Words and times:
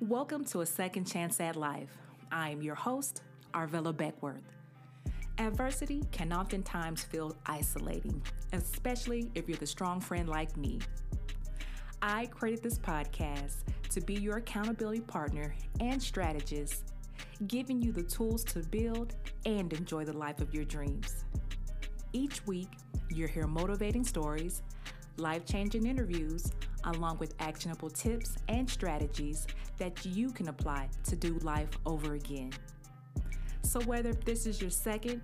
Welcome 0.00 0.44
to 0.44 0.60
A 0.60 0.66
Second 0.66 1.06
Chance 1.06 1.40
at 1.40 1.56
Life. 1.56 1.90
I 2.30 2.50
am 2.50 2.62
your 2.62 2.76
host, 2.76 3.22
Arvilla 3.52 3.94
Beckworth. 3.94 4.54
Adversity 5.38 6.04
can 6.12 6.32
oftentimes 6.32 7.02
feel 7.02 7.34
isolating, 7.46 8.22
especially 8.52 9.28
if 9.34 9.48
you're 9.48 9.58
the 9.58 9.66
strong 9.66 10.00
friend 10.00 10.28
like 10.28 10.56
me. 10.56 10.78
I 12.00 12.26
created 12.26 12.62
this 12.62 12.78
podcast 12.78 13.64
to 13.90 14.00
be 14.00 14.14
your 14.14 14.36
accountability 14.36 15.00
partner 15.00 15.52
and 15.80 16.00
strategist, 16.00 16.92
giving 17.48 17.82
you 17.82 17.90
the 17.90 18.04
tools 18.04 18.44
to 18.44 18.60
build 18.60 19.16
and 19.46 19.72
enjoy 19.72 20.04
the 20.04 20.16
life 20.16 20.40
of 20.40 20.54
your 20.54 20.64
dreams. 20.64 21.24
Each 22.12 22.46
week, 22.46 22.70
you'll 23.10 23.26
hear 23.26 23.48
motivating 23.48 24.04
stories, 24.04 24.62
life 25.16 25.44
changing 25.44 25.86
interviews, 25.86 26.52
along 26.84 27.18
with 27.18 27.34
actionable 27.40 27.90
tips 27.90 28.36
and 28.48 28.68
strategies 28.68 29.46
that 29.78 30.04
you 30.04 30.30
can 30.30 30.48
apply 30.48 30.88
to 31.04 31.16
do 31.16 31.38
life 31.38 31.70
over 31.86 32.14
again. 32.14 32.52
So, 33.62 33.80
whether 33.82 34.12
this 34.12 34.46
is 34.46 34.60
your 34.60 34.70
second, 34.70 35.22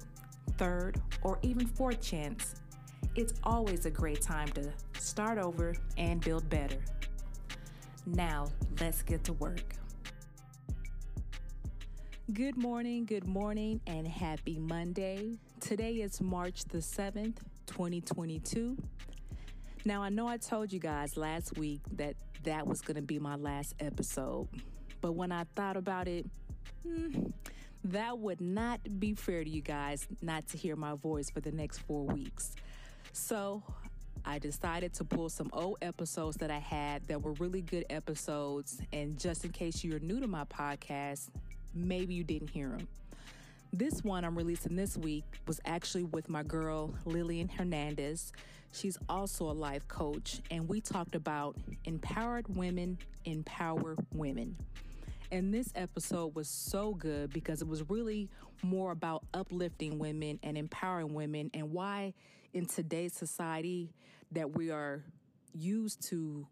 third, 0.59 1.01
or 1.23 1.39
even 1.43 1.67
fourth 1.67 2.01
chance, 2.01 2.57
it's 3.17 3.35
always 3.45 3.87
a 3.87 3.91
great 3.91 4.21
time 4.21 4.49
to 4.49 4.73
start 4.99 5.39
over 5.39 5.75
and 5.97 6.21
build 6.21 6.49
better. 6.49 6.79
Now, 8.07 8.47
let's 8.81 9.03
get 9.03 9.25
to 9.25 9.33
work. 9.35 9.75
Good 12.33 12.57
morning, 12.57 13.05
good 13.05 13.27
morning, 13.27 13.81
and 13.87 14.09
happy 14.09 14.59
Monday. 14.59 15.39
Today 15.61 15.97
is 15.97 16.21
March 16.21 16.65
the 16.65 16.79
7th, 16.79 17.37
2022. 17.67 18.77
Now, 19.87 20.03
I 20.03 20.09
know 20.09 20.27
I 20.27 20.39
told 20.39 20.73
you 20.73 20.81
guys 20.81 21.17
last 21.17 21.59
week 21.59 21.81
that 21.97 22.15
that 22.45 22.67
was 22.67 22.81
going 22.81 22.97
to 22.97 23.03
be 23.03 23.19
my 23.19 23.37
last 23.37 23.75
episode, 23.81 24.49
but 25.03 25.13
when 25.13 25.31
I 25.31 25.45
thought 25.55 25.77
about 25.77 26.09
it, 26.09 26.25
hmm, 26.83 27.27
that 27.85 28.19
would 28.19 28.41
not 28.41 28.81
be 28.99 29.13
fair 29.15 29.45
to 29.45 29.51
you 29.51 29.61
guys 29.61 30.07
not 30.23 30.49
to 30.49 30.57
hear 30.57 30.75
my 30.75 30.95
voice 30.95 31.29
for 31.29 31.41
the 31.41 31.53
next 31.53 31.79
four 31.79 32.05
weeks. 32.05 32.55
So, 33.13 33.63
I 34.25 34.39
decided 34.39 34.95
to 34.95 35.05
pull 35.05 35.29
some 35.29 35.51
old 35.53 35.77
episodes 35.83 36.39
that 36.39 36.51
I 36.51 36.59
had 36.59 37.07
that 37.09 37.21
were 37.21 37.33
really 37.33 37.61
good 37.61 37.85
episodes. 37.91 38.81
And 38.91 39.19
just 39.21 39.45
in 39.45 39.51
case 39.51 39.85
you're 39.85 40.01
new 40.01 40.19
to 40.19 40.27
my 40.27 40.45
podcast, 40.45 41.29
maybe 41.75 42.15
you 42.15 42.25
didn't 42.25 42.49
hear 42.49 42.71
them. 42.71 42.89
This 43.77 44.05
one 44.05 44.25
I'm 44.25 44.39
releasing 44.39 44.77
this 44.77 44.97
week 44.97 45.25
was 45.49 45.61
actually 45.65 46.05
with 46.05 46.29
my 46.29 46.45
girl 46.45 46.95
Lillian 47.07 47.49
Hernandez. 47.49 48.33
She's 48.71 48.97
also 49.09 49.51
a 49.51 49.53
life 49.53 49.89
coach, 49.89 50.41
and 50.49 50.69
we 50.69 50.81
talked 50.81 51.17
about 51.17 51.57
empowered 51.85 52.47
women 52.55 52.99
empower 53.25 53.97
women. 54.13 54.57
And 55.33 55.53
this 55.53 55.73
episode 55.75 56.37
was 56.37 56.47
so 56.47 56.95
good 56.95 57.33
because 57.33 57.63
it 57.63 57.67
was 57.67 57.91
really 57.91 58.29
more 58.63 58.93
about 58.93 59.25
uplifting 59.35 59.99
women 59.99 60.39
and 60.45 60.57
empowering 60.57 61.13
women 61.13 61.51
and 61.53 61.73
why 61.73 62.15
in 62.53 62.67
today's 62.67 63.13
society 63.13 63.93
that 64.31 64.55
we 64.55 64.71
are 64.71 65.03
used 65.53 66.01
to 66.11 66.47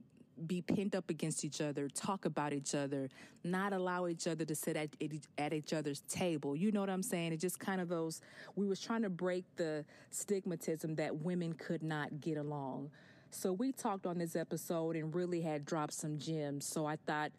be 0.46 0.62
pinned 0.62 0.94
up 0.94 1.10
against 1.10 1.44
each 1.44 1.60
other, 1.60 1.88
talk 1.88 2.24
about 2.24 2.52
each 2.52 2.74
other, 2.74 3.08
not 3.44 3.72
allow 3.72 4.06
each 4.06 4.26
other 4.26 4.44
to 4.44 4.54
sit 4.54 4.76
at, 4.76 4.90
at 5.38 5.52
each 5.52 5.72
other's 5.72 6.00
table. 6.02 6.56
You 6.56 6.72
know 6.72 6.80
what 6.80 6.90
I'm 6.90 7.02
saying? 7.02 7.32
It 7.32 7.38
just 7.38 7.58
kind 7.58 7.80
of 7.80 7.88
those, 7.88 8.20
we 8.56 8.66
was 8.66 8.80
trying 8.80 9.02
to 9.02 9.10
break 9.10 9.44
the 9.56 9.84
stigmatism 10.12 10.96
that 10.96 11.16
women 11.16 11.52
could 11.54 11.82
not 11.82 12.20
get 12.20 12.36
along. 12.36 12.90
So 13.30 13.52
we 13.52 13.72
talked 13.72 14.06
on 14.06 14.18
this 14.18 14.36
episode 14.36 14.94
and 14.94 15.14
really 15.14 15.40
had 15.40 15.64
dropped 15.64 15.94
some 15.94 16.18
gems. 16.18 16.66
So 16.66 16.84
I 16.84 16.96
thought 17.06 17.32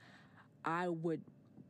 I 0.65 0.89
would 0.89 1.21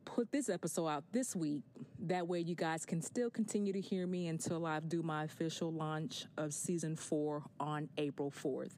put 0.06 0.31
this 0.31 0.50
episode 0.50 0.88
out 0.88 1.04
this 1.11 1.36
week. 1.36 1.61
That 2.00 2.28
way 2.28 2.39
you 2.39 2.56
guys 2.56 2.86
can 2.86 3.02
still 3.02 3.30
continue 3.30 3.73
to 3.73 3.81
hear 3.81 4.08
me 4.08 4.28
until 4.28 4.66
I 4.66 4.80
do 4.80 5.02
my 5.04 5.23
official 5.23 5.72
launch 5.72 6.26
of 6.38 6.54
season 6.54 6.95
four 6.95 7.43
on 7.60 7.89
April 7.98 8.32
4th. 8.32 8.76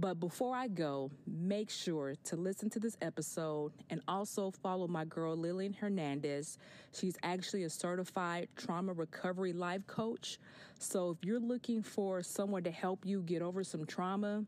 But 0.00 0.20
before 0.20 0.54
I 0.54 0.68
go, 0.68 1.10
make 1.26 1.70
sure 1.70 2.14
to 2.22 2.36
listen 2.36 2.70
to 2.70 2.78
this 2.78 2.96
episode 3.02 3.72
and 3.90 4.00
also 4.06 4.52
follow 4.52 4.86
my 4.86 5.04
girl 5.04 5.36
Lillian 5.36 5.72
Hernandez. 5.72 6.56
She's 6.92 7.16
actually 7.24 7.64
a 7.64 7.70
certified 7.70 8.46
trauma 8.54 8.92
recovery 8.92 9.52
life 9.52 9.84
coach. 9.88 10.38
So 10.78 11.10
if 11.10 11.26
you're 11.26 11.40
looking 11.40 11.82
for 11.82 12.22
someone 12.22 12.62
to 12.62 12.70
help 12.70 13.04
you 13.04 13.22
get 13.22 13.42
over 13.42 13.64
some 13.64 13.84
trauma, 13.86 14.44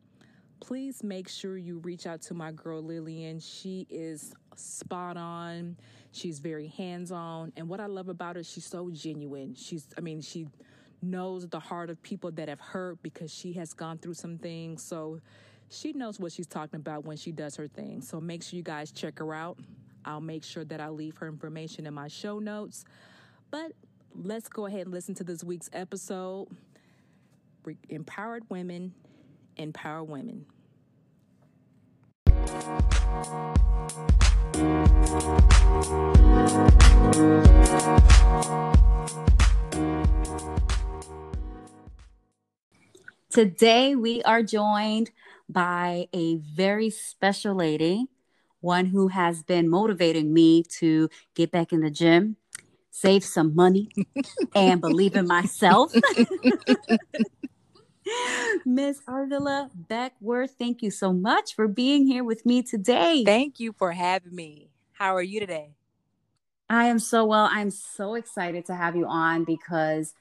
please 0.60 1.02
make 1.02 1.28
sure 1.28 1.58
you 1.58 1.78
reach 1.78 2.06
out 2.06 2.22
to 2.22 2.34
my 2.34 2.52
girl 2.52 2.80
Lillian. 2.80 3.40
She 3.40 3.88
is 3.90 4.32
spot 4.54 5.16
on. 5.16 5.76
She's 6.12 6.38
very 6.38 6.68
hands 6.68 7.10
on. 7.10 7.52
And 7.56 7.68
what 7.68 7.80
I 7.80 7.86
love 7.86 8.08
about 8.08 8.36
her, 8.36 8.44
she's 8.44 8.66
so 8.66 8.88
genuine. 8.92 9.56
She's, 9.56 9.88
I 9.98 10.00
mean, 10.00 10.20
she 10.20 10.46
knows 11.02 11.48
the 11.48 11.60
heart 11.60 11.90
of 11.90 12.02
people 12.02 12.30
that 12.32 12.48
have 12.48 12.60
hurt 12.60 13.02
because 13.02 13.32
she 13.32 13.52
has 13.54 13.72
gone 13.72 13.98
through 13.98 14.14
some 14.14 14.38
things. 14.38 14.82
So 14.82 15.20
she 15.68 15.92
knows 15.92 16.18
what 16.18 16.32
she's 16.32 16.46
talking 16.46 16.80
about 16.80 17.04
when 17.04 17.16
she 17.16 17.32
does 17.32 17.56
her 17.56 17.68
thing. 17.68 18.00
So 18.02 18.20
make 18.20 18.42
sure 18.42 18.56
you 18.56 18.62
guys 18.62 18.90
check 18.90 19.18
her 19.18 19.34
out. 19.34 19.58
I'll 20.04 20.20
make 20.20 20.44
sure 20.44 20.64
that 20.64 20.80
I 20.80 20.88
leave 20.88 21.16
her 21.18 21.28
information 21.28 21.86
in 21.86 21.94
my 21.94 22.08
show 22.08 22.38
notes. 22.38 22.84
But 23.50 23.72
let's 24.14 24.48
go 24.48 24.66
ahead 24.66 24.82
and 24.82 24.92
listen 24.92 25.14
to 25.16 25.24
this 25.24 25.44
week's 25.44 25.70
episode 25.72 26.48
Empowered 27.88 28.44
Women, 28.48 28.94
Empower 29.56 30.02
Women. 30.02 30.46
Today, 43.30 43.94
we 43.94 44.22
are 44.24 44.42
joined 44.42 45.12
by 45.48 46.08
a 46.12 46.38
very 46.38 46.90
special 46.90 47.54
lady, 47.54 48.08
one 48.60 48.86
who 48.86 49.06
has 49.06 49.44
been 49.44 49.68
motivating 49.68 50.34
me 50.34 50.64
to 50.78 51.08
get 51.36 51.52
back 51.52 51.72
in 51.72 51.80
the 51.80 51.90
gym, 51.90 52.34
save 52.90 53.22
some 53.22 53.54
money, 53.54 53.88
and 54.52 54.80
believe 54.80 55.14
in 55.14 55.28
myself. 55.28 55.92
Miss 58.64 59.00
Arvilla 59.08 59.70
Beckworth, 59.74 60.56
thank 60.58 60.82
you 60.82 60.90
so 60.90 61.12
much 61.12 61.54
for 61.54 61.68
being 61.68 62.08
here 62.08 62.24
with 62.24 62.44
me 62.44 62.64
today. 62.64 63.22
Thank 63.24 63.60
you 63.60 63.72
for 63.78 63.92
having 63.92 64.34
me. 64.34 64.70
How 64.94 65.14
are 65.14 65.22
you 65.22 65.38
today? 65.38 65.76
I 66.68 66.86
am 66.86 66.98
so 66.98 67.24
well. 67.24 67.48
I'm 67.48 67.70
so 67.70 68.14
excited 68.14 68.66
to 68.66 68.74
have 68.74 68.96
you 68.96 69.06
on 69.06 69.44
because 69.44 70.14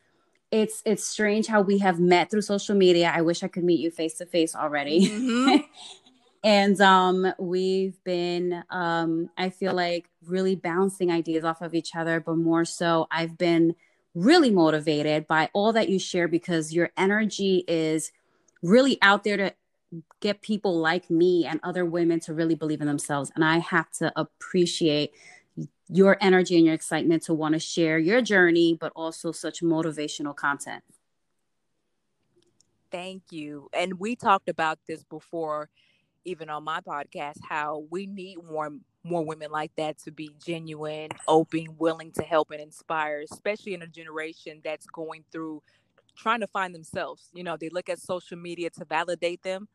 it's 0.52 0.82
it's 0.86 1.04
strange 1.04 1.48
how 1.48 1.62
we 1.62 1.78
have 1.80 2.00
met 2.00 2.32
through 2.32 2.42
social 2.42 2.76
media. 2.76 3.12
I 3.14 3.22
wish 3.22 3.44
I 3.44 3.48
could 3.48 3.64
meet 3.64 3.80
you 3.80 3.92
face 3.92 4.16
to 4.16 4.26
face 4.26 4.56
already. 4.56 5.08
Mm-hmm. 5.08 5.58
and 6.44 6.80
um 6.82 7.34
we've 7.38 8.02
been 8.04 8.64
um 8.70 9.30
I 9.38 9.50
feel 9.50 9.74
like 9.74 10.10
really 10.26 10.56
bouncing 10.56 11.12
ideas 11.12 11.44
off 11.44 11.62
of 11.62 11.74
each 11.76 11.96
other, 11.96 12.20
but 12.20 12.38
more 12.38 12.66
so 12.66 13.08
I've 13.12 13.38
been 13.38 13.76
really 14.16 14.50
motivated 14.50 15.28
by 15.28 15.50
all 15.54 15.74
that 15.74 15.90
you 15.90 16.00
share 16.00 16.28
because 16.28 16.74
your 16.74 16.90
energy 16.98 17.64
is 17.68 18.12
really 18.64 18.98
out 19.02 19.24
there 19.24 19.38
to 19.38 19.54
get 20.20 20.42
people 20.42 20.78
like 20.80 21.10
me 21.10 21.46
and 21.46 21.60
other 21.64 21.86
women 21.86 22.20
to 22.20 22.34
really 22.34 22.56
believe 22.56 22.82
in 22.82 22.88
themselves 22.88 23.32
and 23.34 23.44
I 23.44 23.58
have 23.60 23.90
to 23.94 24.12
appreciate 24.16 25.12
your 25.88 26.18
energy 26.22 26.56
and 26.56 26.66
your 26.66 26.76
excitement 26.76 27.24
to 27.24 27.34
want 27.34 27.54
to 27.54 27.60
share 27.60 27.98
your 27.98 28.22
journey, 28.22 28.78
but 28.80 28.92
also 28.96 29.32
such 29.32 29.62
motivational 29.62 30.36
content. 30.36 30.84
Thank 32.92 33.24
you. 33.32 33.70
And 33.74 34.00
we 34.00 34.16
talked 34.16 34.50
about 34.50 34.80
this 34.88 35.04
before, 35.04 35.70
even 36.26 36.50
on 36.50 36.64
my 36.64 36.82
podcast, 36.82 37.38
how 37.48 37.86
we 37.90 38.06
need 38.08 38.38
more 38.44 38.72
more 39.04 39.26
women 39.26 39.50
like 39.50 39.72
that 39.78 39.98
to 39.98 40.12
be 40.12 40.30
genuine, 40.46 41.10
open, 41.28 41.68
willing 41.78 42.12
to 42.12 42.22
help 42.22 42.52
and 42.52 42.60
inspire, 42.60 43.24
especially 43.32 43.74
in 43.74 43.82
a 43.82 43.88
generation 43.88 44.60
that's 44.64 44.86
going 44.88 45.24
through 45.32 45.64
trying 46.18 46.42
to 46.42 46.48
find 46.48 46.76
themselves. 46.76 47.30
You 47.34 47.44
know, 47.44 47.56
they 47.56 47.70
look 47.70 47.88
at 47.90 48.00
social 48.00 48.38
media 48.38 48.70
to 48.72 48.86
validate 48.86 49.42
them, 49.42 49.68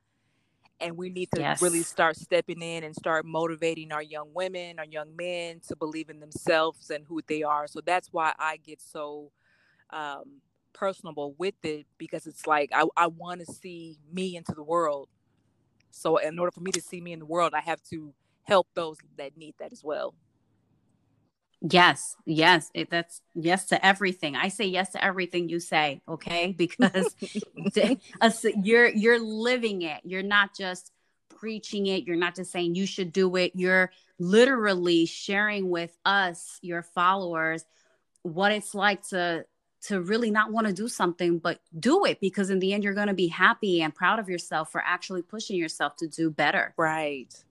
and 0.80 0.96
we 0.96 1.08
need 1.08 1.28
to 1.34 1.40
yes. 1.40 1.62
really 1.62 1.82
start 1.82 2.16
stepping 2.16 2.60
in 2.60 2.84
and 2.84 2.94
start 2.94 3.24
motivating 3.24 3.92
our 3.92 4.02
young 4.02 4.28
women 4.34 4.78
our 4.78 4.84
young 4.84 5.14
men 5.16 5.60
to 5.66 5.76
believe 5.76 6.10
in 6.10 6.20
themselves 6.20 6.90
and 6.90 7.04
who 7.06 7.20
they 7.26 7.42
are. 7.42 7.66
So 7.66 7.80
that's 7.84 8.08
why 8.12 8.32
i 8.38 8.56
get 8.58 8.80
so 8.80 9.30
um, 9.90 10.40
personable 10.72 11.34
with 11.38 11.54
it 11.62 11.86
because 11.98 12.26
it's 12.26 12.46
like 12.46 12.70
i, 12.74 12.84
I 12.96 13.06
want 13.06 13.40
to 13.40 13.52
see 13.52 13.98
me 14.12 14.36
into 14.36 14.52
the 14.54 14.62
world. 14.62 15.08
So 15.90 16.16
in 16.16 16.38
order 16.38 16.50
for 16.50 16.60
me 16.60 16.72
to 16.72 16.80
see 16.80 17.00
me 17.00 17.12
in 17.12 17.20
the 17.20 17.26
world 17.26 17.52
i 17.54 17.60
have 17.60 17.82
to 17.90 18.12
help 18.42 18.68
those 18.74 18.98
that 19.16 19.36
need 19.36 19.54
that 19.58 19.72
as 19.72 19.82
well 19.82 20.14
Yes, 21.60 22.16
yes, 22.26 22.70
it, 22.74 22.90
that's 22.90 23.22
yes 23.34 23.66
to 23.66 23.84
everything. 23.84 24.36
I 24.36 24.48
say 24.48 24.66
yes 24.66 24.92
to 24.92 25.02
everything 25.02 25.48
you 25.48 25.60
say, 25.60 26.02
okay? 26.08 26.52
Because 26.58 27.14
you're 28.62 28.88
you're 28.88 29.20
living 29.20 29.82
it. 29.82 30.00
You're 30.04 30.22
not 30.22 30.56
just 30.56 30.92
preaching 31.30 31.86
it. 31.86 32.04
You're 32.04 32.16
not 32.16 32.34
just 32.34 32.52
saying 32.52 32.74
you 32.74 32.86
should 32.86 33.12
do 33.12 33.36
it. 33.36 33.52
You're 33.54 33.90
literally 34.18 35.06
sharing 35.06 35.70
with 35.70 35.96
us, 36.04 36.58
your 36.62 36.82
followers, 36.82 37.64
what 38.22 38.52
it's 38.52 38.74
like 38.74 39.06
to 39.08 39.44
to 39.82 40.00
really 40.00 40.30
not 40.30 40.50
want 40.50 40.66
to 40.66 40.72
do 40.72 40.88
something 40.88 41.38
but 41.38 41.60
do 41.78 42.06
it 42.06 42.18
because 42.18 42.48
in 42.48 42.58
the 42.58 42.72
end 42.72 42.82
you're 42.82 42.94
going 42.94 43.08
to 43.08 43.14
be 43.14 43.28
happy 43.28 43.82
and 43.82 43.94
proud 43.94 44.18
of 44.18 44.30
yourself 44.30 44.72
for 44.72 44.82
actually 44.84 45.20
pushing 45.20 45.56
yourself 45.56 45.94
to 45.94 46.08
do 46.08 46.30
better 46.30 46.72
right 46.78 47.44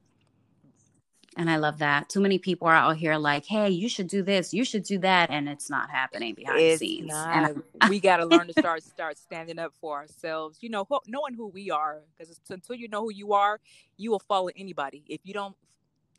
and 1.37 1.49
I 1.49 1.57
love 1.57 1.79
that. 1.79 2.09
Too 2.09 2.19
many 2.19 2.37
people 2.37 2.67
are 2.67 2.75
out 2.75 2.97
here 2.97 3.17
like, 3.17 3.45
hey, 3.45 3.69
you 3.69 3.89
should 3.89 4.07
do 4.07 4.23
this, 4.23 4.53
you 4.53 4.63
should 4.63 4.83
do 4.83 4.97
that. 4.99 5.29
And 5.29 5.49
it's 5.49 5.69
not 5.69 5.89
happening 5.89 6.33
behind 6.33 6.59
it's 6.59 6.79
the 6.79 6.87
scenes. 6.87 7.09
Not. 7.09 7.51
And 7.51 7.63
we 7.89 7.99
got 7.99 8.17
to 8.17 8.25
learn 8.25 8.47
to 8.47 8.53
start 8.59 8.83
start 8.83 9.17
standing 9.17 9.59
up 9.59 9.73
for 9.79 9.97
ourselves, 9.97 10.59
you 10.61 10.69
know, 10.69 10.87
knowing 11.07 11.33
who 11.35 11.47
we 11.47 11.71
are. 11.71 12.01
Because 12.17 12.39
until 12.49 12.75
you 12.75 12.87
know 12.87 13.03
who 13.03 13.13
you 13.13 13.33
are, 13.33 13.59
you 13.97 14.11
will 14.11 14.19
follow 14.19 14.49
anybody. 14.55 15.03
If 15.07 15.21
you 15.23 15.33
don't 15.33 15.55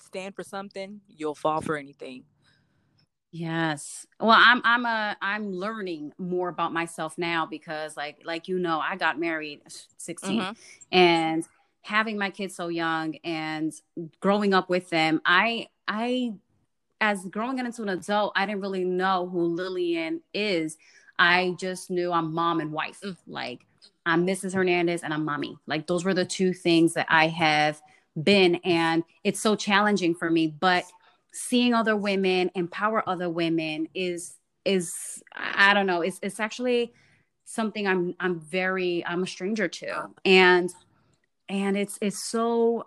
stand 0.00 0.34
for 0.34 0.43
something, 0.43 1.00
you'll 1.08 1.34
fall 1.34 1.61
for 1.61 1.76
anything. 1.76 2.25
Yes. 3.31 4.06
Well, 4.20 4.38
I'm 4.38 4.61
I'm 4.62 4.87
a 4.87 5.16
I'm 5.20 5.52
learning 5.52 6.12
more 6.19 6.49
about 6.49 6.72
myself 6.72 7.19
now 7.19 7.46
because 7.46 7.96
like 7.96 8.19
like 8.25 8.46
you 8.46 8.61
know, 8.61 8.78
I 8.78 8.94
got 8.94 9.19
married 9.19 9.62
16 9.96 10.40
mm-hmm. 10.40 10.52
and 10.93 11.44
having 11.84 12.19
my 12.19 12.31
kids 12.31 12.56
so 12.56 12.69
young 12.69 13.14
and 13.25 13.72
growing 14.20 14.54
up 14.54 14.69
with 14.70 14.88
them, 14.90 15.20
I 15.25 15.69
I 15.86 16.34
as 17.00 17.25
growing 17.26 17.58
into 17.58 17.82
an 17.82 17.90
adult, 17.90 18.32
I 18.34 18.46
didn't 18.46 18.62
really 18.62 18.84
know 18.84 19.28
who 19.31 19.44
Lillian 19.44 20.22
is. 20.32 20.78
I 21.19 21.54
just 21.58 21.90
knew 21.90 22.10
I'm 22.10 22.32
mom 22.32 22.60
and 22.60 22.72
wife. 22.72 23.00
Mm. 23.02 23.16
Like 23.26 23.66
I'm 24.06 24.26
Mrs. 24.26 24.54
Hernandez 24.54 25.02
and 25.02 25.12
I'm 25.12 25.25
mommy. 25.25 25.58
Like 25.66 25.86
those 25.86 26.04
were 26.04 26.14
the 26.14 26.25
two 26.25 26.54
things 26.54 26.94
that 26.94 27.06
I 27.10 27.28
have 27.28 27.81
been. 28.22 28.56
And 28.64 29.04
it's 29.22 29.40
so 29.40 29.54
challenging 29.54 30.14
for 30.14 30.30
me. 30.30 30.46
But 30.46 30.84
seeing 31.32 31.75
other 31.75 31.96
women 31.96 32.50
empower 32.54 33.06
other 33.08 33.28
women 33.28 33.88
is 33.94 34.37
is 34.64 35.22
I 35.37 35.75
don't 35.75 35.87
know, 35.87 36.00
it's 36.00 36.19
it's 36.22 36.40
actually 36.40 36.94
something 37.44 37.87
I'm 37.87 38.14
I'm 38.19 38.40
very 38.40 39.04
I'm 39.06 39.22
a 39.22 39.26
stranger 39.26 39.69
to. 39.69 40.08
And 40.25 40.70
and 41.49 41.76
it's 41.76 41.99
it's 42.00 42.19
so 42.23 42.87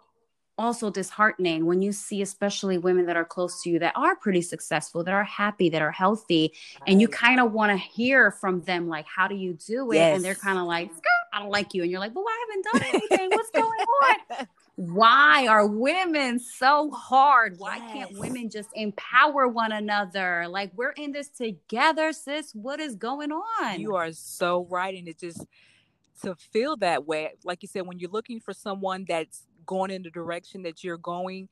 also 0.58 0.90
disheartening 0.90 1.66
when 1.66 1.82
you 1.82 1.92
see 1.92 2.22
especially 2.22 2.78
women 2.78 3.06
that 3.06 3.16
are 3.16 3.26
close 3.26 3.62
to 3.62 3.70
you 3.70 3.78
that 3.78 3.94
are 3.96 4.16
pretty 4.16 4.42
successful 4.42 5.04
that 5.04 5.14
are 5.14 5.24
happy 5.24 5.70
that 5.70 5.84
are 5.84 5.92
healthy 5.92 6.52
right. 6.80 6.90
and 6.90 7.00
you 7.00 7.08
kind 7.08 7.40
of 7.40 7.52
want 7.52 7.72
to 7.72 7.78
hear 7.78 8.32
from 8.32 8.62
them 8.62 8.88
like 8.88 9.06
how 9.06 9.28
do 9.28 9.36
you 9.36 9.54
do 9.54 9.92
it? 9.92 9.98
Yes. 9.98 10.16
and 10.16 10.26
they're 10.26 10.36
kind 10.36 10.58
of 10.58 10.66
like 10.66 10.90
i 11.34 11.40
don't 11.40 11.52
like 11.52 11.74
you. 11.74 11.84
And 11.84 11.92
you're 11.92 12.00
like 12.00 12.16
well 12.16 12.26
i 12.28 12.46
haven't 12.50 12.66
done 12.74 13.02
anything. 13.10 13.30
What's 13.30 13.50
going 13.54 13.66
on? 13.70 14.48
Why 14.78 15.48
are 15.48 15.66
women 15.66 16.40
so 16.40 16.92
hard? 16.92 17.56
Why 17.58 17.78
yes. 17.78 17.94
can't 17.94 18.20
women 18.20 18.50
just 18.50 18.70
empower 18.76 19.48
one 19.48 19.72
another? 19.72 20.48
Like 20.48 20.72
we're 20.76 20.92
in 20.92 21.12
this 21.12 21.30
together 21.30 22.14
sis. 22.14 22.54
What 22.54 22.80
is 22.80 22.96
going 22.96 23.32
on? 23.32 23.80
You 23.80 23.96
are 23.96 24.12
so 24.12 24.68
right 24.70 24.96
and 24.98 25.08
it 25.08 25.20
just 25.20 25.46
to 26.22 26.36
feel 26.36 26.76
that 26.78 27.06
way 27.06 27.32
like 27.44 27.62
you 27.62 27.68
said 27.68 27.86
when 27.86 28.00
you're 28.00 28.12
looking 28.12 28.40
for 28.40 28.54
someone 28.54 29.06
that's 29.08 29.44
going 29.66 29.92
in 29.92 30.04
the 30.04 30.10
direction 30.10 30.64
that 30.64 30.84
you're 30.84 30.98
going 30.98 31.48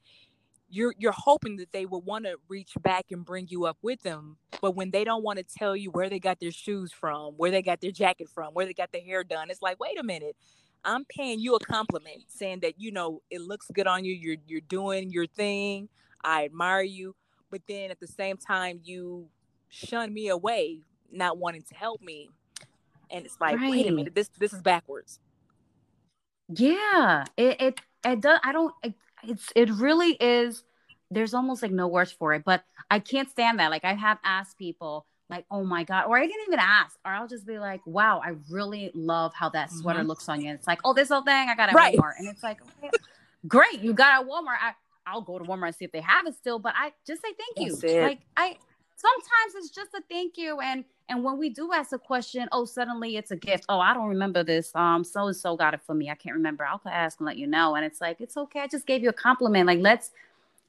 you're 0.70 0.94
you're 0.98 1.14
hoping 1.16 1.58
that 1.58 1.72
they 1.72 1.86
will 1.86 2.02
want 2.02 2.26
to 2.26 2.36
reach 2.48 2.74
back 2.82 3.06
and 3.12 3.26
bring 3.26 3.48
you 3.50 3.66
up 3.66 3.78
with 3.82 4.02
them 4.02 4.38
but 4.62 4.76
when 4.76 4.90
they 4.92 5.04
don't 5.04 5.24
want 5.24 5.38
to 5.38 5.44
tell 5.44 5.76
you 5.76 5.92
where 5.92 6.10
they 6.10 6.20
got 6.20 6.40
their 6.40 6.52
shoes 6.52 6.92
from 6.92 7.34
where 7.38 7.52
they 7.52 7.62
got 7.62 7.82
their 7.82 7.92
jacket 7.92 8.28
from 8.34 8.54
where 8.54 8.66
they 8.66 8.74
got 8.74 8.92
their 8.92 9.02
hair 9.02 9.24
done 9.24 9.50
it's 9.50 9.62
like 9.62 9.80
wait 9.80 10.00
a 10.00 10.04
minute 10.04 10.36
i'm 10.84 11.06
paying 11.06 11.40
you 11.40 11.56
a 11.56 11.60
compliment 11.60 12.24
saying 12.28 12.60
that 12.60 12.80
you 12.80 12.92
know 12.92 13.22
it 13.30 13.42
looks 13.42 13.68
good 13.74 13.88
on 13.88 14.04
you 14.04 14.14
you're 14.14 14.38
you're 14.48 14.62
doing 14.62 15.12
your 15.12 15.28
thing 15.28 15.88
i 16.24 16.46
admire 16.46 16.82
you 16.82 17.16
but 17.52 17.62
then 17.68 17.92
at 17.92 18.00
the 18.00 18.08
same 18.08 18.38
time 18.38 18.80
you 18.84 19.28
shun 19.70 20.14
me 20.14 20.30
away 20.30 20.80
not 21.12 21.38
wanting 21.38 21.64
to 21.64 21.76
help 21.76 22.02
me 22.02 22.30
and 23.12 23.26
it's 23.26 23.38
like 23.40 23.58
right. 23.58 23.72
wait 23.72 23.88
a 23.88 23.92
minute 23.92 24.16
this 24.16 24.30
this 24.40 24.54
is 24.54 24.62
backwards 24.62 25.20
yeah 26.50 27.26
it 27.38 27.62
it, 27.62 27.82
it 28.06 28.22
does 28.22 28.40
i 28.44 28.52
don't 28.52 28.74
it, 28.84 28.94
it's 29.24 29.52
it 29.56 29.70
really 29.72 30.14
is 30.14 30.64
there's 31.12 31.34
almost 31.34 31.62
like 31.62 31.72
no 31.72 31.88
words 31.88 32.12
for 32.12 32.34
it 32.34 32.44
but 32.46 32.64
i 32.90 33.00
can't 33.00 33.30
stand 33.30 33.60
that 33.60 33.72
like 33.72 33.84
i 33.84 33.94
have 33.94 34.18
asked 34.24 34.58
people 34.58 35.06
like 35.30 35.46
oh 35.50 35.64
my 35.64 35.84
god 35.84 36.06
or 36.08 36.18
i 36.18 36.26
didn't 36.26 36.44
even 36.48 36.60
ask 36.60 36.98
or 37.06 37.12
i'll 37.12 37.28
just 37.28 37.48
be 37.48 37.58
like 37.58 37.82
wow 37.86 38.22
i 38.24 38.34
really 38.50 38.92
love 38.94 39.34
how 39.34 39.50
that 39.50 39.72
sweater 39.72 40.00
mm-hmm. 40.00 40.10
looks 40.10 40.30
on 40.30 40.42
you 40.42 40.50
and 40.50 40.58
it's 40.58 40.68
like 40.68 40.80
oh 40.84 40.94
this 40.94 41.10
whole 41.10 41.24
thing 41.24 41.50
i 41.50 41.56
got 41.56 41.70
at 41.70 41.76
right. 41.76 41.98
walmart 41.98 42.14
and 42.20 42.28
it's 42.28 42.44
like 42.44 42.60
okay, 42.84 42.92
great 43.48 43.82
you 43.82 43.94
got 43.94 44.22
at 44.22 44.28
walmart 44.28 44.58
I, 44.62 44.74
i'll 45.08 45.22
go 45.22 45.40
to 45.40 45.46
walmart 45.46 45.68
and 45.68 45.76
see 45.76 45.86
if 45.86 45.92
they 45.92 46.02
have 46.02 46.28
it 46.28 46.36
still 46.36 46.60
but 46.60 46.74
i 46.78 46.92
just 47.08 47.22
say 47.22 47.30
thank 47.38 47.70
That's 47.70 47.84
you 47.84 47.90
it. 47.90 48.04
like 48.04 48.20
i 48.38 48.58
sometimes 49.06 49.56
it's 49.56 49.70
just 49.70 49.94
a 49.94 50.02
thank 50.10 50.38
you 50.38 50.60
and 50.60 50.84
and 51.10 51.24
when 51.24 51.38
we 51.38 51.50
do 51.50 51.72
ask 51.72 51.92
a 51.92 52.00
question 52.00 52.48
oh 52.52 52.66
suddenly 52.66 53.18
it's 53.18 53.32
a 53.32 53.36
gift. 53.36 53.66
Oh 53.70 53.80
i 53.80 53.94
don't 53.94 54.08
remember 54.08 54.44
this. 54.44 54.74
Um 54.76 55.04
so 55.04 55.28
and 55.28 55.36
so 55.36 55.56
got 55.56 55.74
it 55.74 55.82
for 55.86 55.94
me. 55.94 56.10
I 56.10 56.16
can't 56.16 56.36
remember. 56.36 56.66
I'll 56.66 56.82
ask 56.86 57.20
and 57.20 57.28
let 57.28 57.38
you 57.38 57.48
know. 57.48 57.76
And 57.76 57.86
it's 57.86 58.02
like 58.02 58.22
it's 58.22 58.38
okay. 58.38 58.62
I 58.62 58.68
just 58.68 58.86
gave 58.86 59.04
you 59.04 59.10
a 59.10 59.14
compliment. 59.14 59.68
Like 59.68 59.80
let's 59.80 60.12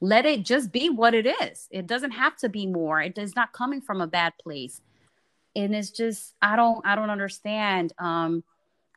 let 0.00 0.26
it 0.26 0.42
just 0.42 0.72
be 0.72 0.90
what 0.90 1.14
it 1.14 1.26
is. 1.42 1.68
It 1.70 1.86
doesn't 1.86 2.10
have 2.10 2.36
to 2.38 2.48
be 2.48 2.66
more. 2.66 3.00
It 3.00 3.16
is 3.16 3.34
not 3.34 3.52
coming 3.52 3.80
from 3.80 4.00
a 4.00 4.06
bad 4.06 4.34
place. 4.42 4.80
And 5.54 5.74
it's 5.74 5.90
just 5.90 6.34
i 6.42 6.56
don't 6.56 6.84
i 6.86 6.94
don't 6.94 7.10
understand. 7.10 7.92
Um 7.98 8.44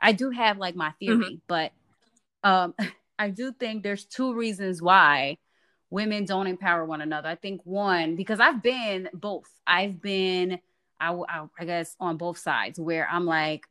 i 0.02 0.12
do 0.12 0.30
have 0.32 0.58
like 0.58 0.76
my 0.76 0.92
theory 1.00 1.18
mm-hmm. 1.18 1.36
but 1.48 1.72
um 2.44 2.74
i 3.20 3.30
do 3.30 3.52
think 3.52 3.84
there's 3.84 4.06
two 4.06 4.34
reasons 4.34 4.82
why 4.82 5.38
women 5.90 6.26
don't 6.26 6.48
empower 6.48 6.86
one 6.86 7.02
another. 7.02 7.30
I 7.30 7.36
think 7.36 7.62
one 7.64 8.16
because 8.16 8.40
I've 8.40 8.62
been 8.62 9.10
both. 9.14 9.50
I've 9.66 10.02
been 10.02 10.60
I, 11.00 11.14
I, 11.14 11.46
I 11.60 11.66
guess 11.66 11.96
on 12.00 12.18
both 12.18 12.38
sides 12.38 12.80
where 12.80 13.08
I'm 13.10 13.26
like 13.26 13.66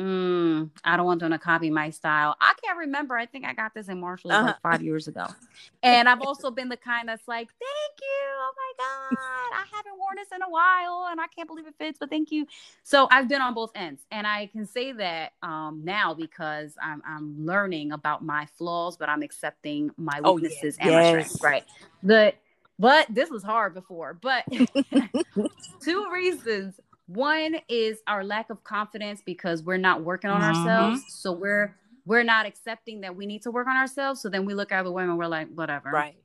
mm, 0.00 0.70
I 0.84 0.96
don't 0.96 1.06
want 1.06 1.20
them 1.20 1.30
to 1.30 1.38
copy 1.38 1.70
my 1.70 1.90
style. 1.90 2.36
I 2.40 2.54
can't 2.64 2.78
remember. 2.78 3.16
I 3.16 3.26
think 3.26 3.44
I 3.44 3.52
got 3.52 3.74
this 3.74 3.88
in 3.88 4.00
Marshall 4.00 4.32
uh-huh. 4.32 4.46
like 4.46 4.62
five 4.62 4.82
years 4.82 5.08
ago. 5.08 5.26
And 5.82 6.10
I've 6.10 6.20
also 6.20 6.50
been 6.50 6.68
the 6.68 6.76
kind 6.76 7.08
that's 7.08 7.26
like, 7.26 7.48
thank 7.48 8.00
you. 8.02 8.28
Oh 8.38 8.52
my 8.54 8.84
God. 8.84 9.16
I 9.54 9.64
haven't 9.74 9.98
worn 9.98 10.16
this 10.16 10.28
in 10.34 10.42
a 10.42 10.50
while 10.50 11.08
and 11.10 11.18
I 11.18 11.26
can't 11.34 11.48
believe 11.48 11.66
it 11.66 11.74
fits, 11.78 11.98
but 11.98 12.10
thank 12.10 12.30
you. 12.30 12.46
So 12.82 13.08
I've 13.10 13.28
been 13.28 13.40
on 13.40 13.54
both 13.54 13.70
ends. 13.74 14.02
And 14.10 14.26
I 14.26 14.48
can 14.48 14.66
say 14.66 14.92
that 14.92 15.32
um, 15.42 15.80
now 15.82 16.12
because 16.12 16.74
I'm, 16.82 17.02
I'm 17.06 17.46
learning 17.46 17.92
about 17.92 18.22
my 18.22 18.46
flaws, 18.58 18.98
but 18.98 19.08
I'm 19.08 19.22
accepting 19.22 19.90
my 19.96 20.20
weaknesses 20.20 20.76
oh, 20.82 20.84
yes. 20.86 21.06
and 21.06 21.16
my 21.16 21.22
strengths. 21.22 21.42
Right. 21.42 21.64
The 22.02 22.34
but 22.78 23.06
this 23.10 23.30
was 23.30 23.42
hard 23.42 23.74
before. 23.74 24.18
But 24.20 24.44
two 25.82 26.10
reasons 26.12 26.78
one 27.14 27.56
is 27.68 28.00
our 28.06 28.22
lack 28.22 28.50
of 28.50 28.62
confidence 28.62 29.20
because 29.24 29.62
we're 29.62 29.78
not 29.78 30.02
working 30.02 30.30
on 30.30 30.40
mm-hmm. 30.40 30.66
ourselves. 30.66 31.04
So 31.08 31.32
we're 31.32 31.76
we're 32.06 32.22
not 32.22 32.46
accepting 32.46 33.00
that 33.02 33.14
we 33.14 33.26
need 33.26 33.42
to 33.42 33.50
work 33.50 33.66
on 33.66 33.76
ourselves. 33.76 34.20
So 34.20 34.28
then 34.28 34.44
we 34.44 34.54
look 34.54 34.72
at 34.72 34.80
other 34.80 34.92
women, 34.92 35.10
and 35.10 35.18
we're 35.18 35.26
like, 35.26 35.48
whatever. 35.54 35.90
Right. 35.90 36.16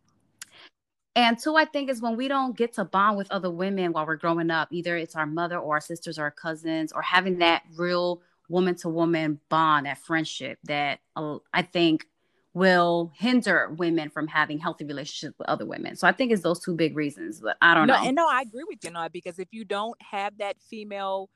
And 1.15 1.39
two, 1.39 1.55
I 1.55 1.65
think 1.65 1.89
is 1.89 2.01
when 2.01 2.17
we 2.17 2.27
don't 2.27 2.57
get 2.57 2.73
to 2.73 2.85
bond 2.85 3.17
with 3.17 3.31
other 3.31 3.49
women 3.49 3.93
while 3.93 4.05
we're 4.05 4.17
growing 4.17 4.51
up, 4.51 4.67
either 4.71 4.97
it's 4.97 5.15
our 5.15 5.25
mother 5.25 5.57
or 5.57 5.75
our 5.75 5.81
sisters 5.81 6.19
or 6.19 6.23
our 6.23 6.31
cousins, 6.31 6.91
or 6.91 7.01
having 7.01 7.39
that 7.39 7.63
real 7.75 8.21
woman 8.49 8.75
to 8.75 8.89
woman 8.89 9.39
bond, 9.49 9.85
that 9.85 9.97
friendship 9.97 10.59
that 10.65 10.99
uh, 11.15 11.37
I 11.53 11.61
think 11.61 12.05
will 12.55 13.11
hinder 13.13 13.69
women 13.77 14.09
from 14.09 14.27
having 14.27 14.57
healthy 14.57 14.85
relationships 14.85 15.37
with 15.37 15.47
other 15.49 15.65
women. 15.65 15.97
So 15.97 16.07
I 16.07 16.13
think 16.13 16.31
it's 16.31 16.41
those 16.41 16.61
two 16.61 16.73
big 16.73 16.95
reasons. 16.95 17.41
But 17.41 17.57
I 17.61 17.73
don't 17.73 17.85
no, 17.85 17.95
know. 17.95 18.07
And 18.07 18.15
no, 18.15 18.27
I 18.27 18.41
agree 18.41 18.63
with 18.65 18.79
you, 18.81 18.91
no, 18.91 19.09
because 19.11 19.39
if 19.39 19.49
you 19.51 19.65
don't 19.65 20.01
have 20.01 20.37
that 20.37 20.55
female 20.61 21.29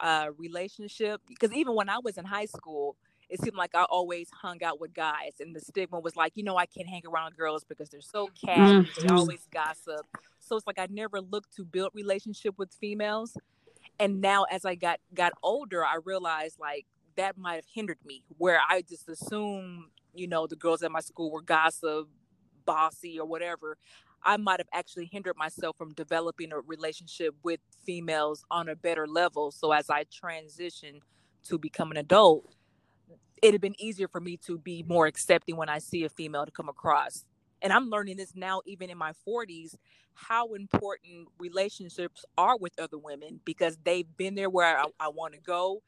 uh, 0.00 0.28
relationship, 0.36 1.22
because 1.26 1.50
even 1.54 1.74
when 1.74 1.88
I 1.88 1.98
was 2.04 2.18
in 2.18 2.26
high 2.26 2.44
school, 2.44 2.96
it 3.30 3.40
seemed 3.40 3.56
like 3.56 3.74
I 3.74 3.84
always 3.84 4.28
hung 4.42 4.62
out 4.62 4.80
with 4.80 4.92
guys, 4.92 5.32
and 5.40 5.56
the 5.56 5.60
stigma 5.60 5.98
was 5.98 6.14
like, 6.14 6.32
you 6.34 6.42
know, 6.42 6.58
I 6.58 6.66
can't 6.66 6.88
hang 6.88 7.02
around 7.06 7.36
girls 7.36 7.64
because 7.64 7.88
they're 7.88 8.02
so 8.02 8.28
catty, 8.44 8.60
mm-hmm. 8.60 9.06
they 9.06 9.14
always 9.14 9.46
gossip. 9.50 10.04
So 10.40 10.56
it's 10.56 10.66
like 10.66 10.78
I 10.78 10.88
never 10.90 11.20
looked 11.20 11.56
to 11.56 11.64
build 11.64 11.92
relationship 11.94 12.58
with 12.58 12.70
females. 12.74 13.36
And 13.98 14.20
now, 14.20 14.44
as 14.50 14.64
I 14.66 14.74
got 14.74 15.00
got 15.14 15.32
older, 15.42 15.84
I 15.84 15.98
realized 16.04 16.58
like 16.58 16.86
that 17.16 17.38
might 17.38 17.54
have 17.54 17.66
hindered 17.72 17.98
me, 18.04 18.24
where 18.36 18.60
I 18.68 18.82
just 18.82 19.08
assumed 19.08 19.84
you 20.14 20.26
know, 20.26 20.46
the 20.46 20.56
girls 20.56 20.82
at 20.82 20.90
my 20.90 21.00
school 21.00 21.30
were 21.30 21.42
gossip, 21.42 22.08
bossy, 22.64 23.18
or 23.18 23.26
whatever, 23.26 23.76
I 24.22 24.36
might 24.36 24.60
have 24.60 24.68
actually 24.72 25.08
hindered 25.10 25.36
myself 25.36 25.76
from 25.76 25.94
developing 25.94 26.52
a 26.52 26.60
relationship 26.60 27.34
with 27.42 27.60
females 27.84 28.44
on 28.50 28.68
a 28.68 28.76
better 28.76 29.06
level. 29.06 29.50
So 29.50 29.72
as 29.72 29.88
I 29.88 30.04
transition 30.12 31.00
to 31.44 31.58
become 31.58 31.90
an 31.90 31.96
adult, 31.96 32.44
it 33.42 33.52
had 33.52 33.60
been 33.60 33.80
easier 33.80 34.08
for 34.08 34.20
me 34.20 34.36
to 34.46 34.58
be 34.58 34.84
more 34.86 35.06
accepting 35.06 35.56
when 35.56 35.68
I 35.68 35.78
see 35.78 36.04
a 36.04 36.08
female 36.08 36.44
to 36.44 36.52
come 36.52 36.68
across. 36.68 37.24
And 37.62 37.72
I'm 37.72 37.88
learning 37.88 38.16
this 38.16 38.34
now, 38.34 38.60
even 38.66 38.90
in 38.90 38.98
my 38.98 39.12
40s, 39.26 39.74
how 40.14 40.52
important 40.54 41.28
relationships 41.38 42.24
are 42.36 42.56
with 42.58 42.78
other 42.78 42.98
women 42.98 43.40
because 43.44 43.78
they've 43.84 44.06
been 44.16 44.34
there 44.34 44.50
where 44.50 44.78
I, 44.78 44.84
I 44.98 45.08
want 45.08 45.34
to 45.34 45.40
go 45.40 45.82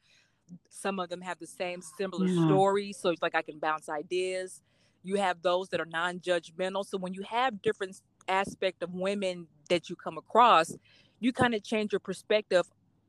some 0.69 0.99
of 0.99 1.09
them 1.09 1.21
have 1.21 1.39
the 1.39 1.47
same 1.47 1.81
similar 1.81 2.27
yeah. 2.27 2.45
stories 2.47 2.97
so 2.97 3.09
it's 3.09 3.21
like 3.21 3.35
i 3.35 3.41
can 3.41 3.59
bounce 3.59 3.89
ideas 3.89 4.61
You 5.05 5.17
have 5.17 5.41
those 5.41 5.67
that 5.69 5.81
are 5.81 5.85
non-judgmental. 5.85 6.85
So 6.85 6.97
when 6.97 7.13
you 7.13 7.23
have 7.23 7.61
different 7.61 8.01
aspect 8.29 8.81
of 8.83 8.93
women 8.93 9.47
that 9.69 9.89
you 9.89 9.97
come 9.97 10.17
across, 10.17 10.77
you 11.19 11.33
kind 11.33 11.53
of 11.53 11.61
change 11.61 11.91
your 11.91 11.99
perspective 11.99 12.65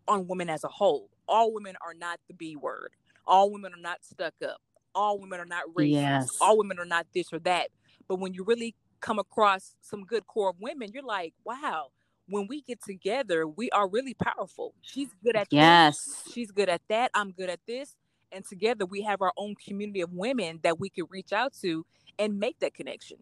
on 0.09 0.27
women 0.27 0.51
as 0.51 0.65
a 0.65 0.69
whole. 0.69 1.09
All 1.29 1.53
women 1.55 1.77
are 1.87 1.95
not 1.95 2.19
the 2.27 2.35
B 2.35 2.57
word. 2.57 2.91
All 3.27 3.49
women 3.53 3.73
are 3.73 3.81
not 3.81 4.05
stuck 4.05 4.35
up. 4.43 4.61
All 4.93 5.21
women 5.21 5.39
are 5.39 5.47
not 5.47 5.65
racist. 5.73 5.93
Yes. 5.93 6.29
All 6.41 6.59
women 6.59 6.81
are 6.81 6.85
not 6.85 7.07
this 7.15 7.33
or 7.33 7.39
that. 7.41 7.69
But 8.09 8.19
when 8.19 8.35
you 8.35 8.43
really 8.45 8.75
come 9.01 9.21
across 9.21 9.77
some 9.81 10.03
good 10.05 10.27
core 10.27 10.51
of 10.51 10.57
women, 10.61 10.91
you're 10.93 11.05
like, 11.05 11.33
wow, 11.45 11.93
when 12.28 12.47
we 12.47 12.62
get 12.62 12.83
together, 12.83 13.47
we 13.47 13.71
are 13.71 13.88
really 13.88 14.14
powerful. 14.14 14.75
She's 14.81 15.09
good 15.23 15.37
at 15.37 15.49
yes. 15.50 16.04
This. 16.04 16.33
She's 16.33 16.50
good 16.50 16.69
at 16.69 16.83
that. 16.88 17.11
I'm 17.14 17.33
good 17.33 17.50
at 17.50 17.61
this. 17.66 17.97
And 18.33 18.45
together 18.45 18.87
we 18.87 19.02
have 19.02 19.23
our 19.23 19.33
own 19.37 19.54
community 19.54 20.00
of 20.00 20.12
women 20.12 20.61
that 20.62 20.81
we 20.81 20.88
could 20.88 21.07
reach 21.11 21.33
out 21.33 21.52
to 21.62 21.87
and 22.19 22.38
make 22.38 22.59
that 22.61 22.75
connection. 22.75 23.19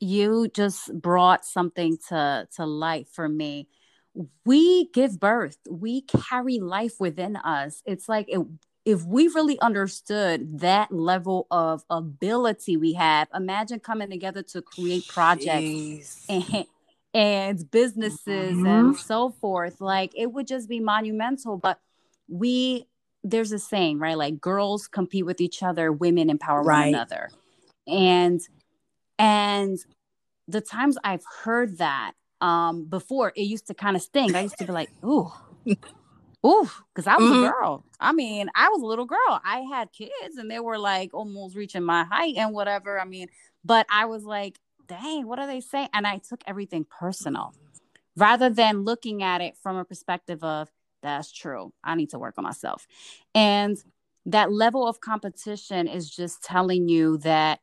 You 0.00 0.48
just 0.48 0.94
brought 0.94 1.44
something 1.44 1.98
to 2.08 2.48
to 2.56 2.66
light 2.66 3.08
for 3.08 3.28
me. 3.28 3.68
We 4.44 4.88
give 4.90 5.18
birth. 5.18 5.58
We 5.68 6.02
carry 6.02 6.58
life 6.58 7.00
within 7.00 7.36
us. 7.36 7.82
It's 7.84 8.08
like 8.08 8.26
it, 8.28 8.40
if 8.84 9.04
we 9.04 9.28
really 9.28 9.60
understood 9.60 10.60
that 10.60 10.90
level 10.90 11.46
of 11.50 11.84
ability 11.90 12.76
we 12.76 12.94
have, 12.94 13.28
imagine 13.34 13.80
coming 13.80 14.08
together 14.08 14.42
to 14.44 14.62
create 14.62 15.06
projects 15.08 16.24
and, 16.28 16.64
and 17.14 17.70
businesses 17.70 18.56
mm-hmm. 18.56 18.66
and 18.66 18.96
so 18.96 19.30
forth. 19.30 19.80
Like 19.80 20.12
it 20.16 20.32
would 20.32 20.46
just 20.46 20.68
be 20.68 20.80
monumental. 20.80 21.56
But 21.56 21.80
we, 22.28 22.86
there's 23.24 23.52
a 23.52 23.58
saying, 23.58 23.98
right? 23.98 24.16
Like 24.16 24.40
girls 24.40 24.86
compete 24.86 25.26
with 25.26 25.40
each 25.40 25.62
other, 25.62 25.92
women 25.92 26.30
empower 26.30 26.62
right. 26.62 26.80
one 26.80 26.88
another. 26.88 27.30
And, 27.86 28.40
and 29.18 29.78
the 30.46 30.60
times 30.60 30.98
I've 31.02 31.24
heard 31.42 31.78
that 31.78 32.12
um, 32.40 32.84
before, 32.84 33.32
it 33.34 33.42
used 33.42 33.66
to 33.68 33.74
kind 33.74 33.96
of 33.96 34.02
sting. 34.02 34.34
I 34.34 34.42
used 34.42 34.58
to 34.58 34.66
be 34.66 34.72
like, 34.72 34.90
ooh. 35.04 35.32
Ooh, 36.46 36.70
because 36.94 37.08
I 37.08 37.16
was 37.16 37.30
mm-hmm. 37.30 37.44
a 37.44 37.50
girl. 37.50 37.84
I 37.98 38.12
mean, 38.12 38.48
I 38.54 38.68
was 38.68 38.80
a 38.80 38.86
little 38.86 39.06
girl. 39.06 39.40
I 39.44 39.66
had 39.72 39.92
kids 39.92 40.36
and 40.36 40.48
they 40.48 40.60
were 40.60 40.78
like 40.78 41.12
almost 41.12 41.56
reaching 41.56 41.82
my 41.82 42.04
height 42.04 42.36
and 42.36 42.54
whatever. 42.54 43.00
I 43.00 43.04
mean, 43.04 43.26
but 43.64 43.86
I 43.90 44.04
was 44.04 44.24
like, 44.24 44.56
dang, 44.88 45.26
what 45.26 45.38
are 45.38 45.46
they 45.46 45.60
saying? 45.60 45.88
And 45.92 46.06
I 46.06 46.18
took 46.18 46.42
everything 46.46 46.84
personal 46.84 47.54
rather 48.16 48.50
than 48.50 48.82
looking 48.82 49.22
at 49.22 49.40
it 49.40 49.56
from 49.56 49.76
a 49.76 49.84
perspective 49.84 50.42
of, 50.42 50.70
that's 51.02 51.30
true. 51.30 51.72
I 51.84 51.94
need 51.94 52.10
to 52.10 52.18
work 52.18 52.34
on 52.38 52.44
myself. 52.44 52.86
And 53.34 53.76
that 54.26 54.50
level 54.50 54.88
of 54.88 55.00
competition 55.00 55.86
is 55.86 56.10
just 56.10 56.42
telling 56.42 56.88
you 56.88 57.18
that 57.18 57.60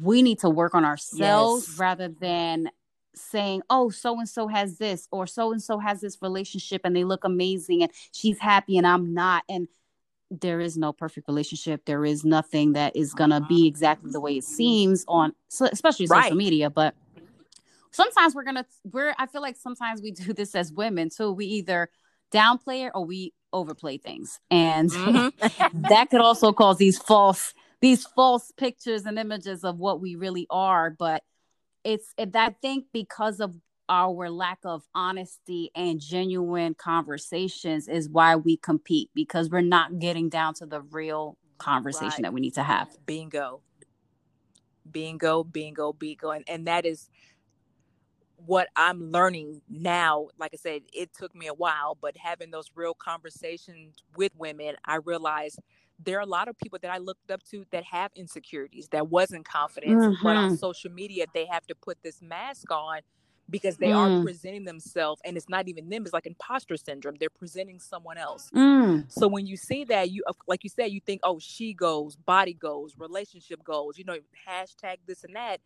we 0.00 0.22
need 0.22 0.38
to 0.38 0.48
work 0.48 0.74
on 0.74 0.84
ourselves 0.84 1.66
yes. 1.68 1.78
rather 1.78 2.08
than 2.08 2.70
saying, 3.14 3.62
oh, 3.68 3.90
so 3.90 4.18
and 4.18 4.28
so 4.28 4.48
has 4.48 4.78
this, 4.78 5.08
or 5.10 5.26
so 5.26 5.52
and 5.52 5.62
so 5.62 5.78
has 5.78 6.00
this 6.00 6.22
relationship 6.22 6.82
and 6.84 6.96
they 6.96 7.04
look 7.04 7.24
amazing 7.24 7.82
and 7.82 7.92
she's 8.12 8.38
happy 8.38 8.78
and 8.78 8.86
I'm 8.86 9.12
not. 9.12 9.44
And 9.48 9.68
there 10.40 10.60
is 10.60 10.76
no 10.76 10.92
perfect 10.92 11.28
relationship. 11.28 11.84
There 11.84 12.04
is 12.04 12.24
nothing 12.24 12.72
that 12.72 12.96
is 12.96 13.14
gonna 13.14 13.40
be 13.40 13.66
exactly 13.66 14.10
the 14.10 14.20
way 14.20 14.36
it 14.36 14.44
seems 14.44 15.04
on, 15.08 15.32
especially 15.60 16.06
right. 16.06 16.24
social 16.24 16.36
media. 16.36 16.70
But 16.70 16.94
sometimes 17.90 18.34
we're 18.34 18.44
gonna, 18.44 18.66
we're. 18.84 19.14
I 19.18 19.26
feel 19.26 19.42
like 19.42 19.56
sometimes 19.56 20.02
we 20.02 20.10
do 20.12 20.32
this 20.32 20.54
as 20.54 20.72
women 20.72 21.10
too. 21.10 21.32
We 21.32 21.46
either 21.46 21.90
downplay 22.32 22.86
it 22.86 22.92
or 22.94 23.04
we 23.04 23.32
overplay 23.52 23.98
things, 23.98 24.40
and 24.50 24.90
mm-hmm. 24.90 25.82
that 25.88 26.10
could 26.10 26.20
also 26.20 26.52
cause 26.52 26.78
these 26.78 26.98
false, 26.98 27.54
these 27.80 28.04
false 28.04 28.52
pictures 28.56 29.06
and 29.06 29.18
images 29.18 29.64
of 29.64 29.78
what 29.78 30.00
we 30.00 30.16
really 30.16 30.46
are. 30.50 30.90
But 30.90 31.22
it's, 31.84 32.12
it, 32.16 32.34
I 32.34 32.50
think, 32.62 32.86
because 32.92 33.40
of 33.40 33.54
our 33.88 34.30
lack 34.30 34.58
of 34.64 34.82
honesty 34.94 35.70
and 35.74 36.00
genuine 36.00 36.74
conversations 36.74 37.88
is 37.88 38.08
why 38.08 38.36
we 38.36 38.56
compete 38.56 39.10
because 39.14 39.50
we're 39.50 39.60
not 39.60 39.98
getting 39.98 40.28
down 40.28 40.54
to 40.54 40.66
the 40.66 40.80
real 40.80 41.36
conversation 41.58 42.08
right. 42.08 42.22
that 42.22 42.32
we 42.32 42.40
need 42.40 42.54
to 42.54 42.62
have. 42.62 42.88
Bingo. 43.06 43.60
Bingo, 44.90 45.44
bingo, 45.44 45.92
bingo. 45.92 46.30
And 46.30 46.44
and 46.48 46.66
that 46.66 46.84
is 46.86 47.10
what 48.46 48.68
I'm 48.76 49.10
learning 49.10 49.62
now. 49.68 50.28
Like 50.38 50.52
I 50.54 50.56
said, 50.56 50.82
it 50.92 51.14
took 51.14 51.34
me 51.34 51.46
a 51.46 51.54
while, 51.54 51.96
but 52.00 52.16
having 52.16 52.50
those 52.50 52.70
real 52.74 52.94
conversations 52.94 53.96
with 54.16 54.32
women, 54.36 54.76
I 54.84 54.96
realized 54.96 55.58
there 56.02 56.18
are 56.18 56.22
a 56.22 56.26
lot 56.26 56.48
of 56.48 56.58
people 56.58 56.78
that 56.82 56.90
I 56.90 56.98
looked 56.98 57.30
up 57.30 57.42
to 57.50 57.64
that 57.70 57.84
have 57.84 58.10
insecurities, 58.16 58.88
that 58.88 59.08
wasn't 59.08 59.46
confident, 59.46 59.96
mm-hmm. 59.96 60.22
but 60.22 60.36
on 60.36 60.50
mm-hmm. 60.50 60.56
social 60.56 60.90
media 60.90 61.26
they 61.32 61.46
have 61.46 61.66
to 61.68 61.74
put 61.74 62.02
this 62.02 62.20
mask 62.20 62.70
on 62.70 63.00
because 63.50 63.76
they 63.76 63.88
mm. 63.88 64.20
are 64.20 64.22
presenting 64.22 64.64
themselves 64.64 65.20
and 65.24 65.36
it's 65.36 65.48
not 65.48 65.68
even 65.68 65.88
them 65.88 66.02
it's 66.02 66.12
like 66.12 66.26
imposter 66.26 66.76
syndrome 66.76 67.14
they're 67.20 67.28
presenting 67.28 67.78
someone 67.78 68.16
else 68.16 68.50
mm. 68.54 69.04
so 69.10 69.28
when 69.28 69.46
you 69.46 69.56
see 69.56 69.84
that 69.84 70.10
you 70.10 70.24
like 70.46 70.64
you 70.64 70.70
said 70.70 70.86
you 70.86 71.00
think 71.00 71.20
oh 71.24 71.38
she 71.38 71.74
goes 71.74 72.16
body 72.16 72.54
goes 72.54 72.94
relationship 72.98 73.62
goes 73.62 73.98
you 73.98 74.04
know 74.04 74.16
hashtag 74.48 74.96
this 75.06 75.24
and 75.24 75.36
that 75.36 75.60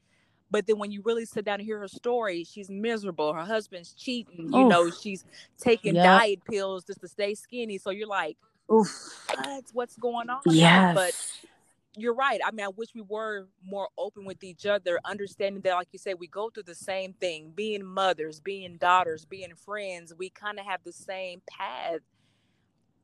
but 0.50 0.66
then 0.66 0.78
when 0.78 0.90
you 0.90 1.02
really 1.04 1.24
sit 1.24 1.44
down 1.44 1.60
and 1.60 1.64
hear 1.64 1.78
her 1.78 1.88
story 1.88 2.44
she's 2.44 2.68
miserable 2.68 3.32
her 3.32 3.44
husband's 3.44 3.92
cheating 3.92 4.50
you 4.52 4.62
Oof. 4.62 4.68
know 4.68 4.90
she's 4.90 5.24
taking 5.58 5.94
yep. 5.94 6.04
diet 6.04 6.44
pills 6.44 6.84
just 6.84 7.00
to 7.00 7.08
stay 7.08 7.34
skinny 7.34 7.78
so 7.78 7.90
you're 7.90 8.08
like 8.08 8.36
Oof. 8.70 9.26
What's, 9.44 9.72
what's 9.72 9.96
going 9.96 10.28
on 10.28 10.40
yes. 10.46 10.94
but 10.94 11.48
you're 11.96 12.14
right. 12.14 12.40
I 12.44 12.50
mean, 12.50 12.64
I 12.66 12.68
wish 12.68 12.88
we 12.94 13.00
were 13.00 13.48
more 13.64 13.88
open 13.96 14.24
with 14.24 14.44
each 14.44 14.66
other, 14.66 14.98
understanding 15.04 15.62
that, 15.62 15.74
like 15.74 15.88
you 15.92 15.98
said, 15.98 16.16
we 16.18 16.26
go 16.26 16.50
through 16.50 16.64
the 16.64 16.74
same 16.74 17.12
thing 17.14 17.52
being 17.54 17.84
mothers, 17.84 18.40
being 18.40 18.76
daughters, 18.76 19.24
being 19.24 19.54
friends. 19.54 20.12
We 20.16 20.30
kind 20.30 20.58
of 20.58 20.66
have 20.66 20.80
the 20.84 20.92
same 20.92 21.42
path, 21.50 22.00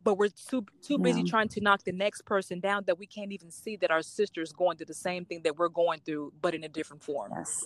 but 0.03 0.19
we're 0.19 0.29
too 0.29 0.67
too 0.83 0.99
busy 0.99 1.21
yeah. 1.21 1.31
trying 1.31 1.49
to 1.49 1.61
knock 1.61 1.85
the 1.85 1.93
next 1.93 2.23
person 2.23 2.61
down 2.61 2.85
that 2.87 2.99
we 2.99 3.07
can't 3.07 3.33
even 3.33 3.51
see 3.51 3.77
that 3.77 3.91
our 3.91 4.03
sister's 4.03 4.53
going 4.53 4.77
through 4.77 4.87
the 4.87 4.95
same 4.95 5.25
thing 5.25 5.43
that 5.45 5.57
we're 5.57 5.69
going 5.69 6.01
through, 6.05 6.33
but 6.41 6.55
in 6.55 6.65
a 6.65 6.69
different 6.69 7.03
form. 7.03 7.33
Yes. 7.37 7.65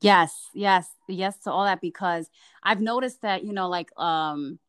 Yes, 0.00 0.48
yes, 0.54 0.88
yes 1.08 1.38
to 1.40 1.50
all 1.50 1.64
that 1.64 1.80
because 1.80 2.30
I've 2.62 2.80
noticed 2.80 3.22
that, 3.22 3.44
you 3.44 3.52
know, 3.52 3.68
like 3.68 3.90
um 3.98 4.60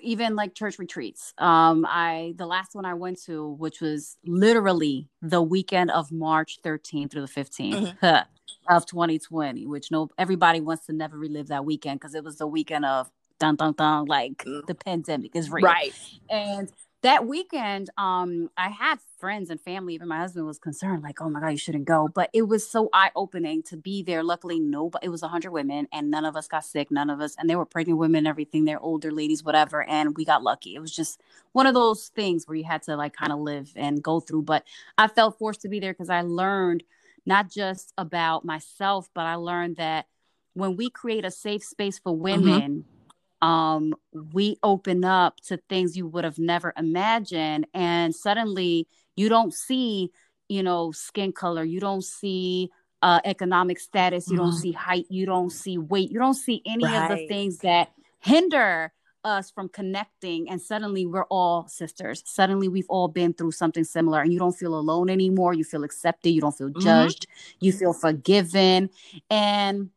even 0.00 0.36
like 0.36 0.54
church 0.54 0.78
retreats. 0.78 1.34
Um, 1.38 1.86
I 1.88 2.34
the 2.36 2.46
last 2.46 2.74
one 2.74 2.84
I 2.84 2.94
went 2.94 3.22
to, 3.24 3.50
which 3.52 3.80
was 3.80 4.16
literally 4.24 5.08
the 5.22 5.42
weekend 5.42 5.90
of 5.90 6.12
March 6.12 6.58
13th 6.62 7.10
through 7.10 7.26
the 7.26 7.32
15th 7.32 7.96
mm-hmm. 8.00 8.16
of 8.74 8.86
2020, 8.86 9.66
which 9.66 9.90
no 9.90 10.08
everybody 10.18 10.60
wants 10.60 10.86
to 10.86 10.92
never 10.92 11.18
relive 11.18 11.48
that 11.48 11.64
weekend 11.64 12.00
because 12.00 12.14
it 12.14 12.24
was 12.24 12.38
the 12.38 12.46
weekend 12.46 12.84
of 12.84 13.10
dun 13.38 13.56
dun 13.56 13.74
dun, 13.74 14.06
like 14.06 14.44
mm. 14.44 14.64
the 14.66 14.74
pandemic 14.74 15.34
is 15.34 15.50
real. 15.50 15.64
Right. 15.64 15.92
And 16.30 16.70
that 17.06 17.24
weekend, 17.24 17.88
um, 17.96 18.50
I 18.56 18.68
had 18.68 18.98
friends 19.20 19.48
and 19.48 19.60
family, 19.60 19.94
even 19.94 20.08
my 20.08 20.18
husband 20.18 20.44
was 20.44 20.58
concerned, 20.58 21.04
like, 21.04 21.22
oh 21.22 21.30
my 21.30 21.38
God, 21.38 21.50
you 21.50 21.56
shouldn't 21.56 21.84
go. 21.84 22.08
But 22.12 22.30
it 22.32 22.42
was 22.42 22.68
so 22.68 22.88
eye 22.92 23.12
opening 23.14 23.62
to 23.64 23.76
be 23.76 24.02
there. 24.02 24.24
Luckily, 24.24 24.58
no, 24.58 24.90
but 24.90 25.04
it 25.04 25.08
was 25.08 25.22
100 25.22 25.52
women 25.52 25.86
and 25.92 26.10
none 26.10 26.24
of 26.24 26.34
us 26.34 26.48
got 26.48 26.64
sick, 26.64 26.90
none 26.90 27.08
of 27.08 27.20
us. 27.20 27.36
And 27.38 27.48
they 27.48 27.54
were 27.54 27.64
pregnant 27.64 28.00
women 28.00 28.26
everything. 28.26 28.64
They're 28.64 28.80
older 28.80 29.12
ladies, 29.12 29.44
whatever. 29.44 29.84
And 29.84 30.16
we 30.16 30.24
got 30.24 30.42
lucky. 30.42 30.74
It 30.74 30.80
was 30.80 30.90
just 30.90 31.20
one 31.52 31.68
of 31.68 31.74
those 31.74 32.08
things 32.08 32.48
where 32.48 32.56
you 32.56 32.64
had 32.64 32.82
to 32.82 32.96
like 32.96 33.14
kind 33.14 33.30
of 33.30 33.38
live 33.38 33.70
and 33.76 34.02
go 34.02 34.18
through. 34.18 34.42
But 34.42 34.64
I 34.98 35.06
felt 35.06 35.38
forced 35.38 35.60
to 35.60 35.68
be 35.68 35.78
there 35.78 35.92
because 35.92 36.10
I 36.10 36.22
learned 36.22 36.82
not 37.24 37.48
just 37.48 37.92
about 37.96 38.44
myself, 38.44 39.10
but 39.14 39.26
I 39.26 39.36
learned 39.36 39.76
that 39.76 40.06
when 40.54 40.74
we 40.74 40.90
create 40.90 41.24
a 41.24 41.30
safe 41.30 41.62
space 41.62 42.00
for 42.00 42.12
mm-hmm. 42.12 42.22
women, 42.22 42.60
mm-hmm 42.60 42.95
um, 43.42 43.94
we 44.32 44.58
open 44.62 45.04
up 45.04 45.40
to 45.42 45.58
things 45.68 45.96
you 45.96 46.06
would 46.06 46.24
have 46.24 46.38
never 46.38 46.72
imagined. 46.76 47.66
And 47.74 48.14
suddenly 48.14 48.86
you 49.14 49.28
don't 49.28 49.52
see, 49.52 50.10
you 50.48 50.62
know, 50.62 50.92
skin 50.92 51.32
color, 51.32 51.64
you 51.64 51.80
don't 51.80 52.04
see 52.04 52.70
uh, 53.02 53.20
economic 53.24 53.78
status, 53.78 54.28
you 54.28 54.34
mm-hmm. 54.34 54.44
don't 54.44 54.52
see 54.52 54.72
height, 54.72 55.06
you 55.10 55.26
don't 55.26 55.50
see 55.50 55.78
weight, 55.78 56.10
you 56.10 56.18
don't 56.18 56.34
see 56.34 56.62
any 56.66 56.84
right. 56.84 57.10
of 57.10 57.18
the 57.18 57.28
things 57.28 57.58
that 57.58 57.90
hinder 58.20 58.92
us 59.26 59.50
from 59.50 59.68
connecting 59.68 60.48
and 60.48 60.62
suddenly 60.62 61.04
we're 61.04 61.24
all 61.24 61.66
sisters 61.66 62.22
suddenly 62.24 62.68
we've 62.68 62.88
all 62.88 63.08
been 63.08 63.34
through 63.34 63.50
something 63.50 63.82
similar 63.82 64.20
and 64.20 64.32
you 64.32 64.38
don't 64.38 64.54
feel 64.54 64.78
alone 64.78 65.10
anymore 65.10 65.52
you 65.52 65.64
feel 65.64 65.82
accepted 65.82 66.30
you 66.30 66.40
don't 66.40 66.56
feel 66.56 66.68
mm-hmm. 66.68 66.80
judged 66.80 67.26
mm-hmm. 67.26 67.64
you 67.64 67.72
feel 67.72 67.92
forgiven 67.92 68.88
and 69.28 69.90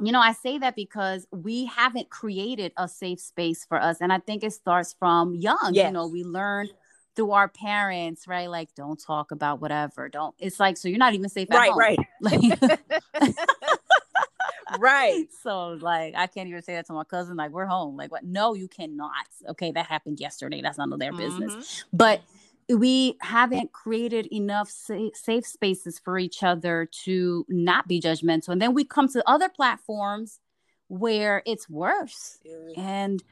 you 0.00 0.12
know, 0.12 0.20
I 0.20 0.32
say 0.32 0.58
that 0.58 0.74
because 0.74 1.26
we 1.30 1.66
haven't 1.66 2.10
created 2.10 2.72
a 2.76 2.88
safe 2.88 3.20
space 3.20 3.64
for 3.64 3.80
us. 3.80 3.98
And 4.00 4.12
I 4.12 4.18
think 4.18 4.42
it 4.42 4.52
starts 4.52 4.94
from 4.98 5.34
young. 5.34 5.70
Yes. 5.72 5.86
You 5.86 5.92
know, 5.92 6.06
we 6.08 6.24
learn 6.24 6.68
through 7.14 7.30
our 7.30 7.48
parents, 7.48 8.26
right? 8.26 8.50
Like, 8.50 8.74
don't 8.74 9.00
talk 9.00 9.30
about 9.30 9.60
whatever. 9.60 10.08
Don't, 10.08 10.34
it's 10.38 10.58
like, 10.58 10.76
so 10.76 10.88
you're 10.88 10.98
not 10.98 11.14
even 11.14 11.28
safe 11.28 11.48
right, 11.50 11.70
home. 11.70 11.78
Right, 11.78 11.98
like, 12.20 12.60
right. 14.80 15.26
So, 15.42 15.78
like, 15.80 16.14
I 16.16 16.26
can't 16.26 16.48
even 16.48 16.62
say 16.62 16.74
that 16.74 16.86
to 16.86 16.92
my 16.92 17.04
cousin. 17.04 17.36
Like, 17.36 17.52
we're 17.52 17.66
home. 17.66 17.96
Like, 17.96 18.10
what? 18.10 18.24
No, 18.24 18.54
you 18.54 18.66
cannot. 18.66 19.12
Okay, 19.50 19.70
that 19.72 19.86
happened 19.86 20.18
yesterday. 20.18 20.60
That's 20.60 20.78
none 20.78 20.92
of 20.92 20.98
their 20.98 21.12
mm-hmm. 21.12 21.38
business. 21.38 21.84
But 21.92 22.20
we 22.68 23.16
haven't 23.20 23.72
created 23.72 24.26
enough 24.32 24.70
safe 24.70 25.46
spaces 25.46 25.98
for 25.98 26.18
each 26.18 26.42
other 26.42 26.88
to 27.04 27.44
not 27.48 27.86
be 27.86 28.00
judgmental 28.00 28.48
and 28.48 28.62
then 28.62 28.74
we 28.74 28.84
come 28.84 29.08
to 29.08 29.22
other 29.28 29.48
platforms 29.48 30.40
where 30.88 31.42
it's 31.46 31.68
worse. 31.68 32.38
Yeah. 32.44 32.82
and 32.82 33.22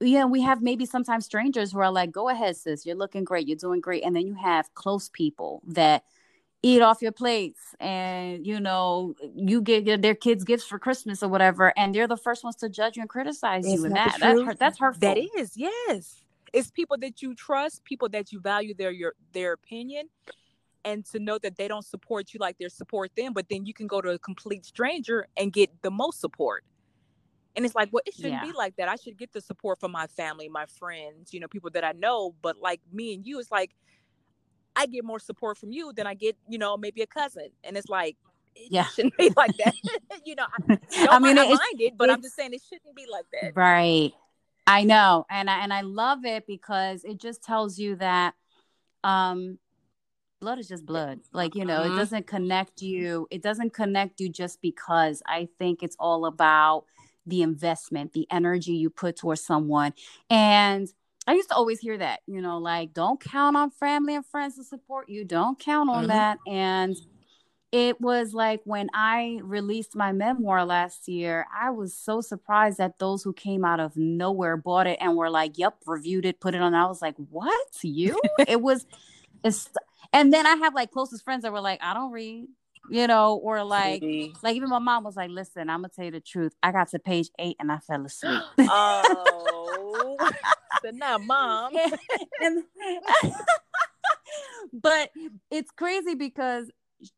yeah 0.00 0.24
we 0.24 0.42
have 0.42 0.62
maybe 0.62 0.86
sometimes 0.86 1.24
strangers 1.24 1.72
who 1.72 1.78
are 1.78 1.90
like 1.90 2.10
go 2.10 2.28
ahead 2.28 2.56
sis 2.56 2.84
you're 2.84 2.96
looking 2.96 3.24
great 3.24 3.46
you're 3.46 3.56
doing 3.56 3.80
great 3.80 4.04
and 4.04 4.14
then 4.14 4.26
you 4.26 4.34
have 4.34 4.72
close 4.74 5.08
people 5.08 5.62
that 5.66 6.04
eat 6.62 6.82
off 6.82 7.00
your 7.02 7.12
plates 7.12 7.60
and 7.78 8.46
you 8.46 8.58
know 8.58 9.14
you 9.34 9.60
get 9.60 9.86
your, 9.86 9.96
their 9.96 10.14
kids 10.14 10.44
gifts 10.44 10.64
for 10.64 10.78
christmas 10.78 11.22
or 11.22 11.28
whatever 11.28 11.72
and 11.76 11.94
they're 11.94 12.08
the 12.08 12.16
first 12.16 12.42
ones 12.42 12.56
to 12.56 12.68
judge 12.68 12.96
you 12.96 13.02
and 13.02 13.08
criticize 13.08 13.66
you 13.66 13.84
and 13.84 13.94
that 13.94 14.16
that's, 14.18 14.58
that's 14.58 14.78
hurtful. 14.78 15.00
that 15.00 15.18
is 15.38 15.52
yes 15.56 16.23
it's 16.54 16.70
people 16.70 16.96
that 16.98 17.20
you 17.20 17.34
trust 17.34 17.84
people 17.84 18.08
that 18.08 18.32
you 18.32 18.40
value 18.40 18.74
their 18.74 18.90
your 18.90 19.14
their 19.32 19.52
opinion 19.52 20.08
and 20.84 21.04
to 21.04 21.18
know 21.18 21.38
that 21.38 21.56
they 21.56 21.66
don't 21.66 21.84
support 21.84 22.32
you 22.32 22.38
like 22.40 22.56
they 22.58 22.68
support 22.68 23.10
them 23.16 23.32
but 23.32 23.46
then 23.50 23.66
you 23.66 23.74
can 23.74 23.86
go 23.86 24.00
to 24.00 24.10
a 24.10 24.18
complete 24.18 24.64
stranger 24.64 25.26
and 25.36 25.52
get 25.52 25.70
the 25.82 25.90
most 25.90 26.20
support 26.20 26.64
and 27.56 27.64
it's 27.64 27.74
like 27.74 27.88
well 27.92 28.02
it 28.06 28.14
shouldn't 28.14 28.34
yeah. 28.34 28.44
be 28.44 28.52
like 28.52 28.74
that 28.76 28.88
i 28.88 28.96
should 28.96 29.16
get 29.18 29.32
the 29.32 29.40
support 29.40 29.78
from 29.80 29.90
my 29.90 30.06
family 30.06 30.48
my 30.48 30.66
friends 30.66 31.34
you 31.34 31.40
know 31.40 31.48
people 31.48 31.70
that 31.70 31.84
i 31.84 31.92
know 31.92 32.34
but 32.40 32.56
like 32.60 32.80
me 32.92 33.14
and 33.14 33.26
you 33.26 33.38
it's 33.38 33.50
like 33.50 33.74
I 34.76 34.86
get 34.86 35.04
more 35.04 35.18
support 35.18 35.58
from 35.58 35.72
you 35.72 35.92
than 35.92 36.06
I 36.06 36.14
get, 36.14 36.36
you 36.48 36.58
know, 36.58 36.76
maybe 36.76 37.02
a 37.02 37.06
cousin. 37.06 37.48
And 37.62 37.76
it's 37.76 37.88
like, 37.88 38.16
it 38.56 38.68
yeah. 38.70 38.84
shouldn't 38.84 39.16
be 39.16 39.30
like 39.36 39.56
that. 39.58 39.74
you 40.24 40.34
know, 40.34 40.46
I, 40.68 40.78
I 41.10 41.18
mean, 41.18 41.38
I 41.38 41.46
mind 41.46 41.80
it, 41.80 41.96
but 41.96 42.10
I'm 42.10 42.22
just 42.22 42.36
saying 42.36 42.52
it 42.52 42.62
shouldn't 42.68 42.94
be 42.94 43.06
like 43.10 43.24
that. 43.32 43.52
Right. 43.54 44.12
I 44.66 44.84
know. 44.84 45.26
And 45.30 45.50
I, 45.50 45.60
and 45.60 45.72
I 45.72 45.82
love 45.82 46.24
it 46.24 46.46
because 46.46 47.04
it 47.04 47.18
just 47.18 47.42
tells 47.42 47.78
you 47.78 47.96
that, 47.96 48.34
um, 49.02 49.58
blood 50.40 50.58
is 50.58 50.68
just 50.68 50.86
blood. 50.86 51.20
Like, 51.32 51.54
you 51.54 51.64
know, 51.64 51.80
mm-hmm. 51.80 51.94
it 51.94 51.96
doesn't 51.96 52.26
connect 52.26 52.82
you. 52.82 53.26
It 53.30 53.42
doesn't 53.42 53.72
connect 53.72 54.20
you 54.20 54.28
just 54.28 54.60
because 54.62 55.22
I 55.26 55.48
think 55.58 55.82
it's 55.82 55.96
all 55.98 56.26
about 56.26 56.84
the 57.26 57.42
investment, 57.42 58.12
the 58.12 58.26
energy 58.30 58.72
you 58.72 58.90
put 58.90 59.16
towards 59.16 59.42
someone. 59.42 59.94
And, 60.28 60.88
I 61.26 61.32
used 61.32 61.48
to 61.48 61.54
always 61.54 61.80
hear 61.80 61.96
that, 61.96 62.20
you 62.26 62.42
know, 62.42 62.58
like 62.58 62.92
don't 62.92 63.18
count 63.18 63.56
on 63.56 63.70
family 63.70 64.14
and 64.14 64.26
friends 64.26 64.56
to 64.56 64.64
support 64.64 65.08
you. 65.08 65.24
Don't 65.24 65.58
count 65.58 65.88
on 65.88 66.00
mm-hmm. 66.00 66.08
that. 66.08 66.38
And 66.46 66.94
it 67.74 68.00
was 68.00 68.32
like 68.34 68.60
when 68.62 68.88
I 68.94 69.40
released 69.42 69.96
my 69.96 70.12
memoir 70.12 70.64
last 70.64 71.08
year, 71.08 71.44
I 71.52 71.70
was 71.70 71.92
so 71.92 72.20
surprised 72.20 72.78
that 72.78 73.00
those 73.00 73.24
who 73.24 73.32
came 73.32 73.64
out 73.64 73.80
of 73.80 73.96
nowhere 73.96 74.56
bought 74.56 74.86
it 74.86 74.96
and 75.00 75.16
were 75.16 75.28
like, 75.28 75.58
"Yep, 75.58 75.78
reviewed 75.84 76.24
it, 76.24 76.38
put 76.38 76.54
it 76.54 76.62
on." 76.62 76.72
I 76.72 76.86
was 76.86 77.02
like, 77.02 77.16
"What? 77.30 77.66
You?" 77.82 78.16
it 78.46 78.62
was 78.62 78.86
it's 79.42 79.68
and 80.12 80.32
then 80.32 80.46
I 80.46 80.54
have 80.54 80.72
like 80.72 80.92
closest 80.92 81.24
friends 81.24 81.42
that 81.42 81.52
were 81.52 81.60
like, 81.60 81.82
"I 81.82 81.94
don't 81.94 82.12
read." 82.12 82.46
You 82.90 83.08
know, 83.08 83.40
or 83.42 83.64
like, 83.64 84.04
like 84.44 84.54
even 84.54 84.68
my 84.68 84.78
mom 84.78 85.02
was 85.02 85.16
like, 85.16 85.30
"Listen, 85.30 85.68
I'm 85.68 85.80
gonna 85.80 85.88
tell 85.88 86.04
you 86.04 86.12
the 86.12 86.20
truth. 86.20 86.54
I 86.62 86.70
got 86.70 86.90
to 86.90 87.00
page 87.00 87.30
eight 87.40 87.56
and 87.58 87.72
I 87.72 87.78
fell 87.78 88.06
asleep." 88.06 88.40
oh, 88.60 90.16
said, 90.80 90.94
"Now, 90.94 91.18
mom." 91.18 91.72
and, 92.40 92.62
but 94.72 95.10
it's 95.50 95.72
crazy 95.72 96.14
because 96.14 96.70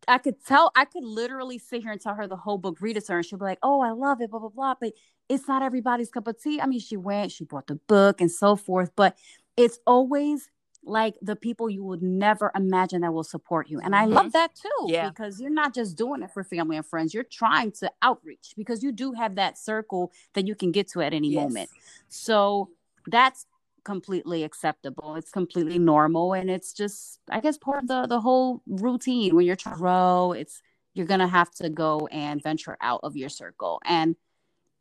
I 0.08 0.18
could 0.18 0.44
tell, 0.44 0.70
I 0.76 0.84
could 0.84 1.04
literally 1.04 1.58
sit 1.58 1.82
here 1.82 1.92
and 1.92 2.00
tell 2.00 2.14
her 2.14 2.26
the 2.26 2.36
whole 2.36 2.58
book, 2.58 2.80
read 2.80 2.96
it 2.96 3.06
to 3.06 3.12
her, 3.12 3.18
and 3.18 3.26
she'll 3.26 3.38
be 3.38 3.44
like, 3.44 3.58
"Oh, 3.62 3.80
I 3.80 3.90
love 3.90 4.20
it," 4.20 4.30
blah 4.30 4.40
blah 4.40 4.48
blah. 4.48 4.74
But 4.80 4.92
it's 5.28 5.48
not 5.48 5.62
everybody's 5.62 6.10
cup 6.10 6.26
of 6.28 6.40
tea. 6.40 6.60
I 6.60 6.66
mean, 6.66 6.80
she 6.80 6.96
went, 6.96 7.32
she 7.32 7.44
bought 7.44 7.66
the 7.66 7.76
book, 7.76 8.20
and 8.20 8.30
so 8.30 8.56
forth. 8.56 8.90
But 8.96 9.16
it's 9.56 9.78
always 9.86 10.48
like 10.86 11.16
the 11.20 11.36
people 11.36 11.68
you 11.68 11.82
would 11.84 12.02
never 12.02 12.52
imagine 12.54 13.00
that 13.00 13.12
will 13.12 13.24
support 13.24 13.68
you. 13.68 13.80
And 13.80 13.94
I 13.94 14.04
love 14.04 14.26
mm-hmm. 14.26 14.30
that 14.32 14.54
too, 14.54 14.86
yeah. 14.86 15.08
because 15.08 15.40
you're 15.40 15.50
not 15.50 15.74
just 15.74 15.98
doing 15.98 16.22
it 16.22 16.30
for 16.30 16.44
family 16.44 16.76
and 16.76 16.86
friends, 16.86 17.12
you're 17.12 17.24
trying 17.24 17.72
to 17.72 17.90
outreach 18.02 18.54
because 18.56 18.82
you 18.82 18.92
do 18.92 19.12
have 19.12 19.34
that 19.34 19.58
circle 19.58 20.12
that 20.34 20.46
you 20.46 20.54
can 20.54 20.70
get 20.70 20.88
to 20.92 21.00
at 21.02 21.12
any 21.12 21.30
yes. 21.30 21.42
moment. 21.42 21.70
So 22.08 22.70
that's 23.08 23.46
completely 23.86 24.42
acceptable. 24.42 25.14
It's 25.14 25.30
completely 25.30 25.78
normal. 25.78 26.34
And 26.34 26.50
it's 26.50 26.72
just, 26.72 27.20
I 27.30 27.38
guess, 27.38 27.56
part 27.56 27.84
of 27.84 27.88
the, 27.88 28.06
the 28.08 28.20
whole 28.20 28.60
routine 28.66 29.36
when 29.36 29.46
you're 29.46 29.54
trying 29.54 29.76
to 29.76 29.78
grow, 29.78 30.32
it's, 30.32 30.60
you're 30.92 31.06
going 31.06 31.20
to 31.20 31.28
have 31.28 31.52
to 31.52 31.70
go 31.70 32.08
and 32.10 32.42
venture 32.42 32.76
out 32.80 33.00
of 33.04 33.16
your 33.16 33.28
circle. 33.28 33.80
And 33.84 34.16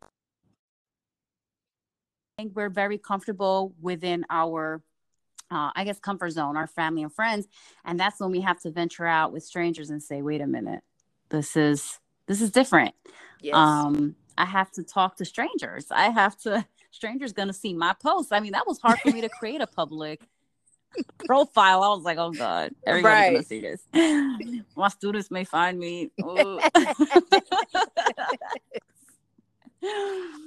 I 0.01 0.07
think 2.41 2.55
we're 2.55 2.69
very 2.69 2.97
comfortable 2.97 3.75
within 3.79 4.25
our 4.31 4.81
uh, 5.51 5.69
I 5.75 5.83
guess, 5.83 5.99
comfort 5.99 6.31
zone, 6.31 6.57
our 6.57 6.65
family 6.65 7.03
and 7.03 7.13
friends. 7.13 7.47
And 7.85 7.99
that's 7.99 8.19
when 8.19 8.31
we 8.31 8.41
have 8.41 8.59
to 8.61 8.71
venture 8.71 9.05
out 9.05 9.31
with 9.31 9.43
strangers 9.43 9.91
and 9.91 10.01
say, 10.01 10.23
wait 10.23 10.41
a 10.41 10.47
minute, 10.47 10.81
this 11.29 11.55
is 11.55 11.99
this 12.27 12.41
is 12.41 12.49
different. 12.49 12.95
Yes. 13.41 13.53
Um, 13.55 14.15
I 14.35 14.45
have 14.45 14.71
to 14.71 14.83
talk 14.83 15.17
to 15.17 15.25
strangers. 15.25 15.91
I 15.91 16.09
have 16.09 16.35
to 16.41 16.65
strangers 16.95 17.33
gonna 17.33 17.53
see 17.53 17.73
my 17.73 17.93
posts. 17.93 18.31
I 18.31 18.39
mean, 18.39 18.53
that 18.53 18.65
was 18.65 18.79
hard 18.79 18.99
for 18.99 19.11
me 19.11 19.21
to 19.21 19.29
create 19.29 19.61
a 19.61 19.67
public 19.67 20.21
profile. 21.25 21.83
I 21.83 21.89
was 21.89 22.03
like, 22.03 22.17
oh 22.17 22.31
God, 22.31 22.71
everybody's 22.87 23.15
right. 23.15 23.31
gonna 23.33 23.43
see 23.43 23.61
this. 23.61 24.65
My 24.75 24.87
students 24.87 25.29
may 25.29 25.43
find 25.43 25.77
me. 25.77 26.11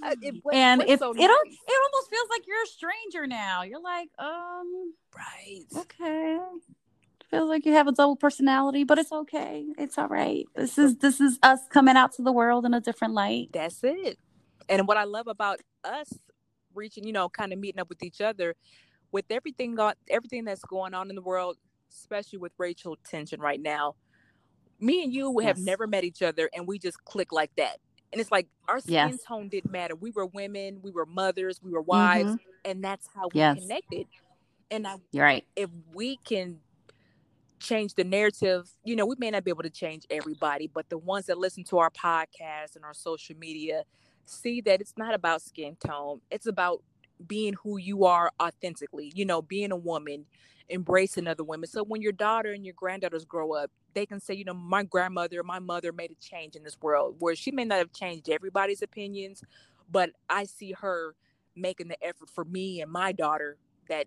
Uh, 0.03 0.17
it, 0.21 0.35
what, 0.43 0.53
and 0.53 0.83
it 0.83 0.99
so 0.99 1.13
nice? 1.13 1.25
it 1.25 1.31
it 1.31 1.81
almost 1.93 2.11
feels 2.11 2.29
like 2.29 2.43
you're 2.49 2.61
a 2.61 2.67
stranger 2.67 3.25
now. 3.25 3.63
You're 3.63 3.81
like, 3.81 4.09
um, 4.19 4.95
right, 5.17 5.63
okay. 5.77 6.39
Feels 7.31 7.49
like 7.49 7.65
you 7.65 7.73
have 7.73 7.87
a 7.87 7.93
double 7.93 8.17
personality, 8.17 8.83
but 8.83 8.99
it's 8.99 9.13
okay. 9.13 9.65
It's 9.79 9.97
all 9.97 10.09
right. 10.09 10.45
This 10.57 10.77
is 10.77 10.97
this 10.97 11.21
is 11.21 11.39
us 11.45 11.61
coming 11.71 11.97
out 11.97 12.15
to 12.15 12.23
the 12.23 12.33
world 12.33 12.67
in 12.67 12.75
a 12.75 12.81
different 12.81 13.15
light. 13.15 13.51
That's 13.53 13.79
it. 13.85 14.19
And 14.69 14.89
what 14.89 14.97
I 14.97 15.05
love 15.05 15.29
about 15.29 15.61
us 15.85 16.13
reaching, 16.79 17.05
you 17.05 17.13
know, 17.13 17.29
kind 17.29 17.53
of 17.53 17.59
meeting 17.59 17.81
up 17.81 17.89
with 17.89 18.03
each 18.03 18.21
other, 18.21 18.55
with 19.13 19.27
everything 19.31 19.75
got 19.75 19.97
everything 20.09 20.45
that's 20.45 20.65
going 20.65 20.95
on 20.95 21.11
in 21.11 21.17
the 21.17 21.23
world, 21.23 21.57
especially 21.91 22.39
with 22.39 22.53
racial 22.59 22.97
tension 23.05 23.41
right 23.41 23.61
now. 23.61 23.95
Me 24.81 25.03
and 25.03 25.13
you 25.13 25.35
yes. 25.41 25.49
have 25.49 25.59
never 25.59 25.87
met 25.87 26.05
each 26.05 26.23
other, 26.23 26.49
and 26.55 26.67
we 26.67 26.79
just 26.79 27.05
click 27.05 27.33
like 27.33 27.51
that 27.57 27.79
and 28.13 28.21
it's 28.21 28.31
like 28.31 28.47
our 28.67 28.81
skin 28.81 28.93
yes. 28.93 29.19
tone 29.27 29.49
didn't 29.49 29.71
matter. 29.71 29.95
We 29.95 30.11
were 30.11 30.27
women, 30.27 30.81
we 30.83 30.91
were 30.91 31.07
mothers, 31.07 31.61
we 31.63 31.71
were 31.71 31.83
wives, 31.83 32.31
mm-hmm. 32.31 32.71
and 32.71 32.83
that's 32.83 33.09
how 33.15 33.29
we 33.33 33.41
yes. 33.41 33.61
connected. 33.61 34.07
And 34.71 34.87
I, 34.87 34.97
You're 35.13 35.25
right. 35.25 35.45
If 35.57 35.71
we 35.93 36.17
can 36.25 36.59
change 37.59 37.95
the 37.95 38.05
narrative, 38.05 38.71
you 38.85 38.97
know, 38.97 39.05
we 39.05 39.17
may 39.19 39.31
not 39.31 39.45
be 39.45 39.51
able 39.51 39.63
to 39.63 39.71
change 39.71 40.07
everybody, 40.11 40.71
but 40.73 40.89
the 40.89 40.99
ones 40.99 41.27
that 41.27 41.39
listen 41.39 41.65
to 41.65 41.79
our 41.79 41.91
podcast 41.91 42.77
and 42.77 42.85
our 42.85 42.95
social 42.95 43.37
media 43.37 43.85
see 44.29 44.61
that 44.63 44.81
it's 44.81 44.95
not 44.97 45.15
about 45.15 45.43
skin 45.43 45.77
tone. 45.77 46.21
It's 46.31 46.47
about 46.47 46.83
being 47.27 47.55
who 47.55 47.79
you 47.79 48.05
are 48.05 48.31
authentically, 48.41 49.13
you 49.15 49.25
know, 49.25 49.43
being 49.43 49.73
a 49.73 49.77
woman, 49.77 50.27
embracing 50.71 51.27
other 51.27 51.45
women. 51.45 51.69
So 51.69 51.83
when 51.83 52.03
your 52.03 52.13
daughter 52.13 52.53
and 52.53 52.65
your 52.65 52.75
granddaughters 52.75 53.25
grow 53.25 53.55
up, 53.55 53.71
they 53.95 54.07
can 54.07 54.21
say, 54.21 54.35
you 54.35 54.45
know, 54.45 54.55
my 54.55 54.85
grandmother, 54.85 55.43
my 55.43 55.59
mother 55.59 55.93
made 55.93 56.13
a 56.13 56.15
change 56.15 56.55
in 56.55 56.63
this 56.63 56.79
world 56.81 57.17
where 57.19 57.35
she 57.35 57.51
may 57.51 57.65
not 57.65 57.79
have 57.79 57.93
changed 57.93 58.29
everybody's 58.29 58.83
opinions, 58.83 59.43
but 59.91 60.11
I 60.29 60.45
see 60.45 60.73
her 60.73 61.15
making 61.57 61.89
the 61.89 62.03
effort 62.05 62.31
for 62.31 62.45
me 62.45 62.81
and 62.81 62.91
my 62.91 63.11
daughter 63.13 63.57
that 63.89 64.07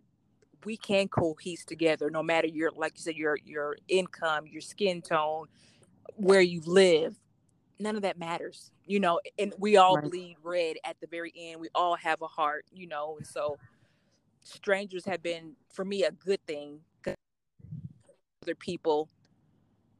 we 0.63 0.77
can 0.77 1.07
cohese 1.07 1.65
together 1.65 2.10
no 2.10 2.23
matter 2.23 2.47
your 2.47 2.71
like 2.71 2.93
you 2.95 3.01
said 3.01 3.15
your 3.15 3.38
your 3.43 3.75
income 3.88 4.45
your 4.47 4.62
skin 4.62 5.01
tone 5.01 5.47
where 6.15 6.41
you 6.41 6.62
live 6.65 7.15
none 7.82 7.96
of 7.96 8.02
that 8.02 8.17
matters 8.17 8.72
you 8.86 9.00
know 9.00 9.20
and 9.38 9.54
we 9.58 9.78
all 9.78 9.96
right. 9.96 10.10
bleed 10.10 10.38
red 10.44 10.78
at 10.84 11.00
the 11.02 11.08
very 11.08 11.34
end 11.36 11.60
we 11.60 11.67
all 11.76 11.96
have 11.96 12.22
a 12.22 12.28
heart 12.28 12.65
you 12.72 12.88
know 12.88 13.15
and 13.17 13.28
so 13.28 13.58
strangers 14.44 15.06
have 15.06 15.22
been 15.22 15.54
for 15.72 15.86
me 15.86 16.04
a 16.04 16.12
good 16.12 16.39
thing 16.46 16.80
other 18.44 18.56
people 18.56 19.10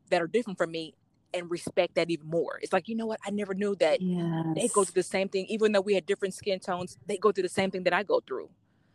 that 0.10 0.22
are 0.22 0.28
different 0.28 0.58
from 0.58 0.72
me 0.72 0.94
and 1.34 1.50
respect 1.50 1.96
that 1.96 2.10
even 2.10 2.28
more. 2.28 2.60
It's 2.62 2.74
like, 2.74 2.90
you 2.90 2.96
know 2.96 3.06
what? 3.06 3.20
I 3.26 3.30
never 3.30 3.54
knew 3.54 3.76
that 3.76 4.02
yes. 4.02 4.46
they 4.56 4.68
go 4.68 4.84
through 4.84 5.02
the 5.02 5.04
same 5.04 5.30
thing, 5.30 5.46
even 5.48 5.72
though 5.72 5.82
we 5.82 5.94
had 5.94 6.06
different 6.06 6.34
skin 6.34 6.60
tones, 6.60 6.98
they 7.06 7.18
go 7.18 7.32
through 7.32 7.44
the 7.44 7.50
same 7.50 7.72
thing 7.72 7.84
that 7.84 7.94
I 7.94 8.04
go 8.04 8.20
through. 8.26 8.50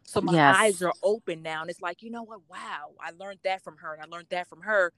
So 0.05 0.21
my 0.21 0.35
yes. 0.35 0.57
eyes 0.57 0.83
are 0.83 0.93
open 1.03 1.43
now. 1.43 1.63
And 1.63 1.71
it's 1.71 1.81
like, 1.81 2.03
you 2.03 2.11
know 2.11 2.23
what? 2.23 2.41
Wow, 2.49 2.93
I 3.01 3.11
learned 3.19 3.41
that 3.45 3.63
from 3.65 3.79
her 3.79 3.95
and 3.95 4.03
I 4.03 4.07
learned 4.07 4.29
that 4.31 4.49
from 4.49 4.61
her. 4.63 4.93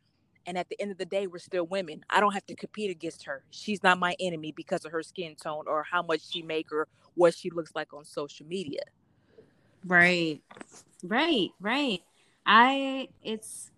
And 0.48 0.56
at 0.56 0.70
the 0.70 0.80
end 0.80 0.90
of 0.90 0.96
the 0.96 1.04
day, 1.04 1.26
we're 1.26 1.38
still 1.40 1.66
women. 1.66 2.02
I 2.08 2.20
don't 2.20 2.32
have 2.32 2.46
to 2.46 2.54
compete 2.54 2.90
against 2.90 3.22
her. 3.24 3.44
She's 3.50 3.82
not 3.82 3.98
my 3.98 4.16
enemy 4.18 4.50
because 4.50 4.86
of 4.86 4.92
her 4.92 5.02
skin 5.02 5.36
tone 5.36 5.64
or 5.66 5.82
how 5.82 6.02
much 6.02 6.22
she 6.26 6.40
make 6.40 6.72
or 6.72 6.88
what 7.16 7.34
she 7.34 7.50
looks 7.50 7.72
like 7.74 7.92
on 7.92 8.06
social 8.06 8.46
media. 8.46 8.80
Right. 9.84 10.40
Right. 11.04 11.50
Right. 11.60 12.00
I 12.46 13.08
it's 13.22 13.70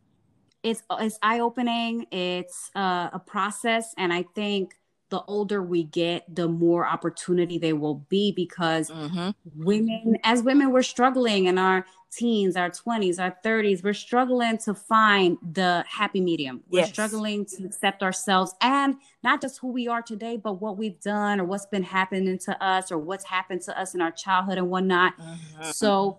it's 0.62 0.84
it's 0.92 1.18
eye 1.22 1.40
opening. 1.40 2.06
It's 2.12 2.70
uh, 2.76 3.10
a 3.12 3.18
process, 3.18 3.92
and 3.98 4.12
I 4.12 4.22
think 4.36 4.76
the 5.08 5.22
older 5.22 5.60
we 5.60 5.82
get, 5.82 6.32
the 6.32 6.46
more 6.46 6.86
opportunity 6.86 7.58
there 7.58 7.74
will 7.74 8.06
be 8.08 8.30
because 8.30 8.90
mm-hmm. 8.90 9.30
women, 9.56 10.18
as 10.22 10.44
women, 10.44 10.70
we're 10.70 10.82
struggling 10.82 11.48
and 11.48 11.58
our 11.58 11.84
teens, 12.10 12.56
our 12.56 12.70
20s, 12.70 13.18
our 13.18 13.36
30s, 13.44 13.82
we're 13.82 13.92
struggling 13.94 14.58
to 14.58 14.74
find 14.74 15.38
the 15.52 15.84
happy 15.88 16.20
medium. 16.20 16.62
We're 16.68 16.80
Yes. 16.80 16.90
struggling 16.90 17.44
to 17.46 17.64
accept 17.64 18.02
ourselves 18.02 18.54
and 18.60 18.96
not 19.22 19.40
just 19.40 19.58
who 19.58 19.68
we 19.68 19.86
are 19.88 20.02
today, 20.02 20.36
but 20.36 20.54
what 20.60 20.76
we've 20.76 21.00
done 21.00 21.40
or 21.40 21.44
what's 21.44 21.66
been 21.66 21.82
happening 21.82 22.38
to 22.38 22.62
us 22.64 22.90
or 22.90 22.98
what's 22.98 23.24
happened 23.24 23.62
to 23.62 23.78
us 23.80 23.94
in 23.94 24.00
our 24.00 24.10
childhood 24.10 24.58
and 24.58 24.68
whatnot. 24.68 25.14
Mhm. 25.18 25.72
So 25.72 26.18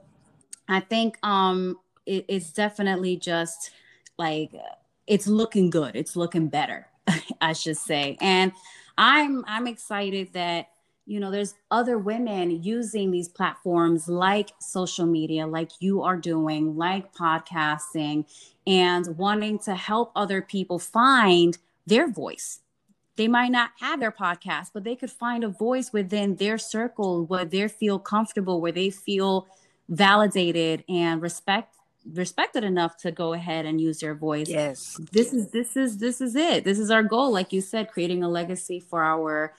I 0.67 0.79
think 0.79 1.17
um 1.25 1.77
it, 2.05 2.25
it's 2.27 2.51
definitely 2.51 3.17
just 3.17 3.71
like 4.17 4.51
it's 5.07 5.27
looking 5.27 5.69
good. 5.69 5.95
It's 5.95 6.15
looking 6.15 6.47
better, 6.47 6.87
I 7.41 7.53
should 7.53 7.77
say. 7.77 8.17
And 8.21 8.53
I'm 8.97 9.43
I'm 9.47 9.67
excited 9.67 10.33
that 10.33 10.67
you 11.11 11.19
know 11.19 11.29
there's 11.29 11.55
other 11.69 11.97
women 11.97 12.63
using 12.63 13.11
these 13.11 13.27
platforms 13.27 14.07
like 14.07 14.51
social 14.59 15.05
media 15.05 15.45
like 15.45 15.69
you 15.81 16.01
are 16.01 16.15
doing 16.15 16.77
like 16.77 17.13
podcasting 17.13 18.25
and 18.65 19.17
wanting 19.17 19.59
to 19.59 19.75
help 19.75 20.13
other 20.15 20.41
people 20.41 20.79
find 20.79 21.57
their 21.85 22.09
voice. 22.09 22.61
They 23.17 23.27
might 23.27 23.51
not 23.51 23.71
have 23.81 23.99
their 23.99 24.13
podcast 24.13 24.69
but 24.73 24.85
they 24.85 24.95
could 24.95 25.11
find 25.11 25.43
a 25.43 25.49
voice 25.49 25.91
within 25.91 26.37
their 26.37 26.57
circle 26.57 27.25
where 27.25 27.43
they 27.43 27.67
feel 27.67 27.99
comfortable 27.99 28.61
where 28.61 28.71
they 28.71 28.89
feel 28.89 29.47
validated 29.89 30.85
and 30.87 31.21
respect 31.21 31.75
respected 32.13 32.63
enough 32.63 32.95
to 32.97 33.11
go 33.11 33.33
ahead 33.33 33.65
and 33.65 33.81
use 33.81 33.99
their 33.99 34.15
voice. 34.15 34.47
Yes. 34.47 34.97
This 35.11 35.33
is 35.33 35.51
this 35.51 35.75
is 35.75 35.97
this 35.97 36.21
is 36.21 36.35
it. 36.35 36.63
This 36.63 36.79
is 36.79 36.89
our 36.89 37.03
goal. 37.03 37.33
Like 37.33 37.51
you 37.51 37.59
said 37.59 37.91
creating 37.91 38.23
a 38.23 38.29
legacy 38.29 38.79
for 38.79 39.03
our 39.03 39.53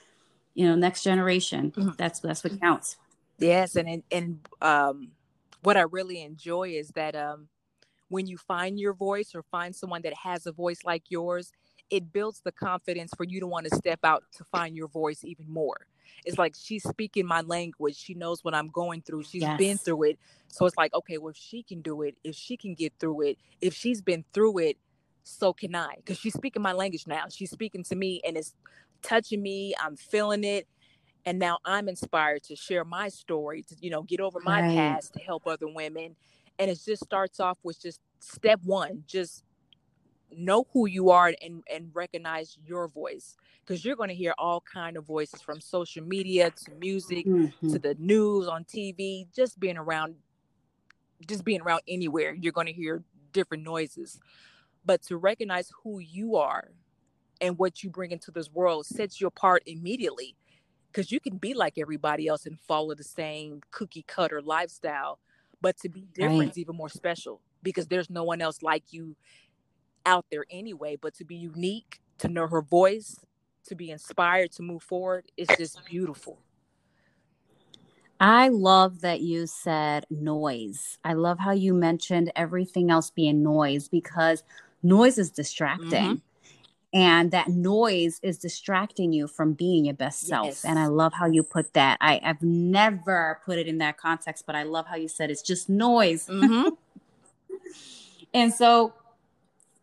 you 0.53 0.67
know 0.67 0.75
next 0.75 1.03
generation 1.03 1.71
Mhm. 1.71 1.97
that's 1.97 2.19
that's 2.19 2.43
what 2.43 2.59
counts 2.59 2.97
Yes, 3.39 3.75
and 3.75 3.89
and, 3.89 4.03
and 4.11 4.39
um, 4.61 5.11
what 5.63 5.77
I 5.77 5.81
really 5.81 6.21
enjoy 6.21 6.69
is 6.69 6.89
that 6.89 7.15
um, 7.15 7.47
when 8.09 8.27
you 8.27 8.37
find 8.37 8.79
your 8.79 8.93
voice 8.93 9.33
or 9.33 9.43
find 9.43 9.75
someone 9.75 10.01
that 10.03 10.13
has 10.13 10.45
a 10.45 10.51
voice 10.51 10.79
like 10.85 11.03
yours, 11.09 11.51
it 11.89 12.11
builds 12.13 12.41
the 12.41 12.51
confidence 12.51 13.11
for 13.15 13.23
you 13.23 13.39
to 13.39 13.47
want 13.47 13.67
to 13.67 13.75
step 13.75 13.99
out 14.03 14.23
to 14.37 14.43
find 14.45 14.75
your 14.75 14.87
voice 14.87 15.23
even 15.23 15.49
more. 15.49 15.87
It's 16.25 16.37
like 16.37 16.55
she's 16.57 16.83
speaking 16.83 17.25
my 17.25 17.41
language. 17.41 17.95
She 17.97 18.13
knows 18.13 18.43
what 18.43 18.53
I'm 18.53 18.69
going 18.69 19.01
through. 19.01 19.23
She's 19.23 19.47
been 19.57 19.77
through 19.77 20.03
it. 20.03 20.19
So 20.47 20.65
it's 20.65 20.77
like, 20.77 20.93
okay, 20.93 21.17
well, 21.17 21.31
if 21.31 21.37
she 21.37 21.63
can 21.63 21.81
do 21.81 22.03
it, 22.03 22.15
if 22.23 22.35
she 22.35 22.55
can 22.55 22.75
get 22.75 22.93
through 22.99 23.21
it, 23.21 23.37
if 23.61 23.73
she's 23.73 24.01
been 24.01 24.23
through 24.33 24.59
it, 24.59 24.77
so 25.23 25.53
can 25.53 25.75
I. 25.75 25.95
Because 25.97 26.19
she's 26.19 26.33
speaking 26.33 26.61
my 26.61 26.73
language 26.73 27.07
now. 27.07 27.25
She's 27.29 27.51
speaking 27.51 27.83
to 27.85 27.95
me 27.95 28.21
and 28.25 28.37
it's 28.37 28.53
touching 29.03 29.41
me. 29.43 29.73
I'm 29.81 29.95
feeling 29.97 30.43
it 30.45 30.67
and 31.25 31.39
now 31.39 31.57
i'm 31.65 31.89
inspired 31.89 32.43
to 32.43 32.55
share 32.55 32.83
my 32.85 33.09
story 33.09 33.63
to 33.63 33.75
you 33.81 33.89
know 33.89 34.03
get 34.03 34.19
over 34.21 34.39
my 34.41 34.61
Right. 34.61 34.75
past 34.75 35.13
to 35.13 35.19
help 35.19 35.47
other 35.47 35.67
women 35.67 36.15
and 36.59 36.71
it 36.71 36.79
just 36.85 37.03
starts 37.03 37.39
off 37.39 37.59
with 37.63 37.81
just 37.81 38.01
step 38.19 38.59
one 38.63 39.03
just 39.07 39.43
know 40.31 40.65
who 40.73 40.87
you 40.87 41.11
are 41.11 41.33
and 41.41 41.63
and 41.71 41.91
recognize 41.93 42.57
your 42.65 42.87
voice 42.87 43.35
because 43.65 43.85
you're 43.85 43.95
going 43.95 44.09
to 44.09 44.15
hear 44.15 44.33
all 44.37 44.61
kind 44.61 44.97
of 44.97 45.05
voices 45.05 45.41
from 45.41 45.61
social 45.61 46.03
media 46.03 46.51
to 46.51 46.71
music 46.71 47.27
Mhm. 47.27 47.53
to 47.71 47.79
the 47.79 47.95
news 47.99 48.47
on 48.47 48.63
tv 48.65 49.27
just 49.33 49.59
being 49.59 49.77
around 49.77 50.15
just 51.27 51.43
being 51.45 51.61
around 51.61 51.81
anywhere 51.87 52.33
you're 52.33 52.51
going 52.53 52.67
to 52.67 52.73
hear 52.73 53.03
different 53.31 53.63
noises 53.63 54.19
but 54.85 55.01
to 55.01 55.17
recognize 55.17 55.71
who 55.83 55.99
you 55.99 56.35
are 56.35 56.69
and 57.41 57.57
what 57.57 57.83
you 57.83 57.89
bring 57.89 58.11
into 58.11 58.31
this 58.31 58.51
world 58.51 58.85
sets 58.85 59.19
you 59.19 59.27
apart 59.27 59.63
immediately 59.65 60.35
because 60.91 61.11
you 61.11 61.19
can 61.19 61.37
be 61.37 61.53
like 61.53 61.77
everybody 61.77 62.27
else 62.27 62.45
and 62.45 62.59
follow 62.67 62.93
the 62.93 63.03
same 63.03 63.61
cookie 63.71 64.05
cutter 64.07 64.41
lifestyle 64.41 65.19
but 65.61 65.77
to 65.77 65.89
be 65.89 66.07
different 66.13 66.39
Right. 66.39 66.49
is 66.49 66.57
even 66.57 66.75
more 66.75 66.89
special 66.89 67.41
because 67.61 67.87
there's 67.87 68.09
no 68.09 68.23
one 68.23 68.41
else 68.41 68.61
like 68.61 68.83
you 68.91 69.15
out 70.05 70.25
there 70.31 70.45
anyway 70.51 70.97
but 70.99 71.13
to 71.15 71.25
be 71.25 71.35
unique 71.35 72.01
to 72.19 72.27
know 72.27 72.47
her 72.47 72.61
voice 72.61 73.17
to 73.65 73.75
be 73.75 73.91
inspired 73.91 74.51
to 74.53 74.61
move 74.61 74.83
forward 74.83 75.31
is 75.37 75.47
just 75.57 75.83
beautiful. 75.85 76.39
I 78.19 78.49
love 78.49 79.01
that 79.01 79.21
you 79.21 79.47
said 79.47 80.05
noise. 80.09 80.97
I 81.03 81.13
love 81.13 81.39
how 81.39 81.51
you 81.51 81.73
mentioned 81.73 82.31
everything 82.35 82.89
else 82.89 83.09
being 83.09 83.43
noise 83.43 83.87
because 83.87 84.43
noise 84.81 85.17
is 85.17 85.29
distracting 85.29 85.89
mm-hmm. 85.89 86.15
And 86.93 87.31
that 87.31 87.47
noise 87.47 88.19
is 88.21 88.37
distracting 88.37 89.11
you 89.11 89.27
from 89.27 89.53
being 89.53 89.85
your 89.85 89.95
best 89.95 90.27
self 90.27 90.63
and 90.63 90.77
i 90.77 90.85
love 90.85 91.13
how 91.13 91.25
you 91.25 91.43
put 91.43 91.73
that 91.73 91.97
I, 91.99 92.21
i've 92.23 92.41
never 92.41 93.39
put 93.45 93.57
it 93.57 93.67
in 93.67 93.79
that 93.79 93.97
context 93.97 94.45
but 94.45 94.55
i 94.55 94.63
love 94.63 94.87
how 94.87 94.95
you 94.95 95.07
said 95.07 95.31
it's 95.31 95.41
just 95.41 95.69
noise 95.69 96.27
hmm 96.27 96.69
And 98.33 98.53
so, 98.53 98.93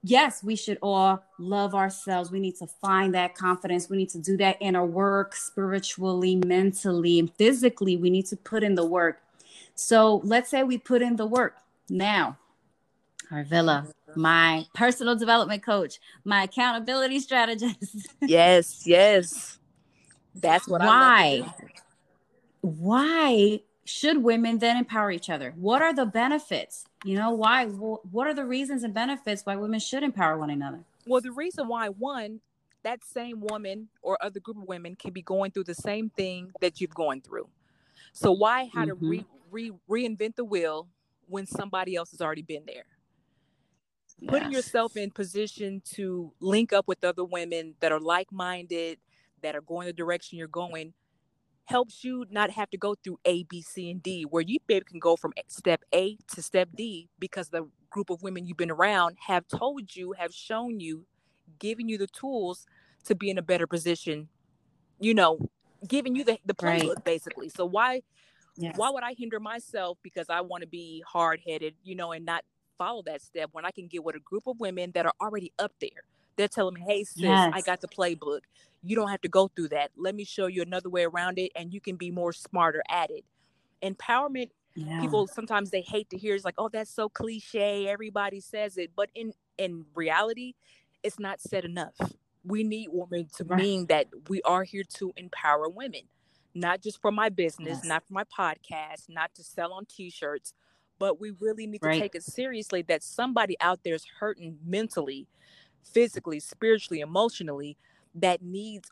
yes, 0.02 0.42
we 0.42 0.56
should 0.56 0.78
all 0.82 1.22
love 1.38 1.74
ourselves. 1.74 2.30
We 2.30 2.40
need 2.40 2.56
to 2.56 2.66
find 2.66 3.14
that 3.14 3.34
confidence. 3.34 3.88
We 3.88 3.96
need 3.96 4.10
to 4.10 4.18
do 4.18 4.36
that 4.38 4.56
inner 4.60 4.84
work 4.84 5.36
spiritually, 5.36 6.36
mentally, 6.36 7.18
and 7.18 7.32
physically. 7.34 7.96
We 7.96 8.10
need 8.10 8.26
to 8.26 8.36
put 8.36 8.62
in 8.62 8.74
the 8.74 8.84
work. 8.84 9.22
So, 9.74 10.20
let's 10.24 10.50
say 10.50 10.62
we 10.62 10.78
put 10.78 11.00
in 11.00 11.16
the 11.16 11.26
work 11.26 11.56
now. 11.88 12.38
Arvilla, 13.30 13.92
my 14.16 14.66
personal 14.74 15.16
development 15.16 15.62
coach, 15.62 15.98
my 16.24 16.44
accountability 16.44 17.20
strategist. 17.20 18.08
yes 18.20 18.86
yes 18.86 19.58
that's 20.34 20.68
what 20.68 20.80
i 20.80 20.86
Why? 20.86 21.36
love 21.42 21.56
to 21.56 21.62
do. 21.62 21.68
Why 22.62 23.60
should 23.84 24.22
women 24.22 24.58
then 24.58 24.76
empower 24.76 25.10
each 25.10 25.30
other? 25.30 25.52
What 25.56 25.82
are 25.82 25.94
the 25.94 26.06
benefits? 26.06 26.84
You 27.04 27.16
know, 27.16 27.30
why? 27.30 27.66
What 27.66 28.26
are 28.26 28.34
the 28.34 28.44
reasons 28.44 28.84
and 28.84 28.94
benefits 28.94 29.44
why 29.44 29.56
women 29.56 29.80
should 29.80 30.02
empower 30.02 30.38
one 30.38 30.50
another? 30.50 30.84
Well, 31.06 31.20
the 31.20 31.32
reason 31.32 31.68
why, 31.68 31.88
one, 31.88 32.40
that 32.82 33.04
same 33.04 33.40
woman 33.40 33.88
or 34.02 34.22
other 34.22 34.40
group 34.40 34.58
of 34.58 34.64
women 34.64 34.94
can 34.94 35.12
be 35.12 35.22
going 35.22 35.50
through 35.50 35.64
the 35.64 35.74
same 35.74 36.10
thing 36.10 36.52
that 36.60 36.80
you've 36.80 36.94
gone 36.94 37.20
through. 37.20 37.48
So 38.12 38.32
why 38.32 38.70
how 38.72 38.84
to 38.84 38.94
mm-hmm. 38.94 39.08
re, 39.08 39.24
re, 39.50 39.72
reinvent 39.88 40.36
the 40.36 40.44
wheel 40.44 40.88
when 41.26 41.46
somebody 41.46 41.96
else 41.96 42.10
has 42.10 42.20
already 42.20 42.42
been 42.42 42.64
there? 42.66 42.84
Putting 44.28 44.52
Yes. 44.52 44.52
yourself 44.52 44.96
in 44.96 45.10
position 45.10 45.82
to 45.94 46.32
link 46.40 46.72
up 46.72 46.88
with 46.88 47.04
other 47.04 47.24
women 47.24 47.74
that 47.80 47.92
are 47.92 48.00
like-minded, 48.00 48.98
that 49.42 49.56
are 49.56 49.60
going 49.62 49.86
the 49.86 49.92
direction 49.92 50.38
you're 50.38 50.48
going, 50.48 50.94
helps 51.66 52.04
you 52.04 52.26
not 52.30 52.50
have 52.50 52.70
to 52.70 52.78
go 52.78 52.94
through 53.02 53.18
A, 53.24 53.44
B, 53.44 53.62
C, 53.62 53.90
and 53.90 54.02
D, 54.02 54.24
where 54.24 54.42
you 54.42 54.58
baby 54.66 54.84
can 54.88 54.98
go 54.98 55.16
from 55.16 55.32
step 55.48 55.82
A 55.94 56.18
to 56.34 56.42
step 56.42 56.68
D 56.74 57.08
because 57.18 57.50
the 57.50 57.68
group 57.90 58.10
of 58.10 58.22
women 58.22 58.46
you've 58.46 58.56
been 58.56 58.70
around 58.70 59.16
have 59.26 59.46
told 59.48 59.94
you, 59.96 60.12
have 60.18 60.34
shown 60.34 60.80
you, 60.80 61.06
giving 61.58 61.88
you 61.88 61.98
the 61.98 62.08
tools 62.08 62.66
to 63.04 63.14
be 63.14 63.30
in 63.30 63.38
a 63.38 63.42
better 63.42 63.66
position, 63.66 64.28
you 65.00 65.14
know, 65.14 65.38
giving 65.88 66.14
you 66.16 66.24
the, 66.24 66.38
the 66.44 66.54
Right. 66.60 66.82
playbook 66.82 67.04
basically. 67.04 67.48
So 67.48 67.64
why 67.66 68.02
Yes. 68.56 68.76
why 68.76 68.90
would 68.90 69.04
I 69.04 69.14
hinder 69.16 69.40
myself 69.40 69.98
because 70.02 70.26
I 70.30 70.40
want 70.42 70.62
to 70.62 70.68
be 70.68 71.02
hard 71.06 71.40
headed, 71.46 71.74
you 71.82 71.94
know, 71.94 72.12
and 72.12 72.24
not 72.24 72.44
follow 72.80 73.02
that 73.06 73.22
step 73.22 73.50
when 73.52 73.66
I 73.66 73.72
can 73.72 73.88
get 73.88 74.04
with 74.04 74.16
a 74.16 74.20
group 74.20 74.48
of 74.48 74.58
women 74.60 74.92
that 74.94 75.06
are 75.06 75.14
already 75.20 75.52
up 75.60 75.72
there? 75.80 76.04
They're 76.36 76.48
telling 76.48 76.74
me, 76.74 76.82
hey, 76.88 77.04
sis, 77.04 77.24
I 77.52 77.60
got 77.62 77.82
the 77.82 77.88
playbook. 77.88 78.40
You 78.82 78.96
don't 78.96 79.10
have 79.10 79.22
to 79.22 79.28
go 79.28 79.48
through 79.48 79.68
that. 79.70 79.90
Let 79.96 80.14
me 80.16 80.24
show 80.24 80.48
you 80.48 80.62
another 80.62 80.90
way 80.90 81.04
around 81.04 81.38
it 81.38 81.52
and 81.56 81.74
you 81.74 81.80
can 81.80 81.96
be 81.96 82.10
more 82.10 82.32
smarter 82.32 82.82
at 82.90 83.10
it. 83.10 83.24
Empowerment, 83.82 84.50
Yeah. 84.76 85.00
people 85.00 85.26
sometimes 85.28 85.70
they 85.70 85.82
hate 85.82 86.10
to 86.10 86.18
hear 86.18 86.34
it's 86.34 86.44
like, 86.46 86.54
oh, 86.58 86.70
that's 86.70 86.90
so 86.90 87.08
cliche. 87.10 87.88
Everybody 87.88 88.40
says 88.40 88.78
it. 88.78 88.92
But 88.96 89.10
in 89.14 89.34
in 89.58 89.84
reality, 89.94 90.54
it's 91.02 91.18
not 91.20 91.40
said 91.40 91.64
enough. 91.66 91.96
We 92.44 92.64
need 92.64 92.88
women 92.92 93.28
to 93.36 93.44
Right. 93.44 93.58
mean 93.58 93.86
that 93.88 94.08
we 94.28 94.42
are 94.42 94.64
here 94.64 94.84
to 94.96 95.12
empower 95.16 95.68
women 95.68 96.02
not 96.54 96.82
just 96.82 97.00
for 97.00 97.12
my 97.12 97.28
business, 97.30 97.78
Yes. 97.78 97.84
not 97.84 98.04
for 98.06 98.14
my 98.14 98.24
podcast, 98.24 99.08
not 99.08 99.34
to 99.36 99.44
sell 99.44 99.72
on 99.72 99.86
t-shirts, 99.86 100.54
but 101.00 101.18
we 101.18 101.32
really 101.40 101.66
need 101.66 101.80
to 101.82 101.98
take 101.98 102.14
it 102.14 102.22
seriously 102.22 102.82
that 102.82 103.02
somebody 103.02 103.56
out 103.60 103.80
there 103.82 103.94
is 103.94 104.04
hurting 104.20 104.58
mentally, 104.64 105.26
physically, 105.82 106.38
spiritually, 106.38 107.00
emotionally 107.00 107.76
that 108.14 108.42
needs 108.42 108.90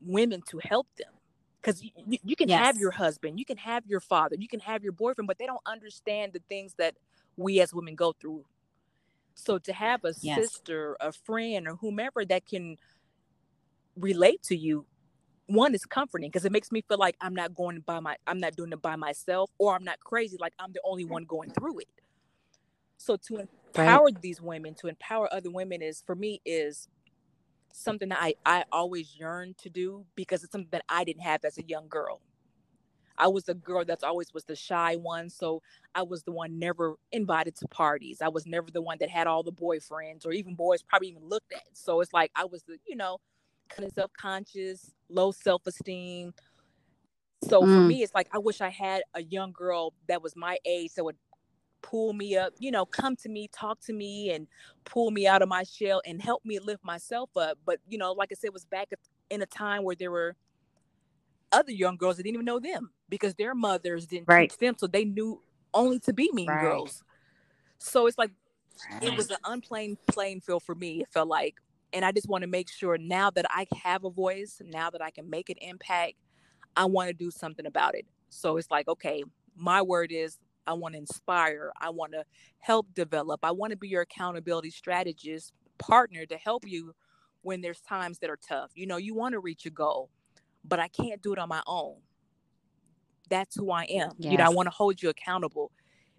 women 0.00 0.42
to 0.48 0.58
help 0.64 0.88
them. 0.96 1.12
Because 1.60 1.84
you, 1.84 2.18
you, 2.24 2.34
can 2.34 2.48
have 2.48 2.78
your 2.78 2.90
husband, 2.90 3.38
you 3.38 3.44
can 3.44 3.58
have 3.58 3.86
your 3.86 4.00
father, 4.00 4.34
you 4.36 4.48
can 4.48 4.60
have 4.60 4.82
your 4.82 4.92
boyfriend, 4.92 5.28
but 5.28 5.38
they 5.38 5.46
don't 5.46 5.60
understand 5.66 6.32
the 6.32 6.42
things 6.48 6.74
that 6.78 6.96
we 7.36 7.60
as 7.60 7.72
women 7.72 7.94
go 7.94 8.14
through. 8.18 8.44
So 9.34 9.58
to 9.58 9.72
have 9.72 10.04
a 10.04 10.14
Yes. 10.20 10.36
sister, 10.36 10.96
a 11.00 11.12
friend, 11.12 11.68
or 11.68 11.76
whomever 11.76 12.24
that 12.24 12.46
can 12.46 12.78
relate 13.96 14.42
to 14.44 14.56
you 14.56 14.86
one 15.46 15.74
is 15.74 15.84
comforting 15.84 16.30
because 16.30 16.44
it 16.44 16.52
makes 16.52 16.72
me 16.72 16.82
feel 16.88 16.98
like 16.98 17.16
I'm 17.20 17.34
not 17.34 17.54
going 17.54 17.80
by 17.80 18.00
my 18.00 18.16
I'm 18.26 18.40
not 18.40 18.56
doing 18.56 18.72
it 18.72 18.82
by 18.82 18.96
myself 18.96 19.50
or 19.58 19.74
I'm 19.74 19.84
not 19.84 20.00
crazy 20.00 20.36
like 20.40 20.54
I'm 20.58 20.72
the 20.72 20.80
only 20.84 21.04
one 21.04 21.24
going 21.24 21.50
through 21.50 21.80
it. 21.80 21.88
So 22.96 23.16
to 23.28 23.48
empower 23.74 24.10
these 24.20 24.40
women, 24.40 24.74
to 24.76 24.88
empower 24.88 25.32
other 25.32 25.50
women 25.50 25.82
is 25.82 26.02
for 26.06 26.14
me 26.14 26.40
is 26.44 26.88
something 27.72 28.10
that 28.10 28.18
I 28.20 28.34
I 28.46 28.64
always 28.70 29.16
yearned 29.18 29.58
to 29.58 29.70
do 29.70 30.04
because 30.14 30.44
it's 30.44 30.52
something 30.52 30.70
that 30.72 30.84
I 30.88 31.04
didn't 31.04 31.22
have 31.22 31.44
as 31.44 31.58
a 31.58 31.64
young 31.64 31.88
girl. 31.88 32.20
I 33.18 33.28
was 33.28 33.44
the 33.44 33.54
girl 33.54 33.84
that's 33.84 34.04
always 34.04 34.32
was 34.32 34.44
the 34.44 34.56
shy 34.56 34.96
one. 34.96 35.30
So 35.30 35.62
I 35.94 36.02
was 36.02 36.22
the 36.22 36.32
one 36.32 36.58
never 36.58 36.96
invited 37.12 37.56
to 37.56 37.68
parties. 37.68 38.22
I 38.22 38.28
was 38.28 38.46
never 38.46 38.70
the 38.70 38.82
one 38.82 38.96
that 39.00 39.10
had 39.10 39.26
all 39.26 39.42
the 39.42 39.52
boyfriends 39.52 40.26
or 40.26 40.32
even 40.32 40.54
boys 40.54 40.82
probably 40.82 41.08
even 41.08 41.28
looked 41.28 41.52
at. 41.52 41.62
So 41.74 42.00
it's 42.00 42.12
like 42.12 42.30
I 42.34 42.44
was 42.44 42.62
the, 42.62 42.78
you 42.86 42.96
know, 42.96 43.18
kind 43.68 43.86
of 43.86 43.94
self-conscious, 43.94 44.92
low 45.12 45.32
self-esteem. 45.32 46.34
So 47.48 47.60
mm. 47.62 47.64
for 47.64 47.80
me, 47.80 48.02
it's 48.02 48.14
like 48.14 48.28
I 48.32 48.38
wish 48.38 48.60
I 48.60 48.68
had 48.70 49.02
a 49.14 49.22
young 49.22 49.52
girl 49.52 49.94
that 50.08 50.22
was 50.22 50.36
my 50.36 50.58
age 50.64 50.94
that 50.94 51.04
would 51.04 51.16
pull 51.82 52.12
me 52.12 52.36
up, 52.36 52.52
you 52.58 52.70
know, 52.70 52.86
come 52.86 53.16
to 53.16 53.28
me, 53.28 53.48
talk 53.52 53.80
to 53.80 53.92
me, 53.92 54.30
and 54.30 54.46
pull 54.84 55.10
me 55.10 55.26
out 55.26 55.42
of 55.42 55.48
my 55.48 55.64
shell 55.64 56.00
and 56.06 56.22
help 56.22 56.44
me 56.44 56.58
lift 56.60 56.84
myself 56.84 57.30
up. 57.36 57.58
But 57.66 57.80
you 57.88 57.98
know, 57.98 58.12
like 58.12 58.30
I 58.30 58.36
said, 58.36 58.48
it 58.48 58.52
was 58.52 58.64
back 58.64 58.90
in 59.30 59.42
a 59.42 59.46
time 59.46 59.82
where 59.82 59.96
there 59.96 60.10
were 60.10 60.36
other 61.50 61.72
young 61.72 61.96
girls 61.96 62.16
that 62.16 62.22
didn't 62.22 62.36
even 62.36 62.46
know 62.46 62.60
them 62.60 62.90
because 63.08 63.34
their 63.34 63.54
mothers 63.54 64.06
didn't 64.06 64.28
right. 64.28 64.48
teach 64.48 64.58
them, 64.58 64.74
so 64.78 64.86
they 64.86 65.04
knew 65.04 65.42
only 65.74 65.98
to 66.00 66.12
be 66.12 66.30
mean 66.32 66.48
right. 66.48 66.62
girls. 66.62 67.02
So 67.78 68.06
it's 68.06 68.16
like 68.16 68.30
right. 68.92 69.02
it 69.02 69.16
was 69.16 69.30
an 69.30 69.38
unplaying 69.44 69.98
playing 70.06 70.40
field 70.40 70.62
for 70.62 70.74
me. 70.74 71.00
It 71.00 71.08
felt 71.10 71.28
like, 71.28 71.56
and 71.92 72.04
I 72.04 72.12
just 72.12 72.28
want 72.28 72.42
to 72.42 72.48
make 72.48 72.70
sure 72.70 72.96
now 72.98 73.30
that 73.30 73.46
I 73.50 73.66
have 73.82 74.04
a 74.04 74.10
voice, 74.10 74.60
now 74.64 74.90
that 74.90 75.02
I 75.02 75.10
can 75.10 75.28
make 75.28 75.50
an 75.50 75.56
impact, 75.60 76.14
I 76.76 76.86
want 76.86 77.08
to 77.08 77.14
do 77.14 77.30
something 77.30 77.66
about 77.66 77.94
it. 77.94 78.06
So 78.28 78.56
it's 78.56 78.70
like, 78.70 78.88
okay, 78.88 79.22
my 79.56 79.82
word 79.82 80.10
is 80.10 80.38
I 80.66 80.74
want 80.74 80.94
to 80.94 80.98
inspire. 80.98 81.72
I 81.80 81.90
want 81.90 82.12
to 82.12 82.24
help 82.58 82.86
develop. 82.94 83.40
I 83.42 83.50
want 83.50 83.72
to 83.72 83.76
be 83.76 83.88
your 83.88 84.02
accountability 84.02 84.70
strategist 84.70 85.52
partner 85.78 86.24
to 86.26 86.36
help 86.36 86.64
you 86.66 86.94
when 87.42 87.60
there's 87.60 87.80
times 87.80 88.18
that 88.20 88.30
are 88.30 88.38
tough. 88.48 88.70
You 88.74 88.86
know, 88.86 88.96
you 88.96 89.14
want 89.14 89.32
to 89.32 89.40
reach 89.40 89.66
a 89.66 89.70
goal, 89.70 90.10
but 90.64 90.78
I 90.78 90.88
can't 90.88 91.20
do 91.22 91.32
it 91.32 91.38
on 91.38 91.48
my 91.48 91.62
own. 91.66 91.96
That's 93.28 93.56
who 93.56 93.70
I 93.70 93.84
am. 93.84 94.12
Yes. 94.18 94.32
You 94.32 94.38
know, 94.38 94.44
I 94.44 94.50
want 94.50 94.66
to 94.66 94.70
hold 94.70 95.02
you 95.02 95.08
accountable. 95.08 95.72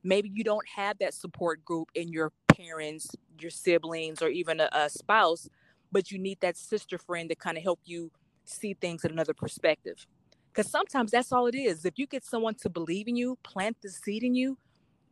Maybe 0.03 0.29
you 0.33 0.43
don't 0.43 0.67
have 0.67 0.97
that 0.99 1.13
support 1.13 1.63
group 1.63 1.89
in 1.95 2.09
your 2.09 2.33
parents, 2.49 3.09
your 3.39 3.51
siblings, 3.51 4.21
or 4.21 4.27
even 4.27 4.59
a, 4.59 4.69
a 4.73 4.89
spouse, 4.89 5.47
but 5.93 6.11
you 6.11 6.19
need 6.19 6.41
that 6.41 6.57
sister 6.57 6.97
friend 6.97 7.29
to 7.29 7.35
kind 7.35 7.57
of 7.57 7.63
help 7.63 7.79
you 7.85 8.11
see 8.43 8.73
things 8.73 9.05
in 9.05 9.11
another 9.11 9.33
perspective. 9.33 10.05
Because 10.51 10.69
sometimes 10.69 11.11
that's 11.11 11.31
all 11.31 11.47
it 11.47 11.55
is. 11.55 11.85
If 11.85 11.97
you 11.97 12.05
get 12.05 12.25
someone 12.25 12.55
to 12.55 12.69
believe 12.69 13.07
in 13.07 13.15
you, 13.15 13.37
plant 13.43 13.77
the 13.81 13.89
seed 13.89 14.23
in 14.23 14.35
you, 14.35 14.57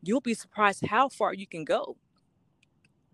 you'll 0.02 0.20
be 0.20 0.34
surprised 0.34 0.84
how 0.86 1.08
far 1.08 1.32
you 1.32 1.46
can 1.46 1.64
go 1.64 1.96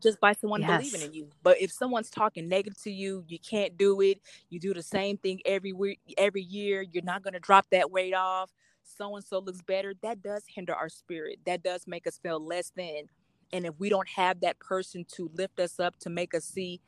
just 0.03 0.21
by 0.21 0.33
someone 0.33 0.63
yes. 0.63 0.79
believing 0.79 1.09
in 1.09 1.15
you. 1.15 1.29
But 1.43 1.61
if 1.61 1.73
someone's 1.73 2.11
talking 2.11 2.49
negative 2.49 2.81
to 2.83 2.91
you, 2.91 3.25
you 3.29 3.39
can't 3.39 3.77
do 3.77 4.01
it. 4.01 4.21
You 4.51 4.61
do 4.61 4.75
the 4.75 4.83
same 4.83 5.17
thing 5.19 5.41
every 5.45 5.73
week, 5.73 6.01
every 6.17 6.43
year. 6.43 6.83
You're 6.83 7.05
not 7.05 7.23
going 7.23 7.35
to 7.35 7.41
drop 7.41 7.67
that 7.71 7.91
weight 7.91 8.15
off. 8.15 8.51
So 8.85 9.17
and 9.17 9.25
so 9.25 9.39
looks 9.39 9.63
better. 9.63 9.95
That 10.03 10.23
does 10.23 10.45
hinder 10.47 10.75
our 10.75 10.89
spirit. 10.89 11.41
That 11.47 11.63
does 11.63 11.87
make 11.87 12.07
us 12.07 12.19
feel 12.19 12.45
less 12.45 12.73
than. 12.75 13.05
And 13.53 13.67
if 13.67 13.75
we 13.79 13.89
don't 13.89 14.09
have 14.09 14.41
that 14.41 14.59
person 14.59 15.05
to 15.15 15.31
lift 15.35 15.59
us 15.61 15.81
up, 15.81 15.99
to 16.01 16.11
make 16.11 16.35
us 16.35 16.45
see 16.45 16.81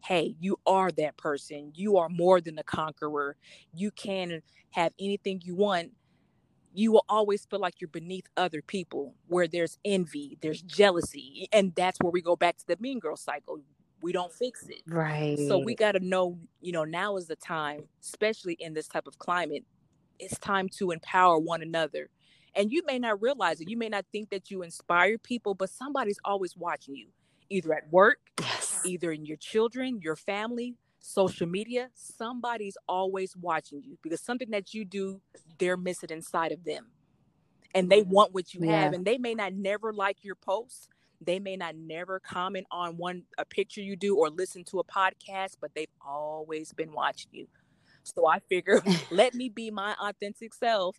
hey, 0.00 0.36
you 0.40 0.58
are 0.66 0.90
that 0.92 1.16
person. 1.16 1.72
You 1.74 1.96
are 1.96 2.08
more 2.08 2.40
than 2.40 2.58
a 2.58 2.62
conqueror. 2.62 3.36
You 3.74 3.90
can 3.90 4.42
have 4.70 4.92
anything 4.98 5.42
you 5.44 5.54
want. 5.54 5.92
You 6.74 6.92
will 6.92 7.04
always 7.08 7.44
feel 7.46 7.58
like 7.60 7.80
you're 7.80 7.88
beneath 7.88 8.26
other 8.36 8.62
people 8.62 9.14
where 9.26 9.48
there's 9.48 9.78
envy, 9.84 10.38
there's 10.40 10.62
jealousy. 10.62 11.48
And 11.52 11.74
that's 11.74 11.98
where 12.00 12.10
we 12.10 12.20
go 12.20 12.36
back 12.36 12.58
to 12.58 12.66
the 12.66 12.76
mean 12.78 12.98
girl 12.98 13.16
cycle. 13.16 13.60
We 14.00 14.12
don't 14.12 14.32
fix 14.32 14.66
it. 14.68 14.82
Right. 14.86 15.38
So 15.48 15.58
we 15.58 15.74
got 15.74 15.92
to 15.92 16.00
know, 16.00 16.38
you 16.60 16.70
know, 16.70 16.84
now 16.84 17.16
is 17.16 17.26
the 17.26 17.36
time, 17.36 17.84
especially 18.00 18.54
in 18.60 18.74
this 18.74 18.86
type 18.86 19.08
of 19.08 19.18
climate, 19.18 19.64
it's 20.20 20.38
time 20.38 20.68
to 20.78 20.92
empower 20.92 21.38
one 21.38 21.62
another. 21.62 22.10
And 22.54 22.70
you 22.70 22.82
may 22.86 22.98
not 22.98 23.20
realize 23.20 23.60
it. 23.60 23.68
You 23.68 23.76
may 23.76 23.88
not 23.88 24.04
think 24.12 24.30
that 24.30 24.50
you 24.50 24.62
inspire 24.62 25.18
people, 25.18 25.54
but 25.54 25.70
somebody's 25.70 26.18
always 26.24 26.56
watching 26.56 26.96
you 26.96 27.08
either 27.50 27.72
at 27.72 27.90
work, 27.90 28.18
yes. 28.40 28.67
either 28.84 29.12
in 29.12 29.26
your 29.26 29.36
children, 29.36 30.00
your 30.02 30.16
family, 30.16 30.76
social 31.00 31.46
media. 31.46 31.90
Somebody's 31.94 32.76
always 32.88 33.36
watching 33.36 33.82
you 33.82 33.98
because 34.02 34.20
something 34.20 34.50
that 34.50 34.74
you 34.74 34.84
do, 34.84 35.20
they're 35.58 35.76
missing 35.76 36.10
inside 36.10 36.52
of 36.52 36.64
them. 36.64 36.86
And 37.74 37.90
they 37.90 38.02
want 38.02 38.32
what 38.32 38.54
you 38.54 38.60
yeah. 38.64 38.82
have. 38.84 38.92
And 38.94 39.04
they 39.04 39.18
may 39.18 39.34
not 39.34 39.52
never 39.52 39.92
like 39.92 40.18
your 40.22 40.34
posts. 40.34 40.88
They 41.20 41.38
may 41.38 41.56
not 41.56 41.74
never 41.76 42.18
comment 42.20 42.66
on 42.70 42.96
one 42.96 43.24
a 43.36 43.44
picture 43.44 43.82
you 43.82 43.96
do 43.96 44.16
or 44.16 44.30
listen 44.30 44.64
to 44.64 44.78
a 44.78 44.84
podcast, 44.84 45.56
but 45.60 45.72
they've 45.74 45.86
always 46.04 46.72
been 46.72 46.92
watching 46.92 47.30
you. 47.32 47.46
So 48.04 48.26
I 48.26 48.38
figure 48.40 48.82
let 49.10 49.34
me 49.34 49.48
be 49.48 49.70
my 49.70 49.94
authentic 50.00 50.54
self 50.54 50.96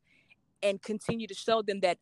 and 0.62 0.82
continue 0.82 1.28
to 1.28 1.34
show 1.34 1.62
them 1.62 1.80
that 1.82 1.98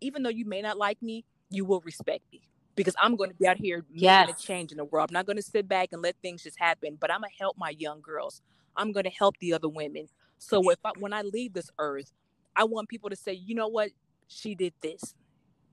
even 0.00 0.22
though 0.22 0.30
you 0.30 0.46
may 0.46 0.62
not 0.62 0.78
like 0.78 1.02
me, 1.02 1.24
you 1.50 1.64
will 1.64 1.80
respect 1.80 2.24
me 2.32 2.49
because 2.76 2.94
I'm 3.00 3.16
going 3.16 3.30
to 3.30 3.36
be 3.36 3.46
out 3.46 3.56
here 3.56 3.84
making 3.90 4.04
yes. 4.04 4.30
a 4.30 4.46
change 4.46 4.72
in 4.72 4.78
the 4.78 4.84
world. 4.84 5.10
I'm 5.10 5.14
not 5.14 5.26
going 5.26 5.36
to 5.36 5.42
sit 5.42 5.68
back 5.68 5.90
and 5.92 6.02
let 6.02 6.16
things 6.22 6.42
just 6.42 6.58
happen, 6.58 6.96
but 7.00 7.12
I'm 7.12 7.20
going 7.20 7.30
to 7.30 7.38
help 7.38 7.58
my 7.58 7.70
young 7.70 8.00
girls. 8.00 8.42
I'm 8.76 8.92
going 8.92 9.04
to 9.04 9.10
help 9.10 9.36
the 9.38 9.52
other 9.52 9.68
women. 9.68 10.08
So 10.38 10.70
if 10.70 10.78
I, 10.84 10.92
when 10.98 11.12
I 11.12 11.22
leave 11.22 11.52
this 11.52 11.70
earth, 11.78 12.12
I 12.56 12.64
want 12.64 12.88
people 12.88 13.10
to 13.10 13.16
say, 13.16 13.32
you 13.32 13.54
know 13.54 13.68
what? 13.68 13.90
She 14.28 14.54
did 14.54 14.72
this. 14.80 15.14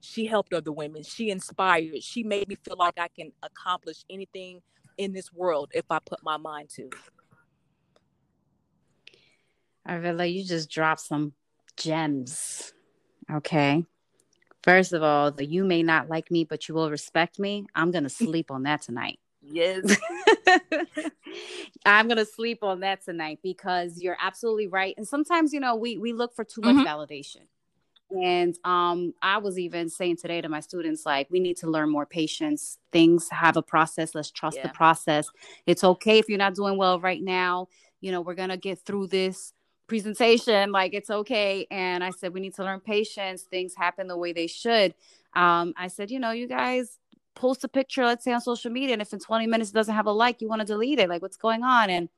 She 0.00 0.26
helped 0.26 0.52
other 0.52 0.72
women. 0.72 1.02
She 1.02 1.30
inspired. 1.30 2.02
She 2.02 2.22
made 2.22 2.48
me 2.48 2.56
feel 2.56 2.76
like 2.78 2.98
I 2.98 3.08
can 3.08 3.32
accomplish 3.42 4.04
anything 4.10 4.60
in 4.96 5.12
this 5.12 5.32
world 5.32 5.70
if 5.74 5.84
I 5.90 5.98
put 6.00 6.22
my 6.22 6.36
mind 6.36 6.70
to. 6.70 6.90
Arvilla, 9.88 10.30
you 10.30 10.44
just 10.44 10.70
dropped 10.70 11.00
some 11.00 11.32
gems. 11.76 12.72
Okay. 13.32 13.84
First 14.68 14.92
of 14.92 15.02
all, 15.02 15.30
the 15.30 15.46
you 15.46 15.64
may 15.64 15.82
not 15.82 16.10
like 16.10 16.30
me, 16.30 16.44
but 16.44 16.68
you 16.68 16.74
will 16.74 16.90
respect 16.90 17.38
me. 17.38 17.64
I'm 17.74 17.90
going 17.90 18.02
to 18.10 18.10
sleep 18.10 18.50
on 18.50 18.64
that 18.64 18.82
tonight. 18.82 19.18
Yes. 19.40 19.96
I'm 21.86 22.06
going 22.06 22.18
to 22.18 22.26
sleep 22.26 22.62
on 22.62 22.80
that 22.80 23.02
tonight 23.02 23.38
because 23.42 24.02
you're 24.02 24.18
absolutely 24.20 24.66
right. 24.66 24.92
And 24.98 25.08
sometimes, 25.08 25.54
you 25.54 25.60
know, 25.60 25.74
we 25.74 25.96
we 25.96 26.12
look 26.12 26.34
for 26.34 26.44
too 26.44 26.60
much 26.60 26.76
mm-hmm. 26.76 26.86
validation. 26.86 27.46
And 28.10 28.58
um, 28.62 29.14
I 29.22 29.38
was 29.38 29.58
even 29.58 29.88
saying 29.88 30.16
today 30.16 30.42
to 30.42 30.50
my 30.50 30.60
students, 30.60 31.06
like, 31.06 31.28
we 31.30 31.40
need 31.40 31.56
to 31.58 31.70
learn 31.70 31.88
more 31.88 32.04
patience. 32.04 32.76
Things 32.92 33.28
have 33.30 33.56
a 33.56 33.62
process. 33.62 34.14
Let's 34.14 34.30
trust 34.30 34.58
yeah. 34.58 34.66
the 34.66 34.72
process. 34.74 35.30
It's 35.66 35.84
okay 35.84 36.18
if 36.18 36.28
you're 36.28 36.36
not 36.36 36.54
doing 36.54 36.76
well 36.76 37.00
right 37.00 37.22
now. 37.22 37.68
You 38.02 38.12
know, 38.12 38.20
we're 38.20 38.34
going 38.34 38.48
to 38.50 38.56
get 38.58 38.80
through 38.80 39.08
this 39.08 39.54
presentation 39.88 40.70
like 40.70 40.92
it's 40.92 41.10
okay 41.10 41.66
and 41.70 42.04
i 42.04 42.10
said 42.10 42.32
we 42.32 42.40
need 42.40 42.54
to 42.54 42.62
learn 42.62 42.78
patience. 42.78 43.42
Things 43.42 43.74
happen 43.74 44.06
the 44.06 44.16
way 44.16 44.32
they 44.32 44.46
should. 44.46 44.94
Um, 45.34 45.74
i 45.76 45.88
said 45.88 46.10
you 46.10 46.20
know 46.20 46.30
you 46.30 46.46
guys 46.46 46.98
post 47.34 47.64
a 47.64 47.68
picture 47.68 48.04
let's 48.04 48.24
say 48.24 48.32
on 48.32 48.40
social 48.40 48.70
media 48.70 48.92
and 48.92 49.02
if 49.02 49.12
in 49.12 49.18
20 49.18 49.46
minutes 49.46 49.70
it 49.70 49.74
doesn't 49.74 49.94
have 49.94 50.06
a 50.06 50.12
like 50.12 50.40
you 50.40 50.48
want 50.48 50.60
to 50.60 50.66
delete 50.66 50.98
it 50.98 51.08
like 51.08 51.22
what's 51.22 51.36
going 51.36 51.62
on? 51.62 51.90
And 51.90 52.08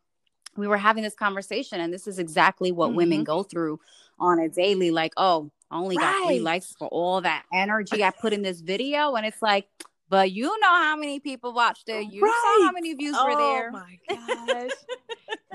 we 0.57 0.67
were 0.67 0.79
having 0.79 1.03
this 1.03 1.15
conversation 1.15 1.81
and 1.81 1.93
this 1.93 2.07
is 2.07 2.19
exactly 2.19 2.73
what 2.73 2.89
mm-hmm. 2.89 2.97
women 2.97 3.25
go 3.25 3.43
through 3.43 3.79
on 4.19 4.41
a 4.41 4.49
daily 4.49 4.91
like 4.91 5.13
oh 5.17 5.51
i 5.71 5.77
only 5.77 5.97
right. 5.97 6.03
got 6.03 6.27
three 6.27 6.41
likes 6.41 6.75
for 6.79 6.89
all 6.89 7.21
that 7.21 7.45
energy 7.53 8.03
i 8.03 8.11
put 8.11 8.33
in 8.33 8.43
this 8.43 8.61
video 8.61 9.15
and 9.15 9.25
it's 9.25 9.41
like 9.41 9.69
but 10.09 10.33
you 10.33 10.47
know 10.61 10.69
how 10.69 10.97
many 10.97 11.21
people 11.21 11.53
watched 11.53 11.89
it. 11.89 12.13
You 12.13 12.23
right. 12.23 12.59
saw 12.59 12.67
how 12.67 12.73
many 12.73 12.95
views 12.95 13.15
oh, 13.17 13.25
were 13.27 13.37
there. 13.37 13.69
oh 13.69 13.71
my 13.71 13.99
gosh. 14.65 14.71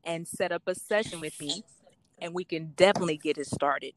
and 0.04 0.28
set 0.28 0.52
up 0.52 0.62
a 0.66 0.74
session 0.74 1.20
with 1.20 1.40
me 1.40 1.62
and 2.18 2.34
we 2.34 2.44
can 2.44 2.74
definitely 2.76 3.16
get 3.16 3.38
it 3.38 3.46
started. 3.46 3.94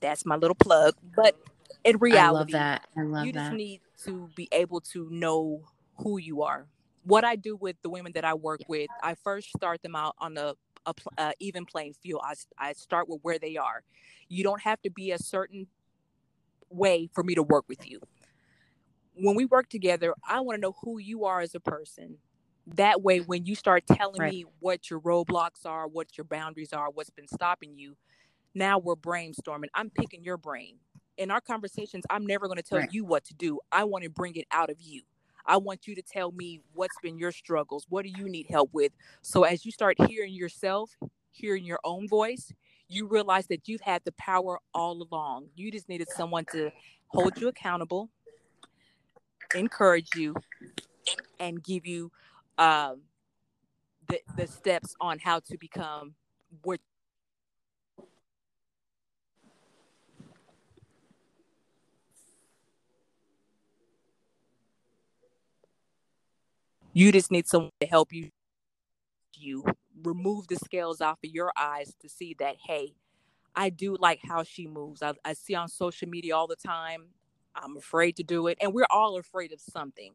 That's 0.00 0.24
my 0.24 0.36
little 0.36 0.54
plug 0.54 0.94
but 1.14 1.36
in 1.84 1.98
reality 1.98 2.24
I 2.26 2.30
love 2.30 2.50
that. 2.52 2.86
I 2.96 3.02
love 3.02 3.26
you 3.26 3.32
that. 3.32 3.44
just 3.44 3.56
need 3.56 3.82
to 4.04 4.30
be 4.34 4.48
able 4.52 4.80
to 4.80 5.08
know 5.10 5.60
who 5.98 6.16
you 6.18 6.42
are. 6.42 6.66
What 7.04 7.24
i 7.24 7.36
do 7.36 7.56
with 7.56 7.76
the 7.82 7.90
women 7.90 8.12
that 8.12 8.24
i 8.24 8.34
work 8.34 8.60
with 8.68 8.88
i 9.02 9.14
first 9.14 9.48
start 9.56 9.82
them 9.82 9.96
out 9.96 10.14
on 10.18 10.36
a, 10.36 10.54
a, 10.86 10.94
a 11.18 11.22
uh, 11.22 11.32
even 11.38 11.66
playing 11.66 11.94
field. 11.94 12.22
I, 12.24 12.34
I 12.58 12.72
start 12.72 13.08
with 13.08 13.20
where 13.22 13.38
they 13.38 13.56
are. 13.56 13.82
You 14.28 14.42
don't 14.44 14.60
have 14.62 14.80
to 14.82 14.90
be 14.90 15.12
a 15.12 15.18
certain 15.18 15.66
way 16.70 17.08
for 17.12 17.22
me 17.22 17.34
to 17.34 17.42
work 17.42 17.64
with 17.68 17.88
you. 17.88 18.00
When 19.14 19.34
we 19.34 19.44
work 19.44 19.68
together 19.68 20.14
i 20.28 20.40
want 20.40 20.56
to 20.56 20.60
know 20.60 20.74
who 20.82 20.98
you 20.98 21.24
are 21.24 21.40
as 21.40 21.54
a 21.54 21.60
person. 21.60 22.16
That 22.66 23.02
way 23.02 23.18
when 23.18 23.44
you 23.46 23.54
start 23.54 23.84
telling 23.86 24.20
right. 24.20 24.32
me 24.32 24.44
what 24.60 24.90
your 24.90 25.00
roadblocks 25.00 25.66
are 25.66 25.86
what 25.86 26.16
your 26.16 26.24
boundaries 26.24 26.72
are 26.72 26.90
what's 26.90 27.10
been 27.10 27.28
stopping 27.28 27.76
you 27.76 27.96
now 28.54 28.78
we're 28.78 28.96
brainstorming. 28.96 29.68
I'm 29.74 29.90
picking 29.90 30.24
your 30.24 30.36
brain. 30.36 30.76
In 31.18 31.30
our 31.30 31.40
conversations 31.40 32.04
i'm 32.08 32.26
never 32.26 32.46
going 32.46 32.56
to 32.56 32.62
tell 32.62 32.78
right. 32.78 32.92
you 32.92 33.04
what 33.04 33.24
to 33.24 33.34
do. 33.34 33.58
I 33.72 33.84
want 33.84 34.04
to 34.04 34.10
bring 34.10 34.36
it 34.36 34.46
out 34.52 34.70
of 34.70 34.80
you. 34.80 35.02
I 35.46 35.56
want 35.56 35.86
you 35.86 35.94
to 35.96 36.02
tell 36.02 36.32
me 36.32 36.60
what's 36.74 36.96
been 37.02 37.18
your 37.18 37.32
struggles 37.32 37.86
what 37.88 38.04
do 38.04 38.12
you 38.16 38.28
need 38.28 38.46
help 38.48 38.70
with? 38.72 38.92
So 39.22 39.42
as 39.42 39.66
you 39.66 39.72
start 39.72 39.96
hearing 40.08 40.32
yourself 40.32 40.96
hearing 41.32 41.64
your 41.64 41.80
own 41.84 42.08
voice 42.08 42.52
you 42.90 43.06
realize 43.06 43.46
that 43.46 43.68
you've 43.68 43.80
had 43.80 44.02
the 44.04 44.12
power 44.12 44.58
all 44.74 45.06
along. 45.10 45.46
You 45.54 45.70
just 45.70 45.88
needed 45.88 46.08
someone 46.10 46.44
to 46.52 46.70
hold 47.08 47.40
you 47.40 47.48
accountable 47.48 48.10
encourage 49.54 50.14
you 50.14 50.34
and 51.38 51.62
give 51.62 51.86
you 51.86 52.10
um, 52.58 53.02
the 54.08 54.20
the 54.36 54.46
steps 54.46 54.94
on 55.00 55.18
how 55.18 55.40
to 55.40 55.56
become 55.58 56.14
what 56.62 56.80
you 66.92 67.12
just 67.12 67.30
need 67.30 67.46
someone 67.46 67.70
to 67.80 67.86
help 67.86 68.12
you 68.12 68.30
you 69.36 69.64
remove 70.02 70.46
the 70.48 70.56
scales 70.56 71.00
off 71.00 71.18
of 71.24 71.30
your 71.30 71.52
eyes 71.56 71.94
to 72.00 72.08
see 72.08 72.34
that 72.38 72.56
hey 72.66 72.92
i 73.56 73.68
do 73.68 73.96
like 74.00 74.20
how 74.26 74.42
she 74.42 74.66
moves. 74.66 75.02
I, 75.02 75.14
I 75.24 75.32
see 75.32 75.54
on 75.54 75.68
social 75.68 76.08
media 76.08 76.36
all 76.36 76.46
the 76.46 76.56
time 76.56 77.06
i'm 77.54 77.76
afraid 77.76 78.16
to 78.16 78.22
do 78.22 78.46
it. 78.46 78.58
And 78.60 78.72
we're 78.72 78.86
all 78.90 79.18
afraid 79.18 79.52
of 79.52 79.60
something. 79.60 80.12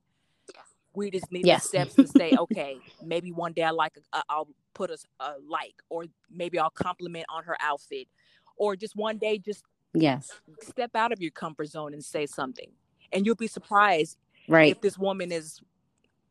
We 0.93 1.11
just 1.11 1.31
need 1.31 1.45
yes. 1.45 1.63
the 1.63 1.67
steps 1.67 1.95
to 1.95 2.07
say, 2.07 2.31
okay, 2.37 2.77
maybe 3.03 3.31
one 3.31 3.53
day 3.53 3.63
I 3.63 3.71
like, 3.71 3.97
a, 4.13 4.23
I'll 4.29 4.47
put 4.73 4.89
a, 4.89 4.97
a 5.19 5.33
like, 5.47 5.75
or 5.89 6.05
maybe 6.31 6.57
I'll 6.57 6.69
compliment 6.69 7.25
on 7.29 7.43
her 7.43 7.57
outfit, 7.59 8.07
or 8.55 8.75
just 8.75 8.95
one 8.95 9.17
day 9.17 9.37
just 9.37 9.63
yes. 9.93 10.31
step 10.61 10.91
out 10.95 11.11
of 11.11 11.21
your 11.21 11.31
comfort 11.31 11.67
zone 11.67 11.93
and 11.93 12.03
say 12.03 12.25
something, 12.25 12.71
and 13.11 13.25
you'll 13.25 13.35
be 13.35 13.47
surprised, 13.47 14.17
right? 14.47 14.71
If 14.71 14.79
this 14.79 14.97
woman 14.97 15.33
is 15.33 15.59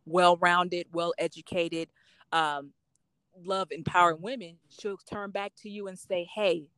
well 0.07 0.39
rounded, 0.39 0.87
well 0.93 1.13
educated, 1.19 1.91
um, 2.33 2.71
love 3.43 3.69
empowering 3.71 4.21
women, 4.21 4.57
she'll 4.69 4.97
turn 4.97 5.31
back 5.31 5.53
to 5.63 5.71
you 5.71 5.89
and 5.89 5.99
say, 5.99 6.29
hey, 6.35 6.69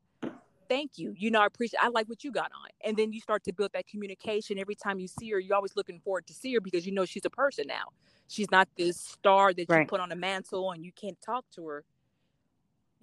thank 0.69 0.99
you. 0.99 1.15
You 1.17 1.31
know, 1.31 1.41
I 1.41 1.47
appreciate 1.47 1.81
I 1.83 1.89
like 1.89 2.09
what 2.09 2.25
you 2.25 2.33
got 2.33 2.47
on. 2.47 2.69
And 2.85 2.97
then 2.97 3.13
you 3.13 3.21
start 3.21 3.45
to 3.45 3.53
build 3.53 3.73
that 3.75 3.87
communication. 3.87 4.59
Every 4.59 4.75
time 4.75 4.99
you 4.99 5.09
see 5.09 5.31
her, 5.31 5.39
you're 5.39 5.57
always 5.57 5.77
looking 5.77 6.01
forward 6.01 6.27
to 6.27 6.35
see 6.35 6.55
her 6.55 6.61
because 6.61 6.87
you 6.87 6.93
know 6.93 7.05
she's 7.05 7.25
a 7.25 7.31
person 7.31 7.67
now. 7.67 7.85
She's 8.29 8.51
not 8.51 8.69
this 8.77 8.99
star 8.99 9.53
that 9.55 9.67
right. 9.69 9.81
you 9.81 9.87
put 9.87 10.01
on 10.01 10.13
a 10.13 10.17
mantle 10.17 10.73
and 10.73 10.85
you 10.85 10.93
can't 10.93 11.21
talk 11.21 11.45
to 11.55 11.67
her. 11.69 11.85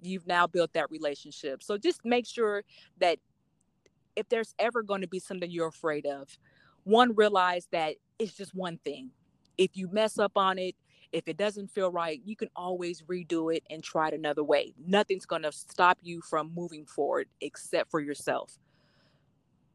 You've 0.00 0.26
now 0.26 0.46
built 0.46 0.72
that 0.74 0.90
relationship. 0.90 1.62
So 1.62 1.78
just 1.78 2.04
make 2.04 2.26
sure 2.26 2.64
that 3.00 3.18
if 4.16 4.28
there's 4.28 4.54
ever 4.58 4.82
going 4.82 5.00
to 5.00 5.08
be 5.08 5.18
something 5.18 5.50
you're 5.50 5.68
afraid 5.68 6.06
of, 6.06 6.28
one 6.84 7.14
realize 7.14 7.66
that 7.72 7.96
it's 8.18 8.34
just 8.34 8.54
one 8.54 8.78
thing. 8.84 9.10
If 9.56 9.76
you 9.76 9.88
mess 9.90 10.18
up 10.18 10.32
on 10.36 10.58
it, 10.58 10.74
if 11.14 11.28
it 11.28 11.36
doesn't 11.36 11.70
feel 11.70 11.92
right, 11.92 12.20
you 12.24 12.34
can 12.34 12.50
always 12.56 13.02
redo 13.02 13.54
it 13.54 13.62
and 13.70 13.84
try 13.84 14.08
it 14.08 14.14
another 14.14 14.42
way. 14.42 14.74
Nothing's 14.84 15.26
going 15.26 15.42
to 15.42 15.52
stop 15.52 15.96
you 16.02 16.20
from 16.20 16.52
moving 16.52 16.84
forward 16.84 17.28
except 17.40 17.92
for 17.92 18.00
yourself. 18.00 18.58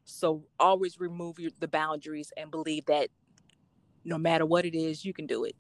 So 0.03 0.43
always 0.59 0.99
remove 0.99 1.39
your, 1.39 1.51
the 1.61 1.69
boundaries 1.69 2.33
and 2.35 2.51
believe 2.51 2.85
that 2.87 3.07
no 4.03 4.17
matter 4.17 4.45
what 4.45 4.65
it 4.65 4.75
is, 4.75 5.05
you 5.05 5.13
can 5.13 5.27
do 5.27 5.45
it. 5.45 5.55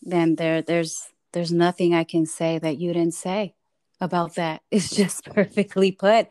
Then 0.00 0.36
there 0.36 0.62
there's 0.62 1.08
there's 1.32 1.50
nothing 1.50 1.94
I 1.94 2.04
can 2.04 2.24
say 2.24 2.60
that 2.60 2.78
you 2.78 2.92
didn't 2.92 3.14
say 3.14 3.56
about 4.00 4.36
that. 4.36 4.62
It's 4.70 4.94
just 4.94 5.24
perfectly 5.24 5.90
put. 5.90 6.28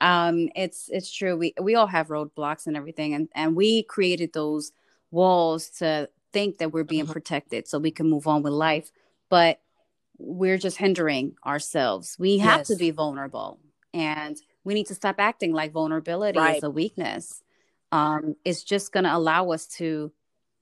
Um 0.00 0.48
it's 0.54 0.88
it's 0.92 1.10
true. 1.12 1.36
We 1.36 1.54
we 1.60 1.74
all 1.74 1.88
have 1.88 2.06
roadblocks 2.06 2.68
and 2.68 2.76
everything 2.76 3.14
and 3.14 3.28
and 3.34 3.56
we 3.56 3.82
created 3.82 4.32
those 4.32 4.70
walls 5.10 5.70
to 5.70 6.08
think 6.32 6.58
that 6.58 6.72
we're 6.72 6.84
being 6.84 7.04
mm-hmm. 7.04 7.12
protected 7.12 7.66
so 7.66 7.78
we 7.78 7.90
can 7.90 8.08
move 8.08 8.26
on 8.26 8.42
with 8.42 8.52
life 8.52 8.90
but 9.28 9.60
we're 10.18 10.58
just 10.58 10.76
hindering 10.76 11.34
ourselves 11.46 12.16
we 12.18 12.38
have 12.38 12.60
yes. 12.60 12.68
to 12.68 12.76
be 12.76 12.90
vulnerable 12.90 13.58
and 13.94 14.36
we 14.64 14.74
need 14.74 14.86
to 14.86 14.94
stop 14.94 15.16
acting 15.18 15.52
like 15.52 15.72
vulnerability 15.72 16.38
right. 16.38 16.58
is 16.58 16.62
a 16.62 16.70
weakness 16.70 17.42
um, 17.92 18.36
it's 18.44 18.62
just 18.62 18.92
going 18.92 19.04
to 19.04 19.14
allow 19.14 19.50
us 19.50 19.66
to 19.66 20.12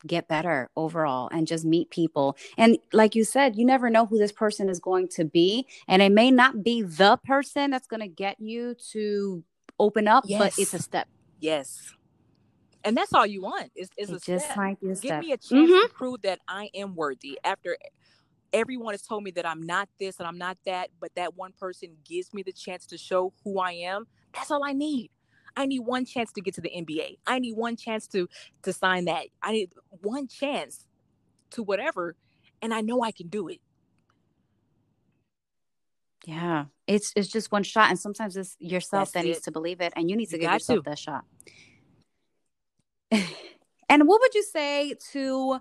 get 0.07 0.29
better 0.29 0.71
overall 0.77 1.29
and 1.33 1.47
just 1.47 1.65
meet 1.65 1.91
people 1.91 2.37
and 2.57 2.79
like 2.93 3.17
you 3.17 3.25
said 3.25 3.57
you 3.57 3.67
never 3.67 3.91
know 3.91 4.07
who 4.07 4.17
this 4.17 4.31
person 4.31 4.69
is 4.69 4.79
going 4.79 5.09
to 5.09 5.25
be 5.25 5.67
and 5.89 6.01
it 6.03 6.13
may 6.13 6.31
not 6.31 6.63
be 6.63 6.83
the 6.83 7.19
person 7.25 7.71
that's 7.73 7.89
going 7.89 8.01
to 8.01 8.09
get 8.09 8.39
you 8.39 8.77
to 8.93 9.43
open 9.81 10.07
up 10.07 10.23
yes. 10.27 10.39
but 10.39 10.57
it's 10.57 10.73
a 10.73 10.79
step 10.79 11.09
yes 11.41 11.93
and 12.89 12.97
that's 12.97 13.13
all 13.13 13.27
you 13.27 13.43
want 13.43 13.71
is, 13.77 13.91
is 13.99 14.09
a 14.09 14.19
just 14.19 14.47
step. 14.47 14.57
like 14.57 14.81
give 14.81 14.97
step. 14.97 15.21
me 15.23 15.33
a 15.33 15.37
chance 15.37 15.71
mm-hmm. 15.71 15.87
to 15.87 15.91
prove 15.95 16.21
that 16.23 16.41
i 16.49 16.71
am 16.75 16.95
worthy 16.95 17.39
after 17.45 17.77
everyone 18.53 18.95
has 18.95 19.03
told 19.03 19.23
me 19.23 19.31
that 19.31 19.47
i'm 19.47 19.63
not 19.63 19.89
this 20.01 20.19
and 20.19 20.27
i'm 20.27 20.39
not 20.39 20.57
that 20.65 20.89
but 20.99 21.15
that 21.15 21.37
one 21.37 21.53
person 21.61 21.91
gives 22.09 22.33
me 22.33 22.43
the 22.43 22.53
chance 22.53 22.87
to 22.87 22.97
show 22.97 23.33
who 23.45 23.61
i 23.61 23.73
am 23.73 24.07
that's 24.35 24.51
all 24.51 24.65
i 24.65 24.73
need 24.73 25.11
i 25.55 25.67
need 25.67 25.81
one 25.81 26.05
chance 26.05 26.33
to 26.33 26.41
get 26.41 26.55
to 26.55 26.63
the 26.63 26.71
nba 26.71 27.19
i 27.27 27.39
need 27.39 27.55
one 27.55 27.77
chance 27.77 28.07
to 28.07 28.27
to 28.63 28.73
sign 28.73 29.05
that 29.05 29.27
i 29.43 29.53
need 29.53 29.71
one 30.01 30.27
chance 30.27 30.87
to 31.51 31.63
whatever 31.63 32.17
and 32.63 32.73
i 32.73 32.81
know 32.81 33.03
i 33.03 33.13
can 33.13 33.29
do 33.29 33.49
it 33.49 33.61
yeah 36.25 36.65
it's 36.87 37.13
it's 37.17 37.29
just 37.29 37.53
one 37.53 37.63
shot 37.63 37.91
and 37.91 37.99
sometimes 37.99 38.37
it's 38.37 38.57
yourself 38.59 39.13
That's 39.13 39.13
that 39.13 39.25
it. 39.25 39.29
needs 39.29 39.41
to 39.43 39.53
believe 39.53 39.81
it 39.83 39.93
and 39.95 40.11
you 40.11 40.17
need 40.17 40.31
to 40.31 40.37
you 40.37 40.43
give 40.43 40.53
yourself 40.53 40.85
to. 40.85 40.91
that 40.91 40.99
shot 40.99 41.25
and 43.11 44.07
what 44.07 44.21
would 44.21 44.35
you 44.35 44.43
say 44.43 44.95
to 45.13 45.61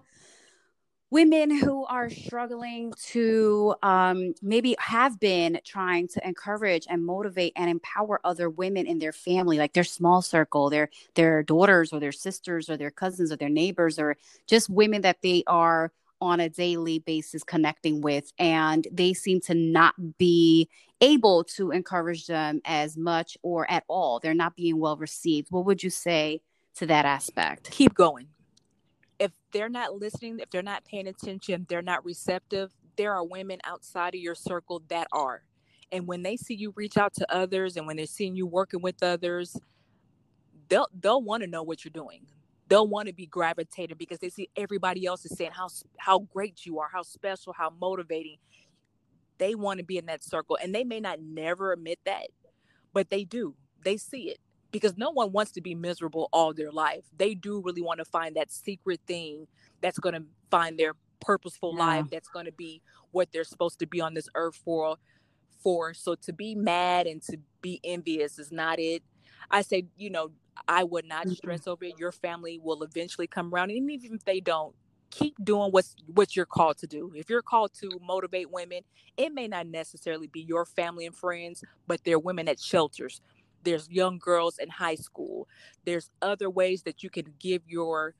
women 1.10 1.49
who 1.49 1.86
are 1.86 2.10
struggling 2.10 2.93
to 3.01 3.73
um, 3.81 4.33
maybe 4.41 4.75
have 4.79 5.19
been 5.19 5.60
trying 5.63 6.08
to 6.08 6.27
encourage 6.27 6.85
and 6.89 7.06
motivate 7.06 7.54
and 7.56 7.69
empower 7.69 8.19
other 8.25 8.50
women 8.50 8.85
in 8.85 9.00
their 9.00 9.13
family 9.13 9.58
like 9.58 9.73
their 9.73 9.85
small 9.85 10.21
circle 10.21 10.69
their 10.69 10.89
their 11.15 11.43
daughters 11.43 11.93
or 11.93 12.00
their 12.00 12.12
sisters 12.12 12.69
or 12.69 12.75
their 12.75 12.91
cousins 12.91 13.31
or 13.31 13.37
their 13.37 13.50
neighbors 13.50 13.98
or 13.98 14.17
just 14.48 14.69
women 14.69 15.02
that 15.02 15.21
they 15.21 15.43
are 15.48 15.91
on 16.19 16.39
a 16.39 16.50
daily 16.50 17.00
basis 17.00 17.43
connecting 17.43 18.02
with 18.02 18.33
and 18.39 18.87
they 18.91 19.13
seem 19.13 19.39
to 19.39 19.54
not 19.54 19.93
be 20.17 20.67
able 21.00 21.43
to 21.43 21.71
encourage 21.71 22.25
them 22.25 22.60
as 22.65 22.98
much 22.98 23.37
or 23.43 23.69
at 23.69 23.83
all. 23.87 24.19
They're 24.19 24.33
not 24.33 24.56
being 24.56 24.79
well 24.79 24.98
received. 24.98 25.52
What 25.52 25.65
would 25.65 25.83
you 25.83 25.91
say 25.91 26.41
to 26.78 26.88
that 26.88 27.06
aspect. 27.06 27.71
Keep 27.71 27.96
going. 27.96 28.30
If 29.19 29.32
they're 29.54 29.69
not 29.69 29.96
listening, 29.96 30.40
if 30.42 30.50
they're 30.52 30.63
not 30.63 30.86
paying 30.86 31.08
attention, 31.08 31.65
they're 31.69 31.82
not 31.84 32.06
receptive, 32.06 32.73
there 32.98 33.13
are 33.13 33.25
women 33.25 33.60
outside 33.65 34.15
of 34.15 34.21
your 34.21 34.36
circle 34.36 34.84
that 34.90 35.08
are. 35.13 35.44
And 35.92 36.08
when 36.08 36.23
they 36.23 36.38
see 36.38 36.56
you 36.56 36.73
reach 36.75 36.98
out 36.98 37.13
to 37.15 37.34
others 37.34 37.78
and 37.78 37.88
when 37.88 37.98
they're 37.98 38.08
seeing 38.08 38.36
you 38.36 38.48
working 38.48 38.82
with 38.82 39.04
others, 39.04 39.58
they'll 40.69 40.88
they'll 41.00 41.21
want 41.23 41.44
to 41.44 41.48
know 41.50 41.63
what 41.63 41.86
you're 41.86 41.92
doing. 41.94 42.21
they'll 42.69 42.88
want 42.88 43.08
to 43.08 43.13
be 43.13 43.28
gravitated 43.28 43.98
because 43.98 44.19
they 44.19 44.30
see 44.30 44.50
everybody 44.58 45.06
else 45.06 45.25
is 45.25 45.38
saying 45.38 45.52
how 45.54 45.69
how 45.98 46.19
great 46.19 46.65
you 46.65 46.80
are, 46.80 46.90
how 46.94 47.04
special, 47.04 47.54
how 47.54 47.71
motivating. 47.82 48.38
They 49.40 49.56
want 49.56 49.80
to 49.80 49.86
be 49.86 49.98
in 49.98 50.08
that 50.08 50.23
circle 50.23 50.58
and 50.62 50.75
they 50.75 50.84
may 50.86 51.00
not 51.02 51.21
never 51.21 51.73
admit 51.73 52.00
that, 52.06 52.28
but 52.94 53.10
they 53.10 53.23
do. 53.25 53.56
They 53.84 53.98
see 53.98 54.30
it 54.30 54.40
because 54.71 54.97
no 54.97 55.11
one 55.11 55.31
wants 55.31 55.51
to 55.53 55.61
be 55.61 55.75
miserable 55.75 56.29
all 56.31 56.53
their 56.53 56.71
life. 56.71 57.03
They 57.17 57.33
do 57.33 57.61
really 57.63 57.81
want 57.81 57.99
to 57.99 58.05
find 58.05 58.35
that 58.35 58.51
secret 58.51 58.99
thing 59.07 59.47
that's 59.81 59.99
going 59.99 60.15
to 60.15 60.23
find 60.49 60.77
their 60.77 60.93
purposeful 61.19 61.73
yeah. 61.75 61.85
life 61.85 62.05
that's 62.11 62.29
going 62.29 62.45
to 62.45 62.51
be 62.51 62.81
what 63.11 63.31
they're 63.31 63.43
supposed 63.43 63.79
to 63.79 63.87
be 63.87 64.01
on 64.01 64.13
this 64.13 64.29
earth 64.35 64.55
for 64.63 64.97
for 65.63 65.93
so 65.93 66.15
to 66.15 66.31
be 66.31 66.55
mad 66.55 67.07
and 67.07 67.21
to 67.23 67.37
be 67.61 67.79
envious 67.83 68.37
is 68.37 68.51
not 68.51 68.79
it 68.79 69.01
i 69.49 69.61
say 69.61 69.85
you 69.97 70.09
know 70.09 70.29
i 70.67 70.83
would 70.83 71.05
not 71.05 71.25
mm-hmm. 71.25 71.33
stress 71.33 71.67
over 71.67 71.85
it 71.85 71.93
your 71.97 72.11
family 72.11 72.59
will 72.61 72.83
eventually 72.83 73.27
come 73.27 73.53
around 73.53 73.71
and 73.71 73.89
even 73.89 74.13
if 74.13 74.23
they 74.25 74.39
don't 74.39 74.75
keep 75.09 75.33
doing 75.43 75.71
what's 75.71 75.95
what 76.13 76.35
you're 76.35 76.45
called 76.45 76.77
to 76.77 76.85
do 76.85 77.11
if 77.15 77.29
you're 77.29 77.41
called 77.41 77.73
to 77.73 77.89
motivate 78.05 78.51
women 78.51 78.81
it 79.15 79.33
may 79.33 79.47
not 79.47 79.65
necessarily 79.65 80.27
be 80.27 80.41
your 80.41 80.65
family 80.65 81.05
and 81.05 81.15
friends 81.15 81.63
but 81.87 81.99
they're 82.03 82.19
women 82.19 82.47
at 82.47 82.59
shelters 82.59 83.21
there's 83.63 83.89
young 83.89 84.17
girls 84.17 84.58
in 84.60 84.69
high 84.69 84.95
school. 84.95 85.47
There's 85.85 86.10
other 86.21 86.49
ways 86.49 86.83
that 86.83 87.03
you 87.03 87.10
can 87.10 87.33
give 87.39 87.62
your 87.67 88.15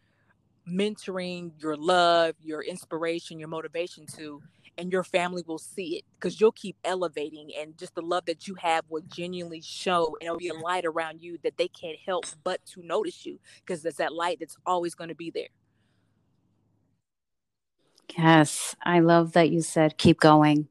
mentoring 0.68 1.52
your 1.62 1.78
love 1.78 2.36
your 2.42 2.62
inspiration 2.62 3.40
your 3.40 3.48
motivation 3.48 4.06
to 4.06 4.42
and 4.78 4.92
your 4.92 5.04
family 5.04 5.42
will 5.48 5.58
see 5.58 5.98
it 5.98 6.04
because 6.20 6.40
you'll 6.42 6.52
keep 6.52 6.76
elevating 6.84 7.50
and 7.58 7.78
just 7.78 7.96
the 7.96 8.02
love 8.02 8.26
that 8.26 8.48
you 8.48 8.56
have 8.56 8.84
will 8.90 9.02
genuinely 9.08 9.62
show 9.62 10.18
and 10.20 10.28
it'll 10.28 10.38
be 10.38 10.50
a 10.50 10.54
light 10.54 10.86
around 10.86 11.22
you 11.22 11.38
that 11.44 11.58
they 11.58 11.70
can't 11.70 11.98
help 12.06 12.26
but 12.44 12.64
to 12.66 12.84
notice 12.84 13.26
you 13.26 13.40
because 13.66 13.82
there's 13.82 13.96
that 13.96 14.14
light 14.14 14.38
that's 14.40 14.58
always 14.66 14.94
going 14.94 15.10
to 15.10 15.16
be 15.16 15.32
there. 15.32 15.48
Yes 18.18 18.76
i 18.84 19.00
love 19.00 19.34
that 19.34 19.50
you 19.50 19.62
said 19.62 19.98
keep 19.98 20.20
going 20.20 20.68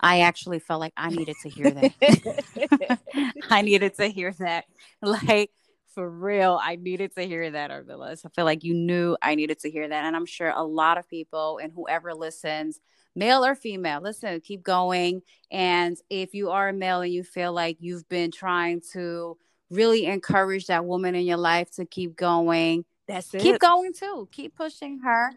I 0.00 0.20
actually 0.20 0.58
felt 0.58 0.80
like 0.80 0.92
I 0.96 1.10
needed 1.10 1.36
to 1.42 1.48
hear 1.48 1.70
that. 1.70 3.00
I 3.50 3.62
needed 3.62 3.94
to 3.96 4.08
hear 4.08 4.32
that. 4.38 4.64
Like 5.00 5.50
for 5.94 6.08
real, 6.08 6.58
I 6.62 6.76
needed 6.76 7.14
to 7.14 7.22
hear 7.22 7.50
that, 7.50 7.70
Arvilla. 7.70 8.12
I 8.24 8.28
feel 8.30 8.44
like 8.44 8.64
you 8.64 8.74
knew 8.74 9.16
I 9.22 9.34
needed 9.36 9.60
to 9.60 9.70
hear 9.70 9.88
that. 9.88 10.04
And 10.04 10.16
I'm 10.16 10.26
sure 10.26 10.50
a 10.50 10.62
lot 10.62 10.98
of 10.98 11.08
people 11.08 11.58
and 11.62 11.72
whoever 11.72 12.14
listens, 12.14 12.80
male 13.14 13.44
or 13.44 13.54
female, 13.54 14.00
listen, 14.00 14.40
keep 14.40 14.62
going. 14.62 15.22
And 15.50 15.96
if 16.10 16.34
you 16.34 16.50
are 16.50 16.68
a 16.68 16.72
male 16.72 17.00
and 17.02 17.12
you 17.12 17.22
feel 17.22 17.52
like 17.52 17.78
you've 17.80 18.08
been 18.08 18.30
trying 18.30 18.82
to 18.92 19.36
really 19.70 20.06
encourage 20.06 20.66
that 20.66 20.84
woman 20.84 21.14
in 21.14 21.26
your 21.26 21.36
life 21.36 21.70
to 21.72 21.84
keep 21.84 22.16
going, 22.16 22.84
that's 23.06 23.32
it. 23.34 23.40
Keep 23.40 23.60
going 23.60 23.92
too. 23.92 24.28
Keep 24.30 24.56
pushing 24.56 25.00
her. 25.00 25.32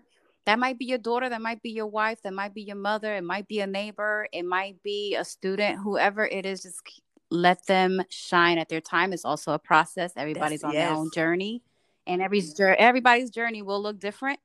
That 0.52 0.60
might 0.60 0.78
be 0.78 0.84
your 0.84 0.97
daughter, 0.97 1.30
that 1.30 1.41
might 1.41 1.62
be 1.62 1.70
your 1.70 1.88
wife, 1.88 2.22
that 2.24 2.34
might 2.34 2.54
be 2.54 2.64
your 2.64 2.76
mother, 2.76 3.16
it 3.16 3.24
might 3.24 3.47
be 3.47 3.62
a 3.62 3.68
neighbor, 3.68 4.28
it 4.34 4.43
might 4.43 4.84
be 4.84 5.16
a 5.16 5.24
student, 5.24 5.80
whoever 5.80 6.26
it 6.26 6.45
is, 6.45 6.64
just 6.64 6.82
let 7.30 7.66
them 7.68 8.02
shine 8.10 8.58
at 8.58 8.68
their 8.68 8.82
time. 8.82 9.14
It's 9.14 9.24
also 9.24 9.54
a 9.54 9.60
process. 9.60 10.12
Everybody's 10.18 10.60
That's, 10.60 10.72
on 10.72 10.74
yes. 10.74 10.89
their 10.89 10.97
own 10.97 11.10
journey, 11.14 11.64
and 12.06 12.22
every 12.22 12.43
everybody's 12.60 13.30
journey 13.30 13.62
will 13.62 13.82
look 13.82 13.97
different. 13.97 14.41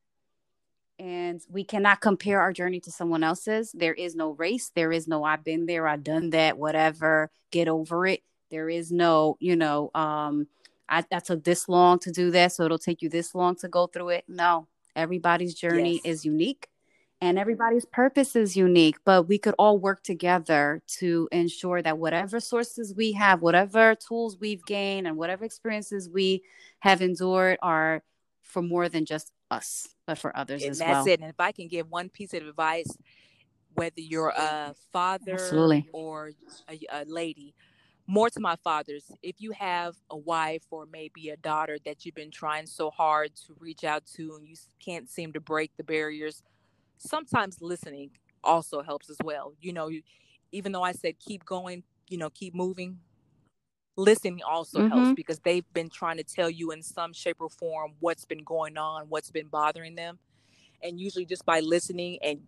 And 1.00 1.40
we 1.50 1.64
cannot 1.64 2.00
compare 2.00 2.40
our 2.40 2.52
journey 2.52 2.78
to 2.82 2.92
someone 2.92 3.24
else's. 3.24 3.72
There 3.72 3.94
is 3.94 4.14
no 4.14 4.30
race. 4.30 4.70
There 4.72 4.92
is 4.92 5.08
no 5.08 5.24
I've 5.24 5.42
been 5.42 5.66
there, 5.66 5.88
I've 5.88 6.04
done 6.04 6.30
that, 6.30 6.56
whatever. 6.56 7.32
Get 7.50 7.66
over 7.66 8.06
it. 8.06 8.22
There 8.52 8.68
is 8.68 8.92
no, 8.92 9.38
you 9.40 9.56
know, 9.56 9.90
um, 9.92 10.46
I, 10.88 11.04
I 11.10 11.18
took 11.18 11.42
this 11.42 11.68
long 11.68 11.98
to 11.98 12.12
do 12.12 12.30
that, 12.30 12.52
so 12.52 12.62
it'll 12.62 12.78
take 12.78 13.02
you 13.02 13.08
this 13.08 13.34
long 13.34 13.56
to 13.56 13.66
go 13.66 13.88
through 13.88 14.10
it. 14.10 14.24
No, 14.28 14.68
everybody's 14.96 15.54
journey 15.54 16.00
yes. 16.02 16.02
is 16.04 16.24
unique 16.24 16.68
and 17.20 17.38
everybody's 17.38 17.86
purpose 17.86 18.36
is 18.36 18.56
unique, 18.56 18.96
but 19.04 19.26
we 19.26 19.38
could 19.38 19.54
all 19.58 19.78
work 19.78 20.02
together 20.02 20.82
to 20.86 21.28
ensure 21.32 21.80
that 21.80 21.96
whatever 21.96 22.40
sources 22.40 22.94
we 22.94 23.12
have, 23.12 23.40
whatever 23.40 23.94
tools 23.94 24.36
we've 24.38 24.64
gained, 24.66 25.06
and 25.06 25.16
whatever 25.16 25.44
experiences 25.44 26.10
we 26.10 26.42
have 26.80 27.00
endured 27.00 27.58
are 27.62 28.02
for 28.42 28.60
more 28.60 28.88
than 28.88 29.06
just 29.06 29.32
us, 29.50 29.88
but 30.06 30.18
for 30.18 30.36
others 30.36 30.62
and 30.62 30.72
as 30.72 30.78
that's 30.78 30.88
well. 30.88 31.04
That's 31.04 31.14
it. 31.14 31.20
And 31.20 31.30
if 31.30 31.40
I 31.40 31.52
can 31.52 31.68
give 31.68 31.90
one 31.90 32.10
piece 32.10 32.34
of 32.34 32.46
advice, 32.46 32.96
whether 33.74 34.00
you're 34.00 34.34
a 34.36 34.74
father 34.92 35.34
Absolutely. 35.34 35.88
or 35.92 36.32
a, 36.68 36.80
a 36.92 37.04
lady, 37.06 37.54
more 38.06 38.30
to 38.30 38.40
my 38.40 38.56
fathers, 38.56 39.10
if 39.22 39.36
you 39.38 39.52
have 39.52 39.96
a 40.10 40.16
wife 40.16 40.62
or 40.70 40.86
maybe 40.86 41.30
a 41.30 41.36
daughter 41.36 41.78
that 41.84 42.04
you've 42.04 42.14
been 42.14 42.30
trying 42.30 42.66
so 42.66 42.90
hard 42.90 43.34
to 43.46 43.56
reach 43.58 43.84
out 43.84 44.04
to 44.16 44.36
and 44.36 44.46
you 44.46 44.56
can't 44.84 45.08
seem 45.08 45.32
to 45.32 45.40
break 45.40 45.72
the 45.76 45.84
barriers, 45.84 46.42
sometimes 46.98 47.60
listening 47.60 48.10
also 48.44 48.82
helps 48.82 49.10
as 49.10 49.16
well. 49.24 49.54
You 49.60 49.72
know, 49.72 49.90
even 50.52 50.72
though 50.72 50.82
I 50.82 50.92
said 50.92 51.18
keep 51.18 51.44
going, 51.44 51.82
you 52.08 52.18
know, 52.18 52.30
keep 52.30 52.54
moving, 52.54 52.98
listening 53.96 54.40
also 54.46 54.80
mm-hmm. 54.80 54.96
helps 54.96 55.16
because 55.16 55.40
they've 55.40 55.64
been 55.72 55.88
trying 55.88 56.18
to 56.18 56.24
tell 56.24 56.50
you 56.50 56.70
in 56.70 56.82
some 56.82 57.12
shape 57.12 57.36
or 57.40 57.48
form 57.48 57.94
what's 58.00 58.24
been 58.24 58.44
going 58.44 58.76
on, 58.76 59.06
what's 59.08 59.30
been 59.30 59.48
bothering 59.48 59.94
them. 59.96 60.18
And 60.82 61.00
usually 61.00 61.24
just 61.24 61.44
by 61.44 61.60
listening 61.60 62.18
and 62.22 62.40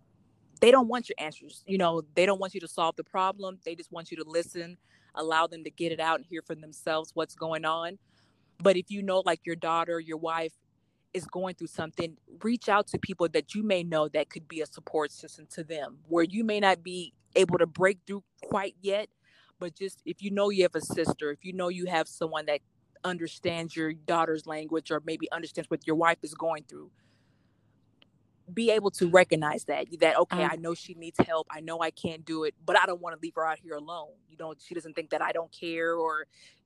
they 0.61 0.71
don't 0.71 0.87
want 0.87 1.09
your 1.09 1.15
answers. 1.17 1.63
You 1.65 1.77
know, 1.77 2.03
they 2.15 2.25
don't 2.25 2.39
want 2.39 2.53
you 2.53 2.59
to 2.61 2.67
solve 2.67 2.95
the 2.95 3.03
problem. 3.03 3.59
They 3.65 3.75
just 3.75 3.91
want 3.91 4.11
you 4.11 4.17
to 4.17 4.23
listen, 4.25 4.77
allow 5.19 5.47
them 5.47 5.63
to 5.63 5.69
get 5.69 5.91
it 5.91 5.99
out 5.99 6.17
and 6.17 6.25
hear 6.25 6.41
for 6.41 6.55
themselves 6.55 7.11
what's 7.13 7.35
going 7.35 7.65
on. 7.65 7.99
But 8.61 8.77
if 8.77 8.89
you 8.89 9.03
know, 9.03 9.21
like 9.25 9.41
your 9.45 9.55
daughter, 9.55 9.99
your 9.99 10.17
wife 10.17 10.53
is 11.13 11.25
going 11.25 11.55
through 11.55 11.67
something, 11.67 12.17
reach 12.43 12.69
out 12.69 12.87
to 12.87 12.99
people 12.99 13.27
that 13.29 13.55
you 13.55 13.63
may 13.63 13.83
know 13.83 14.07
that 14.09 14.29
could 14.29 14.47
be 14.47 14.61
a 14.61 14.65
support 14.65 15.11
system 15.11 15.47
to 15.51 15.63
them, 15.63 15.99
where 16.07 16.23
you 16.23 16.43
may 16.43 16.59
not 16.59 16.83
be 16.83 17.13
able 17.35 17.57
to 17.57 17.65
break 17.65 17.99
through 18.05 18.23
quite 18.43 18.75
yet, 18.81 19.09
but 19.59 19.75
just 19.75 20.01
if 20.05 20.21
you 20.21 20.31
know 20.31 20.49
you 20.49 20.63
have 20.63 20.75
a 20.75 20.81
sister, 20.81 21.31
if 21.31 21.43
you 21.43 21.53
know 21.53 21.69
you 21.69 21.85
have 21.85 22.07
someone 22.07 22.45
that 22.45 22.61
understands 23.03 23.75
your 23.75 23.93
daughter's 23.93 24.45
language 24.45 24.91
or 24.91 25.01
maybe 25.05 25.31
understands 25.31 25.69
what 25.69 25.87
your 25.87 25.95
wife 25.95 26.17
is 26.21 26.33
going 26.33 26.63
through, 26.67 26.91
be 28.53 28.71
able 28.71 28.91
to 28.91 29.07
recognize 29.09 29.65
that 29.65 29.87
that 29.99 30.17
okay 30.17 30.37
mm. 30.37 30.51
i 30.51 30.55
know 30.55 30.73
she 30.73 30.93
needs 30.95 31.17
help 31.25 31.47
i 31.51 31.59
know 31.59 31.79
i 31.81 31.91
can't 31.91 32.25
do 32.25 32.43
it 32.43 32.53
but 32.65 32.77
i 32.77 32.85
don't 32.85 33.01
want 33.01 33.15
to 33.15 33.21
leave 33.21 33.35
her 33.35 33.45
out 33.45 33.57
here 33.59 33.75
alone. 33.75 34.11
You 34.29 34.37
know 34.39 34.53
she 34.59 34.73
doesn't 34.73 34.95
think 34.95 35.09
that 35.11 35.21
i 35.21 35.31
don't 35.31 35.51
care 35.51 35.95
or 35.95 36.25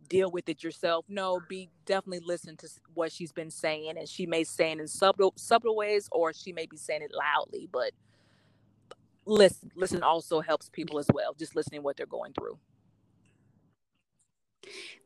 deal 0.09 0.29
with 0.29 0.49
it 0.49 0.63
yourself. 0.63 1.05
No 1.07 1.39
be 1.47 1.69
definitely 1.85 2.25
listen 2.25 2.57
to 2.57 2.67
what 2.93 3.11
she's 3.11 3.31
been 3.31 3.49
saying 3.49 3.97
and 3.97 4.07
she 4.07 4.25
may 4.25 4.43
say 4.43 4.71
it 4.71 4.79
in 4.79 4.87
subtle 4.87 5.33
subtle 5.35 5.75
ways 5.75 6.09
or 6.11 6.33
she 6.33 6.51
may 6.53 6.65
be 6.65 6.77
saying 6.77 7.01
it 7.01 7.11
loudly 7.13 7.69
but 7.71 7.91
listen 9.25 9.71
listen 9.75 10.03
also 10.03 10.41
helps 10.41 10.69
people 10.69 10.99
as 10.99 11.07
well 11.13 11.33
just 11.33 11.55
listening 11.55 11.83
what 11.83 11.97
they're 11.97 12.05
going 12.05 12.33
through. 12.33 12.57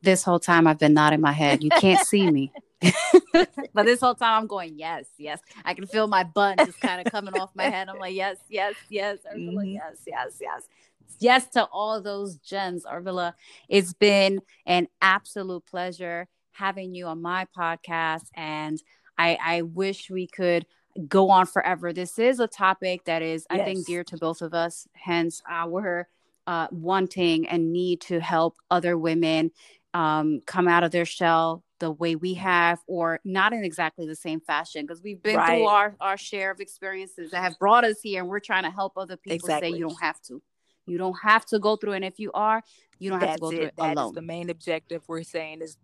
This 0.02 0.22
whole 0.22 0.40
time 0.40 0.66
i've 0.66 0.78
been 0.78 0.94
nodding 0.94 1.20
my 1.20 1.32
head 1.32 1.62
you 1.62 1.70
can't 1.70 2.06
see 2.06 2.30
me 2.30 2.52
but 2.80 3.86
this 3.86 4.00
whole 4.00 4.14
time 4.14 4.42
I'm 4.42 4.46
going, 4.46 4.78
yes, 4.78 5.06
yes. 5.18 5.40
I 5.64 5.74
can 5.74 5.86
feel 5.86 6.06
my 6.06 6.24
bun 6.24 6.56
just 6.58 6.80
kind 6.80 7.04
of 7.04 7.10
coming 7.12 7.34
off 7.34 7.50
my 7.54 7.64
head. 7.64 7.88
I'm 7.88 7.98
like, 7.98 8.14
yes, 8.14 8.36
yes, 8.48 8.74
yes, 8.88 9.18
Arvilla, 9.30 9.62
mm-hmm. 9.62 9.72
yes, 9.72 9.96
yes, 10.06 10.36
yes. 10.40 10.68
Yes 11.20 11.46
to 11.50 11.64
all 11.72 12.00
those 12.00 12.36
gems, 12.36 12.84
Arvilla. 12.84 13.34
It's 13.68 13.92
been 13.92 14.40
an 14.66 14.88
absolute 15.00 15.66
pleasure 15.66 16.28
having 16.52 16.94
you 16.94 17.06
on 17.06 17.22
my 17.22 17.46
podcast. 17.56 18.26
And 18.34 18.80
I, 19.16 19.38
I 19.42 19.62
wish 19.62 20.10
we 20.10 20.26
could 20.26 20.66
go 21.08 21.30
on 21.30 21.46
forever. 21.46 21.92
This 21.92 22.18
is 22.18 22.40
a 22.40 22.46
topic 22.46 23.04
that 23.06 23.22
is, 23.22 23.46
yes. 23.50 23.60
I 23.60 23.64
think, 23.64 23.86
dear 23.86 24.04
to 24.04 24.16
both 24.16 24.42
of 24.42 24.54
us, 24.54 24.86
hence 24.92 25.42
our 25.48 26.08
uh, 26.46 26.68
wanting 26.70 27.48
and 27.48 27.72
need 27.72 28.00
to 28.02 28.20
help 28.20 28.56
other 28.70 28.96
women 28.96 29.50
um, 29.94 30.40
come 30.46 30.68
out 30.68 30.84
of 30.84 30.90
their 30.90 31.04
shell 31.04 31.62
the 31.78 31.90
way 31.90 32.16
we 32.16 32.34
have 32.34 32.80
or 32.86 33.20
not 33.24 33.52
in 33.52 33.64
exactly 33.64 34.06
the 34.06 34.14
same 34.14 34.40
fashion 34.40 34.84
because 34.84 35.02
we've 35.02 35.22
been 35.22 35.36
right. 35.36 35.58
through 35.58 35.66
our, 35.66 35.94
our 36.00 36.16
share 36.16 36.50
of 36.50 36.60
experiences 36.60 37.30
that 37.30 37.42
have 37.42 37.58
brought 37.58 37.84
us 37.84 38.00
here 38.02 38.20
and 38.20 38.28
we're 38.28 38.40
trying 38.40 38.64
to 38.64 38.70
help 38.70 38.92
other 38.96 39.16
people 39.16 39.36
exactly. 39.36 39.70
say 39.70 39.76
you 39.76 39.86
don't 39.86 40.02
have 40.02 40.20
to 40.22 40.42
you 40.86 40.98
don't 40.98 41.18
have 41.22 41.44
to 41.44 41.58
go 41.58 41.76
through 41.76 41.92
and 41.92 42.04
if 42.04 42.18
you 42.18 42.32
are 42.32 42.62
you 42.98 43.10
don't 43.10 43.22
have 43.22 43.36
to 43.36 43.40
go 43.40 43.50
it. 43.50 43.56
through 43.56 43.64
it 43.66 43.74
that 43.76 43.96
alone 43.96 44.14
the 44.14 44.22
main 44.22 44.50
objective 44.50 45.02
we're 45.06 45.22
saying 45.22 45.60
is 45.60 45.76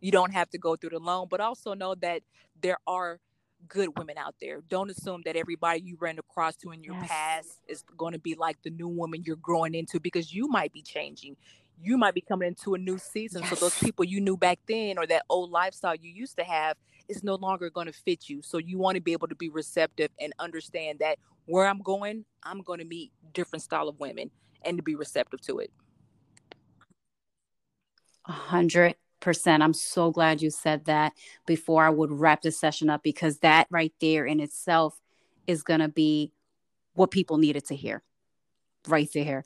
you 0.00 0.12
don't 0.12 0.32
have 0.32 0.48
to 0.50 0.58
go 0.58 0.76
through 0.76 0.90
it 0.90 0.94
alone 0.94 1.26
but 1.30 1.40
also 1.40 1.74
know 1.74 1.94
that 1.94 2.22
there 2.60 2.78
are 2.86 3.20
good 3.66 3.88
women 3.98 4.16
out 4.18 4.34
there 4.40 4.60
don't 4.68 4.90
assume 4.90 5.22
that 5.24 5.36
everybody 5.36 5.80
you 5.80 5.96
ran 6.00 6.18
across 6.18 6.54
to 6.56 6.70
in 6.70 6.82
your 6.82 6.94
yes. 6.94 7.08
past 7.08 7.60
is 7.66 7.82
going 7.96 8.12
to 8.12 8.18
be 8.18 8.34
like 8.34 8.56
the 8.62 8.70
new 8.70 8.88
woman 8.88 9.22
you're 9.24 9.36
growing 9.36 9.74
into 9.74 9.98
because 9.98 10.34
you 10.34 10.48
might 10.48 10.72
be 10.72 10.82
changing 10.82 11.36
you 11.82 11.98
might 11.98 12.14
be 12.14 12.20
coming 12.20 12.48
into 12.48 12.74
a 12.74 12.78
new 12.78 12.98
season. 12.98 13.42
Yes. 13.42 13.50
So 13.50 13.56
those 13.56 13.78
people 13.78 14.04
you 14.04 14.20
knew 14.20 14.36
back 14.36 14.58
then 14.66 14.98
or 14.98 15.06
that 15.06 15.24
old 15.28 15.50
lifestyle 15.50 15.94
you 15.94 16.10
used 16.10 16.36
to 16.38 16.44
have 16.44 16.76
is 17.08 17.22
no 17.22 17.34
longer 17.34 17.70
going 17.70 17.86
to 17.86 17.92
fit 17.92 18.28
you. 18.28 18.42
So 18.42 18.58
you 18.58 18.78
want 18.78 18.96
to 18.96 19.00
be 19.00 19.12
able 19.12 19.28
to 19.28 19.34
be 19.34 19.48
receptive 19.48 20.10
and 20.20 20.32
understand 20.38 21.00
that 21.00 21.18
where 21.46 21.66
I'm 21.66 21.82
going, 21.82 22.24
I'm 22.42 22.62
going 22.62 22.78
to 22.78 22.84
meet 22.84 23.12
different 23.32 23.62
style 23.62 23.88
of 23.88 24.00
women 24.00 24.30
and 24.64 24.78
to 24.78 24.82
be 24.82 24.94
receptive 24.94 25.40
to 25.42 25.58
it. 25.58 25.70
A 28.26 28.32
hundred 28.32 28.94
percent. 29.20 29.62
I'm 29.62 29.74
so 29.74 30.10
glad 30.10 30.40
you 30.40 30.50
said 30.50 30.86
that 30.86 31.12
before 31.46 31.84
I 31.84 31.90
would 31.90 32.10
wrap 32.10 32.42
this 32.42 32.58
session 32.58 32.88
up 32.88 33.02
because 33.02 33.38
that 33.38 33.66
right 33.70 33.92
there 34.00 34.24
in 34.24 34.40
itself 34.40 34.98
is 35.46 35.62
going 35.62 35.80
to 35.80 35.88
be 35.88 36.32
what 36.94 37.10
people 37.10 37.36
needed 37.36 37.66
to 37.66 37.76
hear 37.76 38.02
right 38.88 39.08
there. 39.12 39.44